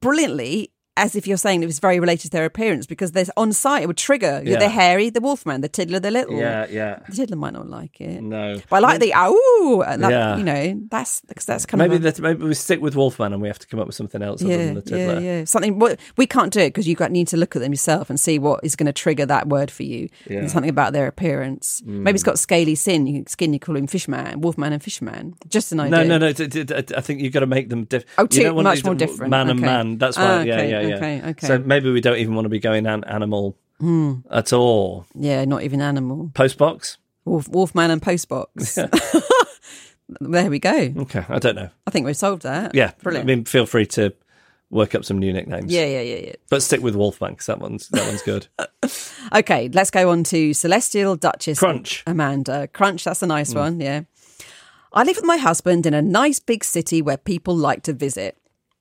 brilliantly 0.00 0.70
as 0.96 1.16
if 1.16 1.26
you're 1.26 1.36
saying 1.36 1.62
it 1.62 1.66
was 1.66 1.80
very 1.80 1.98
related 1.98 2.22
to 2.22 2.30
their 2.30 2.44
appearance 2.44 2.86
because 2.86 3.12
there's 3.12 3.30
on 3.36 3.52
site 3.52 3.82
it 3.82 3.86
would 3.86 3.96
trigger 3.96 4.40
Yeah. 4.44 4.58
the 4.60 4.68
hairy, 4.68 5.10
the 5.10 5.20
wolfman, 5.20 5.60
the 5.60 5.68
tiddler, 5.68 5.98
the 5.98 6.10
little. 6.10 6.36
yeah, 6.38 6.66
yeah, 6.70 7.00
The 7.08 7.16
tiddler 7.16 7.36
might 7.36 7.52
not 7.52 7.68
like 7.68 8.00
it. 8.00 8.22
no. 8.22 8.60
But 8.70 8.76
I 8.76 8.78
like 8.80 9.00
the 9.00 9.12
ow, 9.14 9.84
that, 9.98 10.10
Yeah. 10.10 10.36
you 10.36 10.44
know, 10.44 10.80
that's 10.90 11.20
because 11.22 11.46
that's 11.46 11.66
kind 11.66 11.80
Maybe 11.80 11.96
of 11.96 12.02
that 12.02 12.20
maybe 12.20 12.44
we 12.44 12.54
stick 12.54 12.80
with 12.80 12.94
Wolfman 12.94 13.32
and 13.32 13.42
we 13.42 13.48
have 13.48 13.58
to 13.58 13.66
come 13.66 13.80
up 13.80 13.86
with 13.86 13.96
something 13.96 14.22
else 14.22 14.40
other 14.42 14.50
yeah, 14.52 14.56
than 14.58 14.74
the 14.74 14.82
yeah, 14.86 14.96
Tiddler. 15.06 15.20
yeah. 15.20 15.44
Something 15.44 15.78
what 15.80 15.98
we 16.16 16.26
can't 16.26 16.52
do 16.52 16.60
it 16.60 16.68
because 16.68 16.86
you 16.86 16.94
need 17.10 17.28
to 17.28 17.36
look 17.36 17.56
at 17.56 17.62
them 17.62 17.72
yourself 17.72 18.08
and 18.08 18.18
see 18.20 18.38
what 18.38 18.60
is 18.62 18.76
going 18.76 18.86
to 18.86 18.92
trigger 18.92 19.26
that 19.26 19.48
word 19.48 19.70
for 19.70 19.82
you. 19.82 20.08
Yeah. 20.28 20.36
Mm. 20.36 20.40
And 20.40 20.50
something 20.50 20.70
about 20.70 20.92
their 20.92 21.06
appearance. 21.08 21.82
Maybe 21.84 22.14
it's 22.14 22.22
got 22.22 22.38
scaly 22.38 22.74
sin. 22.76 23.06
You 23.06 23.14
can 23.20 23.26
skin. 23.26 23.52
You 23.52 23.58
call 23.58 23.76
him 23.76 23.86
fishman, 23.88 24.40
wolfman, 24.40 24.72
and 24.72 24.82
fishman. 24.82 25.34
Just 25.48 25.72
an 25.72 25.80
idea. 25.80 26.04
No, 26.04 26.18
no, 26.18 26.18
no. 26.18 26.28
I 26.28 27.00
think 27.00 27.20
you've 27.20 27.32
got 27.32 27.40
to 27.40 27.46
make 27.46 27.68
them 27.68 27.84
different. 27.84 28.10
Oh, 28.16 28.26
two- 28.26 28.54
much 28.62 28.84
more 28.84 28.94
different. 28.94 29.30
Man 29.30 29.50
and 29.50 29.60
man. 29.60 29.98
That's 29.98 30.16
Ah, 30.16 30.38
why. 30.38 30.44
yeah, 30.44 30.54
okay, 30.54 30.70
yeah, 30.70 30.80
yeah. 30.88 30.96
okay, 30.96 31.22
okay. 31.30 31.46
So 31.46 31.58
maybe 31.58 31.90
we 31.90 32.00
don't 32.00 32.18
even 32.18 32.34
want 32.34 32.44
to 32.46 32.50
be 32.50 32.60
going 32.60 32.86
an- 32.86 33.04
animal 33.04 33.56
hmm. 33.78 34.16
at 34.30 34.52
all. 34.52 35.06
Yeah, 35.14 35.44
not 35.44 35.62
even 35.62 35.80
animal. 35.80 36.30
Postbox. 36.34 36.98
Wolf, 37.24 37.48
wolfman 37.48 37.90
and 37.90 38.02
postbox. 38.02 38.76
there 40.20 40.50
we 40.50 40.58
go. 40.58 40.92
Okay, 40.96 41.24
I 41.28 41.38
don't 41.38 41.56
know. 41.56 41.70
I 41.86 41.90
think 41.90 42.06
we've 42.06 42.16
solved 42.16 42.42
that. 42.42 42.74
Yeah, 42.74 42.92
brilliant. 43.02 43.24
I 43.24 43.34
mean, 43.34 43.44
feel 43.44 43.66
free 43.66 43.86
to 43.86 44.14
work 44.70 44.94
up 44.94 45.04
some 45.04 45.18
new 45.18 45.32
nicknames. 45.32 45.72
yeah, 45.72 45.86
yeah, 45.86 46.00
yeah, 46.00 46.16
yeah. 46.16 46.32
but 46.50 46.62
stick 46.62 46.82
with 46.82 46.96
Wolfman 46.96 47.32
because 47.32 47.46
that 47.46 47.60
one's 47.60 47.88
that 47.88 48.06
one's 48.06 48.22
good. 48.22 48.48
Okay, 49.34 49.70
let's 49.72 49.90
go 49.90 50.10
on 50.10 50.22
to 50.24 50.52
Celestial 50.52 51.16
Duchess 51.16 51.58
Crunch. 51.58 52.04
Amanda. 52.06 52.68
Crunch, 52.68 53.02
that's 53.04 53.22
a 53.22 53.26
nice 53.26 53.52
hmm. 53.52 53.58
one, 53.58 53.80
yeah. 53.80 54.02
I 54.92 55.02
live 55.02 55.16
with 55.16 55.24
my 55.24 55.38
husband 55.38 55.86
in 55.86 55.94
a 55.94 56.02
nice 56.02 56.38
big 56.38 56.62
city 56.62 57.00
where 57.02 57.16
people 57.16 57.56
like 57.56 57.82
to 57.84 57.94
visit. 57.94 58.36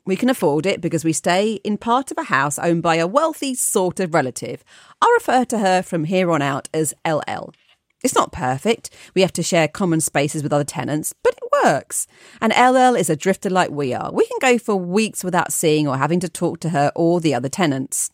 We 0.05 0.17
can 0.17 0.29
afford 0.29 0.65
it 0.65 0.81
because 0.81 1.05
we 1.05 1.13
stay 1.13 1.53
in 1.63 1.77
part 1.77 2.11
of 2.11 2.17
a 2.17 2.23
house 2.23 2.59
owned 2.59 2.83
by 2.83 2.95
a 2.95 3.07
wealthy 3.07 3.55
sort 3.55 4.01
of 4.01 4.13
relative. 4.13 4.63
I'll 5.01 5.13
refer 5.13 5.45
to 5.45 5.59
her 5.59 5.81
from 5.81 6.03
here 6.03 6.29
on 6.29 6.41
out 6.41 6.67
as 6.73 6.93
LL. 7.07 7.51
It's 8.03 8.13
not 8.13 8.33
perfect. 8.33 8.89
We 9.15 9.21
have 9.21 9.31
to 9.33 9.41
share 9.43 9.69
common 9.69 10.01
spaces 10.01 10.43
with 10.43 10.51
other 10.51 10.65
tenants, 10.65 11.13
but 11.23 11.35
it 11.35 11.63
works. 11.63 12.05
And 12.41 12.51
LL 12.51 12.97
is 12.97 13.09
a 13.09 13.15
drifter 13.15 13.49
like 13.49 13.69
we 13.69 13.93
are. 13.93 14.11
We 14.11 14.25
can 14.25 14.39
go 14.41 14.57
for 14.57 14.75
weeks 14.75 15.23
without 15.23 15.53
seeing 15.53 15.87
or 15.87 15.97
having 15.97 16.19
to 16.19 16.27
talk 16.27 16.59
to 16.61 16.69
her 16.69 16.91
or 16.97 17.21
the 17.21 17.33
other 17.33 17.47
tenants. 17.47 18.11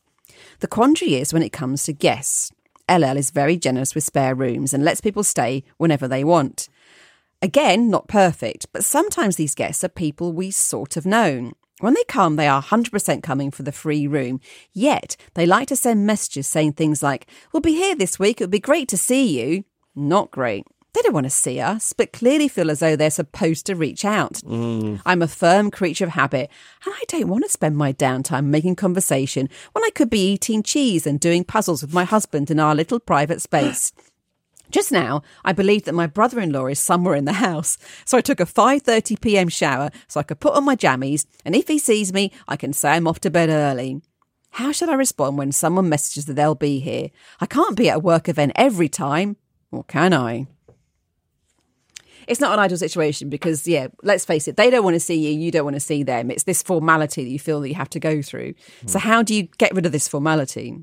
The 0.59 0.67
quandary 0.67 1.15
is 1.15 1.33
when 1.33 1.41
it 1.41 1.51
comes 1.51 1.85
to 1.85 1.93
guests. 1.93 2.51
LL 2.87 3.17
is 3.17 3.31
very 3.31 3.57
generous 3.57 3.95
with 3.95 4.03
spare 4.03 4.35
rooms 4.35 4.75
and 4.75 4.85
lets 4.85 5.01
people 5.01 5.23
stay 5.23 5.63
whenever 5.77 6.07
they 6.07 6.23
want. 6.23 6.69
Again, 7.41 7.89
not 7.89 8.07
perfect, 8.07 8.67
but 8.71 8.85
sometimes 8.85 9.37
these 9.37 9.55
guests 9.55 9.83
are 9.83 9.89
people 9.89 10.33
we 10.33 10.51
sort 10.51 10.97
of 10.97 11.05
known. 11.05 11.53
When 11.79 11.93
they 11.93 12.03
come, 12.05 12.35
they 12.35 12.47
are 12.47 12.61
100% 12.61 13.23
coming 13.23 13.51
for 13.51 13.63
the 13.63 13.71
free 13.71 14.07
room. 14.07 14.41
Yet, 14.73 15.15
they 15.33 15.45
like 15.45 15.67
to 15.69 15.75
send 15.75 16.05
messages 16.05 16.47
saying 16.47 16.73
things 16.73 17.01
like, 17.01 17.27
We'll 17.51 17.61
be 17.61 17.75
here 17.75 17.95
this 17.95 18.19
week, 18.19 18.41
it 18.41 18.45
would 18.45 18.51
be 18.51 18.59
great 18.59 18.87
to 18.89 18.97
see 18.97 19.39
you. 19.39 19.63
Not 19.95 20.31
great. 20.31 20.65
They 20.93 21.01
don't 21.01 21.13
want 21.13 21.27
to 21.27 21.29
see 21.29 21.59
us, 21.59 21.93
but 21.93 22.13
clearly 22.13 22.47
feel 22.47 22.71
as 22.71 22.79
though 22.79 22.95
they're 22.95 23.11
supposed 23.11 23.67
to 23.67 23.75
reach 23.75 24.03
out. 24.03 24.33
Mm. 24.45 25.01
I'm 25.05 25.21
a 25.21 25.27
firm 25.27 25.69
creature 25.69 26.05
of 26.05 26.11
habit, 26.11 26.49
and 26.83 26.95
I 26.95 27.03
don't 27.07 27.27
want 27.27 27.43
to 27.45 27.51
spend 27.51 27.77
my 27.77 27.93
downtime 27.93 28.45
making 28.45 28.75
conversation 28.75 29.49
when 29.73 29.83
I 29.83 29.91
could 29.91 30.09
be 30.09 30.31
eating 30.31 30.63
cheese 30.63 31.05
and 31.05 31.19
doing 31.19 31.43
puzzles 31.43 31.83
with 31.83 31.93
my 31.93 32.05
husband 32.05 32.49
in 32.49 32.59
our 32.59 32.73
little 32.73 32.99
private 32.99 33.41
space. 33.41 33.93
Just 34.71 34.91
now, 34.91 35.23
I 35.43 35.51
believed 35.51 35.85
that 35.85 35.95
my 35.95 36.05
brother-in-law 36.05 36.67
is 36.67 36.79
somewhere 36.79 37.15
in 37.15 37.25
the 37.25 37.33
house, 37.33 37.77
so 38.05 38.17
I 38.17 38.21
took 38.21 38.39
a 38.39 38.45
5:30 38.45 39.19
p.m. 39.19 39.49
shower 39.49 39.89
so 40.07 40.19
I 40.19 40.23
could 40.23 40.39
put 40.39 40.53
on 40.53 40.65
my 40.65 40.75
jammies, 40.75 41.25
and 41.43 41.55
if 41.55 41.67
he 41.67 41.79
sees 41.79 42.13
me, 42.13 42.31
I 42.47 42.55
can 42.55 42.73
say 42.73 42.91
I'm 42.91 43.07
off 43.07 43.19
to 43.21 43.31
bed 43.31 43.49
early. 43.49 44.01
How 44.51 44.71
should 44.71 44.89
I 44.89 44.95
respond 44.95 45.37
when 45.37 45.51
someone 45.51 45.89
messages 45.89 46.25
that 46.25 46.33
they'll 46.33 46.55
be 46.55 46.79
here? 46.79 47.09
I 47.39 47.45
can't 47.45 47.75
be 47.75 47.89
at 47.89 47.97
a 47.97 47.99
work 47.99 48.29
event 48.29 48.51
every 48.55 48.89
time, 48.89 49.37
or 49.71 49.83
can 49.83 50.13
I? 50.13 50.47
It's 52.27 52.39
not 52.39 52.53
an 52.53 52.59
ideal 52.59 52.77
situation 52.77 53.29
because, 53.29 53.67
yeah, 53.67 53.87
let's 54.03 54.23
face 54.23 54.47
it, 54.47 54.55
they 54.55 54.69
don't 54.69 54.83
want 54.83 54.93
to 54.93 54.99
see 54.99 55.15
you, 55.15 55.39
you 55.39 55.49
don't 55.49 55.63
want 55.63 55.75
to 55.75 55.79
see 55.79 56.03
them. 56.03 56.29
It's 56.29 56.43
this 56.43 56.61
formality 56.61 57.23
that 57.23 57.29
you 57.29 57.39
feel 57.39 57.59
that 57.61 57.69
you 57.69 57.75
have 57.75 57.89
to 57.89 57.99
go 57.99 58.21
through. 58.21 58.53
So, 58.85 58.99
hmm. 58.99 59.07
how 59.07 59.23
do 59.23 59.33
you 59.33 59.43
get 59.57 59.73
rid 59.73 59.87
of 59.87 59.91
this 59.91 60.07
formality? 60.07 60.77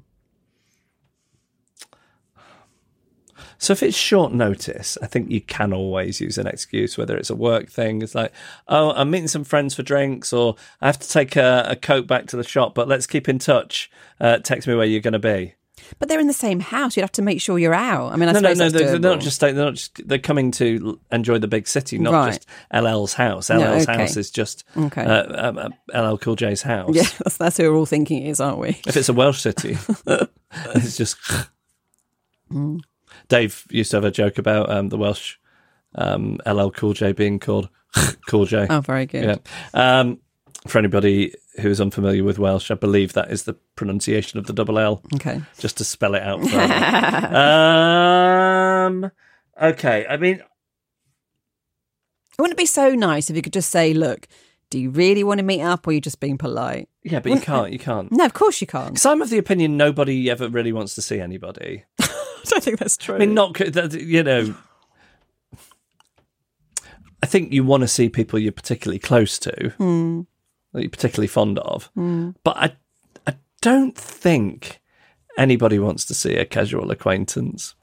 So 3.58 3.72
if 3.72 3.82
it's 3.82 3.96
short 3.96 4.32
notice, 4.32 4.98
I 5.02 5.06
think 5.06 5.30
you 5.30 5.40
can 5.40 5.72
always 5.72 6.20
use 6.20 6.38
an 6.38 6.46
excuse, 6.46 6.98
whether 6.98 7.16
it's 7.16 7.30
a 7.30 7.34
work 7.34 7.70
thing. 7.70 8.02
It's 8.02 8.14
like, 8.14 8.32
oh, 8.68 8.90
I'm 8.92 9.10
meeting 9.10 9.28
some 9.28 9.44
friends 9.44 9.74
for 9.74 9.82
drinks, 9.82 10.32
or 10.32 10.56
I 10.80 10.86
have 10.86 10.98
to 10.98 11.08
take 11.08 11.36
a, 11.36 11.66
a 11.68 11.76
coat 11.76 12.06
back 12.06 12.26
to 12.28 12.36
the 12.36 12.44
shop, 12.44 12.74
but 12.74 12.88
let's 12.88 13.06
keep 13.06 13.28
in 13.28 13.38
touch. 13.38 13.90
Uh, 14.20 14.38
text 14.38 14.66
me 14.68 14.74
where 14.74 14.86
you're 14.86 15.00
going 15.00 15.12
to 15.12 15.18
be. 15.18 15.54
But 15.98 16.08
they're 16.08 16.18
in 16.18 16.26
the 16.26 16.32
same 16.32 16.58
house. 16.60 16.96
You'd 16.96 17.02
have 17.04 17.12
to 17.12 17.22
make 17.22 17.40
sure 17.40 17.58
you're 17.58 17.74
out. 17.74 18.12
I 18.12 18.16
mean, 18.16 18.28
I 18.28 18.32
no, 18.32 18.40
no, 18.40 18.54
no. 18.54 18.70
They're, 18.70 18.98
they're 18.98 18.98
not 18.98 19.20
just 19.20 19.36
staying. 19.36 19.54
They're 19.54 19.66
not 19.66 19.74
just. 19.74 20.08
They're 20.08 20.18
coming 20.18 20.50
to 20.52 20.98
enjoy 21.12 21.38
the 21.38 21.46
big 21.46 21.68
city, 21.68 21.98
not 21.98 22.12
Right. 22.12 22.34
just 22.34 22.48
LL's 22.72 23.12
house. 23.12 23.50
No, 23.50 23.60
LL's 23.60 23.84
okay. 23.88 23.98
house 23.98 24.16
is 24.16 24.30
just 24.30 24.64
Okay. 24.76 25.04
uh, 25.04 25.48
um, 25.50 25.74
uh, 25.94 26.10
LL 26.12 26.16
Cool 26.16 26.34
J's 26.34 26.62
house. 26.62 26.90
Yeah, 26.92 27.02
that's, 27.18 27.36
that's 27.36 27.56
who 27.58 27.70
we're 27.70 27.76
all 27.78 27.86
thinking 27.86 28.24
it 28.24 28.30
is, 28.30 28.40
aren't 28.40 28.58
we? 28.58 28.70
If 28.86 28.96
it's 28.96 29.08
a 29.08 29.12
Welsh 29.12 29.40
city, 29.40 29.76
it's 30.74 30.96
just. 30.96 31.18
Mm. 32.50 32.80
Dave 33.28 33.64
used 33.70 33.90
to 33.92 33.96
have 33.98 34.04
a 34.04 34.10
joke 34.10 34.38
about 34.38 34.68
um, 34.70 34.88
the 34.88 34.98
Welsh 34.98 35.36
um, 35.94 36.38
LL 36.46 36.70
Cool 36.70 36.92
J 36.92 37.12
being 37.12 37.38
called 37.38 37.68
Cool 38.28 38.46
J. 38.46 38.66
Oh, 38.68 38.80
very 38.80 39.06
good. 39.06 39.40
Yeah. 39.74 40.00
Um, 40.00 40.18
for 40.66 40.78
anybody 40.78 41.32
who 41.60 41.70
is 41.70 41.80
unfamiliar 41.80 42.24
with 42.24 42.38
Welsh, 42.38 42.70
I 42.70 42.74
believe 42.74 43.12
that 43.14 43.30
is 43.30 43.44
the 43.44 43.54
pronunciation 43.76 44.38
of 44.38 44.46
the 44.46 44.52
double 44.52 44.78
L, 44.78 45.02
Okay. 45.14 45.40
just 45.58 45.78
to 45.78 45.84
spell 45.84 46.14
it 46.14 46.22
out 46.22 46.40
um, 48.96 49.10
okay. 49.62 50.06
I 50.08 50.16
mean, 50.16 50.42
Wouldn't 52.38 52.54
it 52.54 52.58
be 52.58 52.66
so 52.66 52.94
nice 52.94 53.30
if 53.30 53.36
you 53.36 53.42
could 53.42 53.52
just 53.52 53.70
say, 53.70 53.94
look, 53.94 54.26
do 54.70 54.78
you 54.80 54.90
really 54.90 55.22
want 55.24 55.38
to 55.38 55.44
meet 55.44 55.62
up 55.62 55.86
or 55.86 55.90
are 55.90 55.92
you 55.94 56.00
just 56.00 56.18
being 56.20 56.36
polite? 56.36 56.88
yeah, 57.04 57.20
but 57.20 57.30
you 57.32 57.40
can't. 57.40 57.72
You 57.72 57.78
can't. 57.78 58.10
No, 58.10 58.24
of 58.24 58.34
course 58.34 58.60
you 58.60 58.66
can't. 58.66 58.88
Because 58.94 59.06
I'm 59.06 59.22
of 59.22 59.30
the 59.30 59.38
opinion 59.38 59.76
nobody 59.76 60.28
ever 60.28 60.48
really 60.48 60.72
wants 60.72 60.96
to 60.96 61.02
see 61.02 61.20
anybody. 61.20 61.84
I 62.50 62.50
don't 62.50 62.64
think 62.64 62.78
that's 62.78 62.96
true. 62.96 63.14
I 63.16 63.18
mean, 63.18 63.34
not 63.34 63.58
you 63.94 64.22
know. 64.22 64.54
I 67.22 67.26
think 67.26 67.52
you 67.52 67.64
want 67.64 67.80
to 67.82 67.88
see 67.88 68.08
people 68.08 68.38
you're 68.38 68.52
particularly 68.52 68.98
close 68.98 69.38
to, 69.40 69.70
Hmm. 69.78 70.20
that 70.72 70.82
you're 70.82 70.90
particularly 70.90 71.28
fond 71.28 71.58
of, 71.58 71.90
but 72.44 72.56
I, 72.56 72.76
I 73.26 73.34
don't 73.62 73.96
think 73.96 74.80
anybody 75.38 75.78
wants 75.78 76.04
to 76.06 76.14
see 76.14 76.34
a 76.36 76.44
casual 76.44 76.90
acquaintance. 76.90 77.74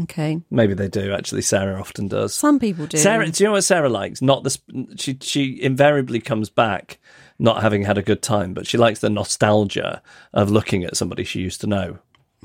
Okay. 0.00 0.40
Maybe 0.50 0.74
they 0.74 0.86
do. 0.86 1.12
Actually, 1.12 1.42
Sarah 1.42 1.80
often 1.80 2.06
does. 2.06 2.32
Some 2.34 2.60
people 2.60 2.86
do. 2.86 2.98
Sarah, 2.98 3.28
do 3.28 3.42
you 3.42 3.48
know 3.48 3.52
what 3.54 3.64
Sarah 3.64 3.88
likes? 3.88 4.22
Not 4.22 4.44
the 4.44 4.56
she. 4.96 5.18
She 5.20 5.60
invariably 5.60 6.20
comes 6.20 6.50
back 6.50 6.98
not 7.40 7.62
having 7.62 7.82
had 7.82 7.98
a 7.98 8.02
good 8.02 8.22
time, 8.22 8.54
but 8.54 8.66
she 8.66 8.78
likes 8.78 9.00
the 9.00 9.10
nostalgia 9.10 10.00
of 10.32 10.50
looking 10.52 10.84
at 10.84 10.96
somebody 10.96 11.24
she 11.24 11.40
used 11.40 11.60
to 11.62 11.66
know. 11.66 11.98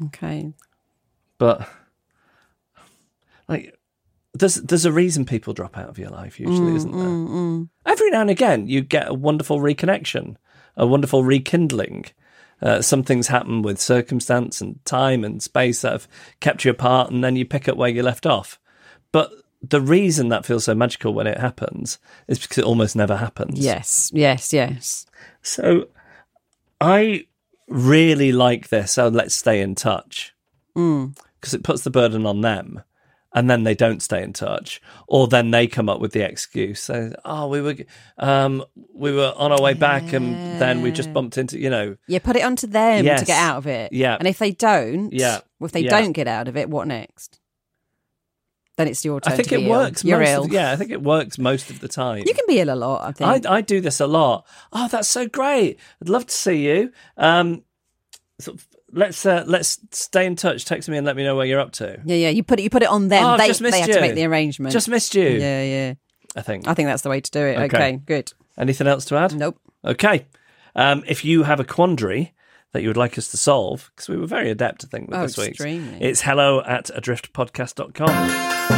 Okay. 0.05 0.51
But 1.37 1.67
like, 3.47 3.77
there's 4.33 4.55
there's 4.55 4.85
a 4.85 4.91
reason 4.91 5.25
people 5.25 5.53
drop 5.53 5.77
out 5.77 5.89
of 5.89 5.99
your 5.99 6.09
life. 6.09 6.39
Usually, 6.39 6.71
mm, 6.71 6.75
isn't 6.75 6.91
there? 6.91 7.07
Mm, 7.07 7.29
mm. 7.29 7.69
Every 7.85 8.09
now 8.09 8.21
and 8.21 8.29
again, 8.29 8.67
you 8.67 8.81
get 8.81 9.09
a 9.09 9.13
wonderful 9.13 9.59
reconnection, 9.59 10.35
a 10.75 10.87
wonderful 10.87 11.23
rekindling. 11.23 12.05
Uh, 12.61 12.81
some 12.81 13.03
things 13.03 13.27
happen 13.27 13.61
with 13.61 13.79
circumstance 13.79 14.61
and 14.61 14.83
time 14.85 15.23
and 15.23 15.43
space 15.43 15.81
that 15.81 15.91
have 15.91 16.07
kept 16.39 16.63
you 16.63 16.71
apart, 16.71 17.11
and 17.11 17.23
then 17.23 17.35
you 17.35 17.45
pick 17.45 17.67
up 17.67 17.77
where 17.77 17.89
you 17.89 18.01
left 18.01 18.25
off. 18.25 18.59
But 19.11 19.31
the 19.61 19.81
reason 19.81 20.29
that 20.29 20.45
feels 20.45 20.65
so 20.65 20.73
magical 20.73 21.13
when 21.13 21.27
it 21.27 21.37
happens 21.37 21.99
is 22.27 22.39
because 22.39 22.57
it 22.57 22.65
almost 22.65 22.95
never 22.95 23.17
happens. 23.17 23.59
Yes, 23.59 24.11
yes, 24.13 24.51
yes. 24.53 25.05
So 25.41 25.89
I 26.81 27.27
really 27.67 28.31
like 28.31 28.69
this. 28.69 28.93
So 28.93 29.07
let's 29.09 29.35
stay 29.35 29.61
in 29.61 29.75
touch 29.75 30.32
because 30.73 31.53
it 31.53 31.63
puts 31.63 31.83
the 31.83 31.89
burden 31.91 32.25
on 32.25 32.41
them. 32.41 32.81
And 33.35 33.49
then 33.49 33.63
they 33.63 33.73
don't 33.73 33.99
stay 34.03 34.21
in 34.21 34.31
touch, 34.31 34.79
or 35.07 35.27
then 35.27 35.49
they 35.49 35.65
come 35.65 35.89
up 35.89 35.99
with 35.99 36.11
the 36.11 36.21
excuse. 36.23 36.79
So, 36.79 37.15
oh, 37.25 37.47
we 37.47 37.61
were, 37.61 37.75
um, 38.19 38.63
we 38.93 39.11
were 39.11 39.33
on 39.35 39.51
our 39.51 39.59
way 39.59 39.73
back, 39.73 40.13
and 40.13 40.35
then 40.61 40.83
we 40.83 40.91
just 40.91 41.11
bumped 41.13 41.39
into, 41.39 41.57
you 41.57 41.71
know, 41.71 41.95
Yeah, 42.07 42.19
put 42.19 42.35
it 42.35 42.43
onto 42.43 42.67
them 42.67 43.03
Yes. 43.03 43.21
to 43.21 43.25
get 43.25 43.39
out 43.39 43.57
of 43.57 43.65
it. 43.65 43.91
Yeah. 43.91 44.17
And 44.19 44.27
if 44.27 44.37
they 44.37 44.51
don't, 44.51 45.11
Yeah. 45.11 45.39
well, 45.59 45.65
if 45.65 45.71
they 45.71 45.79
Yeah. 45.79 45.99
don't 45.99 46.11
get 46.11 46.27
out 46.27 46.47
of 46.47 46.55
it, 46.55 46.69
what 46.69 46.85
next? 46.87 47.39
Then 48.77 48.87
it's 48.87 49.03
your 49.03 49.19
turn 49.19 49.33
I 49.33 49.35
think 49.35 49.51
it 49.51 49.57
be 49.57 49.63
Ill. 49.65 49.69
works. 49.71 50.03
You're 50.03 50.21
ill. 50.21 50.45
Of, 50.45 50.53
yeah, 50.53 50.71
I 50.71 50.75
think 50.75 50.91
it 50.91 51.01
works 51.01 51.39
most 51.39 51.71
of 51.71 51.79
the 51.79 51.87
time. 51.87 52.23
You 52.27 52.35
can 52.35 52.45
be 52.47 52.59
ill 52.59 52.71
a 52.71 52.75
lot, 52.75 53.01
I 53.03 53.11
think. 53.13 53.47
I, 53.47 53.55
I 53.57 53.61
do 53.61 53.81
this 53.81 53.99
a 53.99 54.05
lot. 54.07 54.45
Oh, 54.71 54.87
that's 54.87 55.07
so 55.09 55.27
great! 55.27 55.79
I'd 56.01 56.09
love 56.09 56.27
to 56.27 56.33
see 56.33 56.67
you. 56.67 56.91
Um, 57.17 57.63
sort 58.39 58.57
of, 58.57 58.67
let's 58.93 59.25
uh, 59.25 59.43
let's 59.47 59.79
stay 59.91 60.25
in 60.25 60.35
touch. 60.35 60.65
Text 60.65 60.87
me 60.87 60.97
and 60.97 61.05
let 61.05 61.15
me 61.15 61.23
know 61.23 61.35
where 61.35 61.45
you're 61.45 61.59
up 61.59 61.71
to. 61.73 61.99
yeah, 62.05 62.15
yeah. 62.15 62.29
You 62.29 62.43
put 62.43 62.59
it. 62.59 62.63
You 62.63 62.69
put 62.69 62.83
it 62.83 62.89
on 62.89 63.07
them. 63.09 63.23
Oh, 63.25 63.37
they 63.37 63.47
just 63.47 63.61
missed 63.61 63.73
they 63.73 63.79
have 63.81 63.89
you. 63.89 63.95
to 63.95 64.01
make 64.01 64.15
the 64.15 64.25
arrangement. 64.25 64.71
Just 64.71 64.87
missed 64.89 65.13
you. 65.15 65.27
Yeah, 65.27 65.63
yeah. 65.63 65.93
I 66.35 66.41
think. 66.41 66.67
I 66.67 66.73
think 66.73 66.87
that's 66.87 67.01
the 67.01 67.09
way 67.09 67.21
to 67.21 67.31
do 67.31 67.39
it. 67.41 67.57
Okay. 67.57 67.65
Okay, 67.77 67.91
good. 67.97 68.33
Anything 68.57 68.87
else 68.87 69.05
to 69.05 69.17
add? 69.17 69.35
Nope. 69.35 69.59
Okay. 69.83 70.25
Um, 70.75 71.03
if 71.07 71.23
you 71.25 71.43
have 71.43 71.59
a 71.59 71.63
quandary 71.63 72.33
that 72.71 72.81
you 72.81 72.87
would 72.89 72.97
like 72.97 73.17
us 73.17 73.27
to 73.29 73.37
solve, 73.37 73.91
because 73.95 74.09
we 74.09 74.17
were 74.17 74.25
very 74.25 74.49
adept, 74.49 74.83
I 74.83 74.87
think, 74.87 75.09
with 75.09 75.19
Oh, 75.19 75.27
this 75.27 75.37
week. 75.37 75.55
it's 75.59 76.21
hello 76.21 76.61
at 76.63 76.85
adriftpodcast.com. 76.85 78.72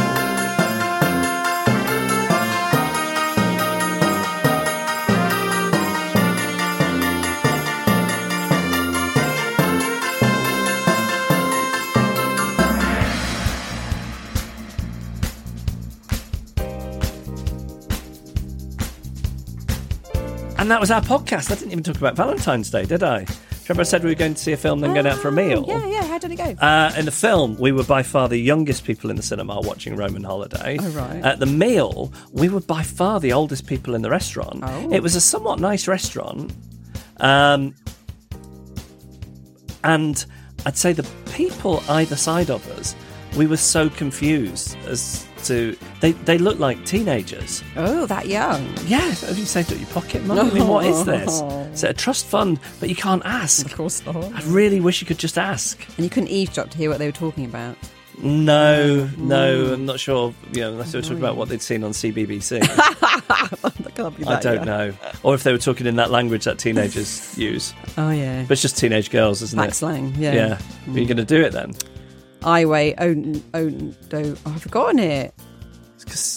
And 20.66 20.72
that 20.72 20.80
was 20.80 20.90
our 20.90 21.00
podcast. 21.00 21.52
I 21.52 21.54
didn't 21.54 21.70
even 21.70 21.84
talk 21.84 21.96
about 21.96 22.16
Valentine's 22.16 22.70
Day, 22.70 22.84
did 22.84 23.04
I? 23.04 23.24
Remember 23.68 23.82
I 23.82 23.84
said 23.84 24.02
we 24.02 24.10
were 24.10 24.16
going 24.16 24.34
to 24.34 24.40
see 24.42 24.50
a 24.50 24.56
film, 24.56 24.80
then 24.80 24.94
going 24.94 25.06
out 25.06 25.18
for 25.18 25.28
a 25.28 25.32
meal? 25.32 25.64
Oh, 25.64 25.70
Yeah, 25.70 25.86
yeah. 25.86 26.04
How 26.04 26.18
did 26.18 26.32
it 26.32 26.36
go? 26.38 26.42
Uh, 26.60 26.92
in 26.98 27.04
the 27.04 27.12
film, 27.12 27.56
we 27.60 27.70
were 27.70 27.84
by 27.84 28.02
far 28.02 28.28
the 28.28 28.36
youngest 28.36 28.82
people 28.82 29.08
in 29.08 29.14
the 29.14 29.22
cinema 29.22 29.60
watching 29.60 29.94
Roman 29.94 30.24
Holiday. 30.24 30.76
Oh, 30.80 30.88
right. 30.88 31.24
At 31.24 31.38
the 31.38 31.46
meal, 31.46 32.12
we 32.32 32.48
were 32.48 32.58
by 32.58 32.82
far 32.82 33.20
the 33.20 33.32
oldest 33.32 33.68
people 33.68 33.94
in 33.94 34.02
the 34.02 34.10
restaurant. 34.10 34.58
Oh. 34.64 34.92
It 34.92 35.04
was 35.04 35.14
a 35.14 35.20
somewhat 35.20 35.60
nice 35.60 35.86
restaurant. 35.86 36.52
Um, 37.18 37.72
and 39.84 40.26
I'd 40.64 40.76
say 40.76 40.92
the 40.92 41.08
people 41.32 41.80
either 41.88 42.16
side 42.16 42.50
of 42.50 42.68
us, 42.70 42.96
we 43.36 43.46
were 43.46 43.56
so 43.56 43.88
confused 43.88 44.76
as 44.86 45.26
to. 45.44 45.76
They, 46.00 46.12
they 46.12 46.38
looked 46.38 46.60
like 46.60 46.84
teenagers. 46.84 47.62
oh, 47.76 48.06
that 48.06 48.26
young. 48.26 48.66
Yeah, 48.86 49.00
have 49.00 49.38
you 49.38 49.44
saved 49.44 49.72
up 49.72 49.78
your 49.78 49.88
pocket 49.88 50.24
money? 50.24 50.40
I 50.40 50.52
mean, 50.52 50.66
what 50.68 50.86
is 50.86 51.04
this? 51.04 51.40
Is 51.76 51.84
it 51.84 51.90
a 51.90 51.94
trust 51.94 52.24
fund? 52.24 52.58
But 52.80 52.88
you 52.88 52.96
can't 52.96 53.22
ask. 53.26 53.66
Of 53.66 53.74
course 53.74 54.04
not. 54.06 54.16
I 54.16 54.40
really 54.46 54.80
wish 54.80 55.02
you 55.02 55.06
could 55.06 55.18
just 55.18 55.36
ask. 55.36 55.78
And 55.96 56.04
you 56.04 56.08
couldn't 56.08 56.30
eavesdrop 56.30 56.70
to 56.70 56.78
hear 56.78 56.88
what 56.88 56.98
they 56.98 57.04
were 57.04 57.12
talking 57.12 57.44
about. 57.44 57.76
No, 58.18 59.06
mm. 59.10 59.18
no, 59.18 59.74
I'm 59.74 59.84
not 59.84 60.00
sure. 60.00 60.32
You 60.52 60.62
know, 60.62 60.72
unless 60.72 60.92
they 60.92 60.98
were 60.98 61.02
talking 61.02 61.18
about 61.18 61.36
what 61.36 61.50
they'd 61.50 61.60
seen 61.60 61.84
on 61.84 61.90
CBBC. 61.90 62.60
that 63.26 63.92
can't 63.94 64.16
be 64.16 64.24
I 64.24 64.40
don't 64.40 64.54
young. 64.54 64.64
know. 64.64 64.94
Or 65.22 65.34
if 65.34 65.42
they 65.42 65.52
were 65.52 65.58
talking 65.58 65.86
in 65.86 65.96
that 65.96 66.10
language 66.10 66.44
that 66.44 66.58
teenagers 66.58 67.36
use. 67.38 67.74
Oh 67.98 68.10
yeah. 68.10 68.42
But 68.42 68.52
it's 68.52 68.62
just 68.62 68.78
teenage 68.78 69.10
girls, 69.10 69.42
isn't 69.42 69.58
Back 69.58 69.70
it? 69.70 69.74
slang. 69.74 70.14
Yeah. 70.16 70.32
Yeah. 70.32 70.58
Are 70.94 70.98
you 70.98 71.04
going 71.04 71.18
to 71.18 71.24
do 71.24 71.42
it 71.42 71.52
then? 71.52 71.74
I 72.44 72.64
wait. 72.64 72.94
Oh, 72.98 73.08
n- 73.10 73.42
oh, 73.54 74.36
I've 74.46 74.62
forgotten 74.62 74.98
it. 74.98 75.34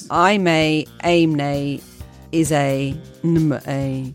I 0.09 0.37
may 0.37 0.85
a 1.03 1.25
aimne 1.25 1.83
is 2.31 2.51
a 2.51 2.95
nm 3.23 3.67
a. 3.67 4.13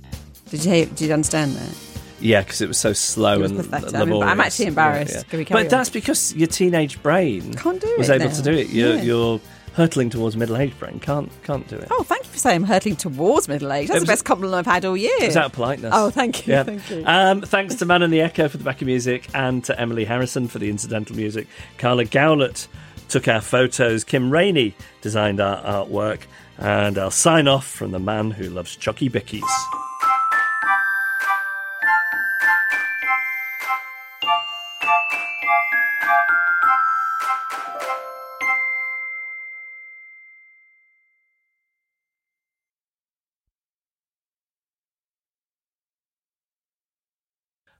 Did 0.51 0.65
you 0.65 0.87
did 0.87 1.01
you 1.03 1.13
understand 1.13 1.53
that? 1.53 1.77
yeah, 2.21 2.41
because 2.41 2.61
it 2.61 2.69
was 2.69 2.79
so 2.79 2.93
slow 2.93 3.41
was 3.41 3.51
and 3.51 3.61
pathetic. 3.71 3.95
I'm 3.95 4.41
actually 4.41 4.67
embarrassed. 4.67 5.29
Can 5.29 5.39
we 5.41 5.45
carry 5.45 5.61
but 5.63 5.67
on? 5.67 5.71
that's 5.79 5.91
because 5.91 6.35
your 6.35 6.47
teenage 6.49 7.03
brain 7.03 7.53
Can't 7.55 7.81
do 7.81 7.95
was 7.99 8.09
it 8.09 8.15
able 8.21 8.31
now. 8.31 8.37
to 8.37 8.43
do 8.43 8.53
it. 8.53 8.71
Your 8.71 8.95
Yeah. 8.97 9.03
your 9.03 9.41
hurtling 9.75 10.09
towards 10.11 10.37
middle 10.37 10.57
age, 10.57 10.77
brain 10.79 10.99
can't 11.01 11.31
can't 11.43 11.67
do 11.69 11.77
it. 11.77 11.89
Oh, 11.91 12.03
thank 12.03 12.25
you 12.25 12.31
for 12.31 12.39
saying 12.39 12.57
I'm 12.63 12.65
hurtling 12.65 12.97
towards 12.97 13.49
middle 13.49 13.73
age. 13.73 13.89
That's 13.89 13.99
It 13.99 14.07
the 14.07 14.07
best 14.07 14.25
compliment 14.25 14.55
I've 14.55 14.67
had 14.73 14.85
all 14.85 14.97
year. 14.97 15.13
It 15.21 15.27
was 15.27 15.37
out 15.37 15.47
of 15.47 15.53
politeness. 15.53 15.93
Oh, 15.95 16.11
thank 16.11 16.47
you, 16.47 16.55
Yeah. 16.55 16.63
thank 16.65 16.89
you. 16.91 17.03
Um, 17.07 17.41
thanks 17.43 17.75
to 17.77 17.85
Man 17.87 18.03
and 18.03 18.13
the 18.13 18.21
Echo 18.21 18.49
for 18.49 18.57
the 18.57 18.65
backing 18.65 18.87
music 18.87 19.29
and 19.35 19.63
to 19.65 19.79
Emily 19.79 20.05
Harrison 20.05 20.49
for 20.49 20.59
the 20.59 20.71
incidental 20.71 21.17
music. 21.17 21.47
Carla 21.79 22.05
Gowlett 22.05 22.67
took 23.09 23.29
our 23.29 23.41
photos. 23.41 24.05
Kim 24.05 24.31
Rainey 24.31 24.75
designed 25.03 25.41
our 25.41 25.63
artwork. 25.63 26.21
And 26.57 26.97
I'll 26.99 27.11
sign 27.11 27.49
off 27.49 27.67
from 27.67 27.91
the 27.91 27.99
man 27.99 28.31
who 28.31 28.49
loves 28.49 28.77
Chucky 28.77 29.11
Bickies. 29.11 29.43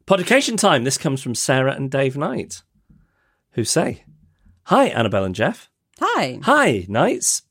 Podication 0.07 0.59
time. 0.59 0.85
This 0.85 0.99
comes 0.99 1.23
from 1.23 1.35
Sarah 1.35 1.73
and 1.73 1.91
Dave 1.91 2.15
Knight, 2.15 2.63
who 3.53 3.65
say, 3.65 4.05
Hi, 4.65 4.87
Annabelle 4.89 5.25
and 5.25 5.35
Jeff. 5.35 5.71
Hi. 5.99 6.41
Hi, 6.43 6.85
Knights. 6.89 7.43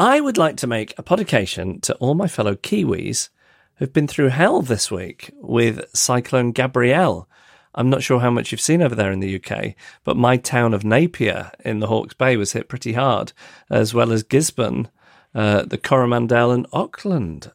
I 0.00 0.20
would 0.20 0.36
like 0.36 0.56
to 0.56 0.66
make 0.66 0.98
a 0.98 1.02
podication 1.02 1.80
to 1.82 1.94
all 1.96 2.14
my 2.14 2.26
fellow 2.26 2.56
Kiwis 2.56 3.28
who've 3.76 3.92
been 3.92 4.08
through 4.08 4.28
hell 4.28 4.62
this 4.62 4.90
week 4.90 5.30
with 5.36 5.84
Cyclone 5.94 6.50
Gabrielle. 6.50 7.28
I'm 7.72 7.90
not 7.90 8.02
sure 8.02 8.18
how 8.18 8.30
much 8.30 8.50
you've 8.50 8.60
seen 8.60 8.82
over 8.82 8.96
there 8.96 9.12
in 9.12 9.20
the 9.20 9.36
UK, 9.36 9.74
but 10.02 10.16
my 10.16 10.38
town 10.38 10.74
of 10.74 10.84
Napier 10.84 11.52
in 11.64 11.78
the 11.78 11.86
Hawke's 11.86 12.14
Bay 12.14 12.36
was 12.36 12.52
hit 12.52 12.68
pretty 12.68 12.94
hard, 12.94 13.32
as 13.70 13.94
well 13.94 14.10
as 14.10 14.24
Gisborne, 14.24 14.88
uh, 15.36 15.62
the 15.62 15.78
Coromandel, 15.78 16.50
and 16.50 16.66
Auckland. 16.72 17.52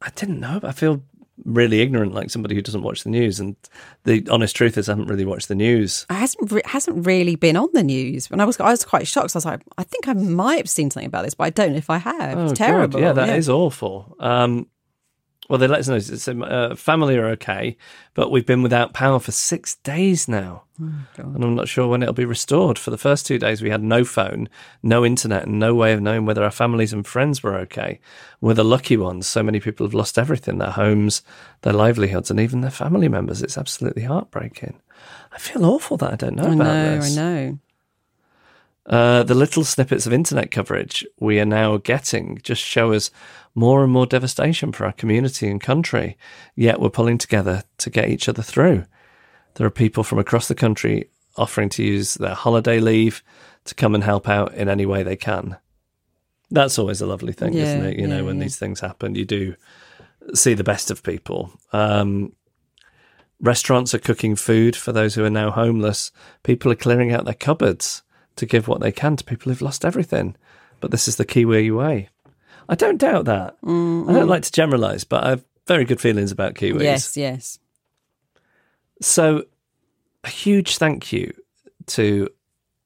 I 0.00 0.10
didn't 0.10 0.40
know. 0.40 0.60
But 0.60 0.68
I 0.68 0.72
feel 0.72 1.02
really 1.44 1.80
ignorant, 1.80 2.14
like 2.14 2.30
somebody 2.30 2.54
who 2.54 2.62
doesn't 2.62 2.82
watch 2.82 3.04
the 3.04 3.10
news. 3.10 3.40
And 3.40 3.56
the 4.04 4.26
honest 4.30 4.56
truth 4.56 4.78
is, 4.78 4.88
I 4.88 4.92
haven't 4.92 5.08
really 5.08 5.24
watched 5.24 5.48
the 5.48 5.54
news. 5.54 6.06
It 6.10 6.14
hasn't 6.14 6.52
re- 6.52 6.62
hasn't 6.64 7.06
really 7.06 7.36
been 7.36 7.56
on 7.56 7.68
the 7.72 7.82
news. 7.82 8.30
When 8.30 8.40
I 8.40 8.44
was 8.44 8.58
I 8.60 8.70
was 8.70 8.84
quite 8.84 9.06
shocked. 9.06 9.34
I 9.34 9.38
was 9.38 9.44
like, 9.44 9.62
I 9.78 9.82
think 9.82 10.08
I 10.08 10.12
might 10.14 10.58
have 10.58 10.70
seen 10.70 10.90
something 10.90 11.06
about 11.06 11.24
this, 11.24 11.34
but 11.34 11.44
I 11.44 11.50
don't 11.50 11.72
know 11.72 11.78
if 11.78 11.90
I 11.90 11.98
have. 11.98 12.38
Oh, 12.38 12.44
it's 12.44 12.52
God. 12.52 12.66
terrible. 12.66 13.00
Yeah, 13.00 13.12
that 13.12 13.36
is 13.36 13.48
awful. 13.48 14.16
Um, 14.18 14.66
well, 15.50 15.58
they 15.58 15.66
let 15.66 15.80
us 15.80 15.88
know. 15.88 15.96
It's, 15.96 16.28
uh, 16.28 16.76
family 16.76 17.16
are 17.16 17.26
okay, 17.30 17.76
but 18.14 18.30
we've 18.30 18.46
been 18.46 18.62
without 18.62 18.94
power 18.94 19.18
for 19.18 19.32
six 19.32 19.74
days 19.74 20.28
now. 20.28 20.62
and 20.78 21.42
I'm 21.44 21.56
not 21.56 21.66
sure 21.66 21.88
when 21.88 22.04
it'll 22.04 22.14
be 22.14 22.24
restored. 22.24 22.78
For 22.78 22.92
the 22.92 22.96
first 22.96 23.26
two 23.26 23.36
days, 23.36 23.60
we 23.60 23.68
had 23.68 23.82
no 23.82 24.04
phone, 24.04 24.48
no 24.84 25.04
internet, 25.04 25.46
and 25.46 25.58
no 25.58 25.74
way 25.74 25.92
of 25.92 26.00
knowing 26.00 26.24
whether 26.24 26.44
our 26.44 26.52
families 26.52 26.92
and 26.92 27.04
friends 27.04 27.42
were 27.42 27.56
okay. 27.56 27.98
We're 28.40 28.54
the 28.54 28.64
lucky 28.64 28.96
ones. 28.96 29.26
So 29.26 29.42
many 29.42 29.58
people 29.58 29.84
have 29.84 29.92
lost 29.92 30.18
everything 30.18 30.58
their 30.58 30.70
homes, 30.70 31.22
their 31.62 31.72
livelihoods, 31.72 32.30
and 32.30 32.38
even 32.38 32.60
their 32.60 32.70
family 32.70 33.08
members. 33.08 33.42
It's 33.42 33.58
absolutely 33.58 34.04
heartbreaking. 34.04 34.80
I 35.32 35.38
feel 35.38 35.64
awful 35.64 35.96
that 35.96 36.12
I 36.12 36.16
don't 36.16 36.36
know 36.36 36.44
I 36.44 36.54
about 36.54 36.64
know. 36.64 36.96
this. 37.00 37.18
I 37.18 37.20
know. 37.20 37.58
Uh, 38.90 39.22
the 39.22 39.36
little 39.36 39.62
snippets 39.62 40.04
of 40.04 40.12
internet 40.12 40.50
coverage 40.50 41.06
we 41.20 41.38
are 41.38 41.44
now 41.44 41.76
getting 41.76 42.40
just 42.42 42.60
show 42.60 42.92
us 42.92 43.12
more 43.54 43.84
and 43.84 43.92
more 43.92 44.04
devastation 44.04 44.72
for 44.72 44.84
our 44.84 44.92
community 44.92 45.48
and 45.48 45.60
country, 45.60 46.18
yet 46.56 46.80
we're 46.80 46.90
pulling 46.90 47.16
together 47.16 47.62
to 47.78 47.88
get 47.88 48.08
each 48.08 48.28
other 48.28 48.42
through. 48.42 48.84
There 49.54 49.66
are 49.66 49.70
people 49.70 50.02
from 50.02 50.18
across 50.18 50.48
the 50.48 50.56
country 50.56 51.08
offering 51.36 51.68
to 51.70 51.84
use 51.84 52.14
their 52.14 52.34
holiday 52.34 52.80
leave 52.80 53.22
to 53.64 53.76
come 53.76 53.94
and 53.94 54.02
help 54.02 54.28
out 54.28 54.54
in 54.54 54.68
any 54.68 54.86
way 54.86 55.04
they 55.04 55.16
can. 55.16 55.56
That's 56.50 56.76
always 56.76 57.00
a 57.00 57.06
lovely 57.06 57.32
thing, 57.32 57.52
Yeah, 57.52 57.62
isn't 57.62 57.84
it? 57.86 57.98
You 57.98 58.08
know, 58.08 58.24
when 58.24 58.38
yeah. 58.38 58.42
these 58.42 58.58
things 58.58 58.80
happen, 58.80 59.14
you 59.14 59.24
do 59.24 59.54
see 60.34 60.54
the 60.54 60.64
best 60.64 60.90
of 60.90 61.04
people. 61.04 61.52
Um, 61.72 62.32
restaurants 63.40 63.94
are 63.94 64.00
cooking 64.00 64.34
food 64.34 64.74
for 64.74 64.90
those 64.90 65.14
who 65.14 65.24
are 65.24 65.30
now 65.30 65.52
homeless. 65.52 66.10
People 66.42 66.72
are 66.72 66.76
clearing 66.76 67.12
out 67.12 67.24
their 67.24 67.34
cupboards 67.34 68.02
to 68.40 68.46
give 68.46 68.66
what 68.68 68.80
they 68.80 68.92
can 68.92 69.16
to 69.16 69.24
people 69.24 69.50
who've 69.50 69.62
lost 69.62 69.84
everything. 69.84 70.36
But 70.80 70.90
this 70.90 71.06
is 71.06 71.16
the 71.16 71.24
Kiwi 71.24 71.70
way. 71.70 72.08
I 72.68 72.74
don't 72.74 72.98
doubt 72.98 73.26
that. 73.26 73.56
I 73.62 73.66
don't 73.66 74.28
like 74.28 74.42
to 74.42 74.52
generalise, 74.52 75.04
but 75.04 75.24
I 75.24 75.30
have 75.30 75.44
very 75.66 75.84
good 75.84 76.00
feelings 76.00 76.32
about 76.32 76.54
Kiwis. 76.54 76.82
Yes. 76.82 77.16
Yes. 77.16 77.58
So, 79.00 79.44
a 80.24 80.28
huge 80.28 80.76
thank 80.78 81.12
you 81.12 81.32
to 81.86 82.28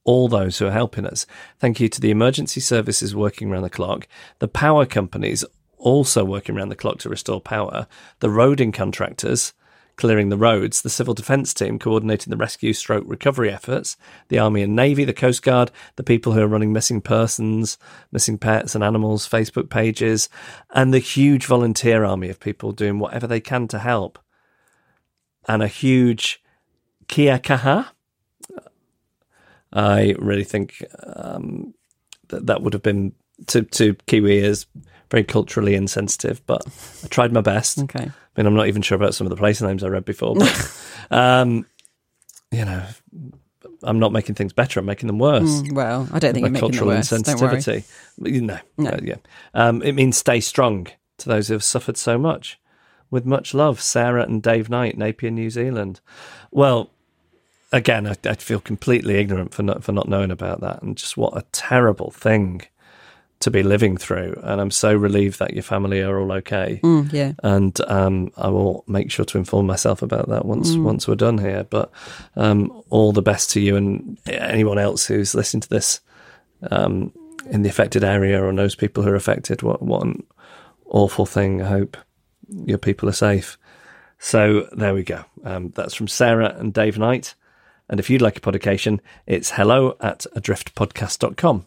all 0.05 0.29
those 0.29 0.59
who 0.59 0.67
are 0.67 0.73
helping 0.73 1.07
us. 1.07 1.27
Thank 1.59 1.81
you 1.81 1.89
to 1.89 2.01
the 2.01 2.11
emergency 2.11 2.61
services 2.61 3.15
working 3.15 3.51
around 3.51 3.63
the 3.63 3.71
clock, 3.71 4.07
the 4.39 4.49
power 4.49 4.87
companies 4.87 5.45
also 5.79 6.25
working 6.25 6.57
around 6.57 6.69
the 6.69 6.77
clock 6.77 6.99
to 7.01 7.09
restore 7.09 7.41
power, 7.41 7.87
the 8.21 8.29
roading 8.29 8.73
contractors 8.73 9.53
clearing 9.97 10.29
the 10.29 10.37
roads, 10.37 10.83
the 10.83 10.91
civil 10.91 11.15
defence 11.15 11.55
team 11.55 11.79
coordinating 11.79 12.31
the 12.31 12.37
rescue 12.37 12.73
stroke 12.73 13.05
recovery 13.07 13.53
efforts, 13.53 13.97
the 14.29 14.39
army 14.39 14.63
and 14.63 14.75
navy, 14.75 15.05
the 15.05 15.13
coast 15.13 15.43
guard, 15.43 15.71
the 15.97 16.03
people 16.03 16.33
who 16.33 16.41
are 16.41 16.49
running 16.49 16.73
missing 16.73 17.01
persons, 17.01 17.79
missing 18.11 18.39
pets 18.39 18.75
and 18.75 18.83
animals 18.83 19.29
Facebook 19.29 19.71
pages, 19.71 20.29
and 20.71 20.93
the 20.93 20.99
huge 20.99 21.47
volunteer 21.47 22.05
army 22.05 22.29
of 22.29 22.41
people 22.41 22.73
doing 22.73 22.99
whatever 22.99 23.27
they 23.27 23.41
can 23.41 23.69
to 23.69 23.79
help. 23.79 24.19
And 25.47 25.63
a 25.63 25.69
huge 25.69 26.43
kia 27.09 27.39
kaha. 27.39 27.89
I 29.73 30.15
really 30.19 30.45
think 30.45 30.85
um, 31.03 31.75
that 32.29 32.47
that 32.47 32.63
would 32.63 32.73
have 32.73 32.83
been 32.83 33.13
to 33.49 33.63
to 33.63 33.95
Kiwi 34.07 34.39
very 35.15 35.23
culturally 35.25 35.77
insensitive, 35.77 36.45
but 36.45 36.67
I 37.05 37.07
tried 37.07 37.33
my 37.33 37.41
best. 37.41 37.79
Okay. 37.79 38.03
I 38.03 38.11
mean, 38.37 38.47
I'm 38.47 38.55
not 38.55 38.67
even 38.67 38.83
sure 38.83 38.97
about 38.97 39.15
some 39.15 39.29
of 39.29 39.31
the 39.31 39.37
place 39.37 39.63
names 39.63 39.85
I 39.85 39.87
read 39.87 40.05
before, 40.05 40.35
but 40.35 40.81
um, 41.13 41.67
you 42.51 42.65
know, 42.65 42.85
I'm 43.85 44.01
not 44.01 44.11
making 44.11 44.35
things 44.35 44.53
better. 44.53 44.81
I'm 44.81 44.87
making 44.87 45.07
them 45.07 45.21
worse. 45.21 45.63
Mm, 45.63 45.73
well, 45.73 46.09
I 46.13 46.19
don't 46.19 46.35
think 46.35 46.43
you're 46.43 46.51
making 46.51 46.69
cultural 46.69 46.91
it 46.91 46.95
worse. 46.97 47.11
Insensitivity. 47.13 47.85
You 48.21 48.41
know, 48.41 48.59
No. 48.77 48.91
uh, 48.91 48.99
yeah. 49.05 49.15
Um, 49.55 49.83
it 49.83 49.93
means 49.93 50.17
stay 50.17 50.41
strong 50.41 50.89
to 51.19 51.29
those 51.29 51.47
who 51.47 51.55
have 51.55 51.63
suffered 51.63 51.97
so 51.97 52.19
much. 52.19 52.59
With 53.09 53.25
much 53.25 53.55
love, 53.55 53.81
Sarah 53.81 54.25
and 54.25 54.43
Dave 54.43 54.69
Knight, 54.69 54.99
Napier, 54.99 55.31
New 55.31 55.49
Zealand. 55.49 56.01
Well, 56.51 56.91
again, 57.71 58.09
I, 58.09 58.17
I 58.25 58.35
feel 58.35 58.59
completely 58.59 59.15
ignorant 59.15 59.55
for 59.55 59.63
not 59.63 59.85
for 59.85 59.93
not 59.93 60.09
knowing 60.09 60.33
about 60.33 60.61
that, 60.63 60.83
and 60.83 60.97
just 60.97 61.17
what 61.17 61.37
a 61.37 61.45
terrible 61.53 62.11
thing 62.11 62.63
to 63.45 63.51
be 63.51 63.63
living 63.63 63.97
through. 63.97 64.39
And 64.43 64.61
I'm 64.61 64.71
so 64.71 64.95
relieved 64.95 65.39
that 65.39 65.55
your 65.55 65.63
family 65.63 66.03
are 66.03 66.19
all 66.21 66.33
okay. 66.33 66.81
Mm, 66.83 67.13
yeah. 67.13 67.33
And 67.43 67.79
um, 67.89 68.31
I 68.37 68.49
will 68.49 68.85
make 68.87 69.11
sure 69.11 69.25
to 69.25 69.39
inform 69.39 69.67
myself 69.67 70.03
about 70.03 70.29
that 70.29 70.45
once 70.45 70.75
Mm. 70.75 70.83
once 70.83 71.09
we're 71.09 71.15
done 71.15 71.39
here. 71.39 71.65
But 71.65 71.91
um, 72.37 72.71
all 72.91 73.13
the 73.13 73.23
best 73.23 73.51
to 73.53 73.61
you 73.61 73.77
and 73.77 74.19
anyone 74.27 74.79
else 74.79 75.07
who's 75.07 75.35
listening 75.35 75.63
to 75.63 75.69
this 75.69 76.01
um, 76.71 77.13
in 77.51 77.63
the 77.63 77.69
affected 77.69 78.03
area 78.05 78.43
or 78.43 78.53
knows 78.53 78.75
people 78.75 79.03
who 79.03 79.11
are 79.11 79.17
affected. 79.17 79.63
What 79.63 79.81
what 79.83 80.03
an 80.05 80.23
awful 80.87 81.27
thing. 81.27 81.63
I 81.63 81.69
hope 81.69 81.97
your 82.67 82.79
people 82.79 83.09
are 83.09 83.13
safe. 83.13 83.57
So 84.19 84.69
there 84.73 84.95
we 84.95 85.03
go. 85.03 85.25
Um, 85.45 85.71
that's 85.75 85.95
from 85.95 86.09
Sarah 86.09 86.55
and 86.59 86.73
Dave 86.73 86.99
Knight. 86.99 87.35
And 87.91 88.01
if 88.01 88.09
you'd 88.09 88.23
like 88.23 88.39
a 88.39 88.41
podication, 88.41 89.01
it's 89.27 89.51
hello 89.51 89.97
at 90.01 90.25
adriftpodcast.com. 90.35 91.67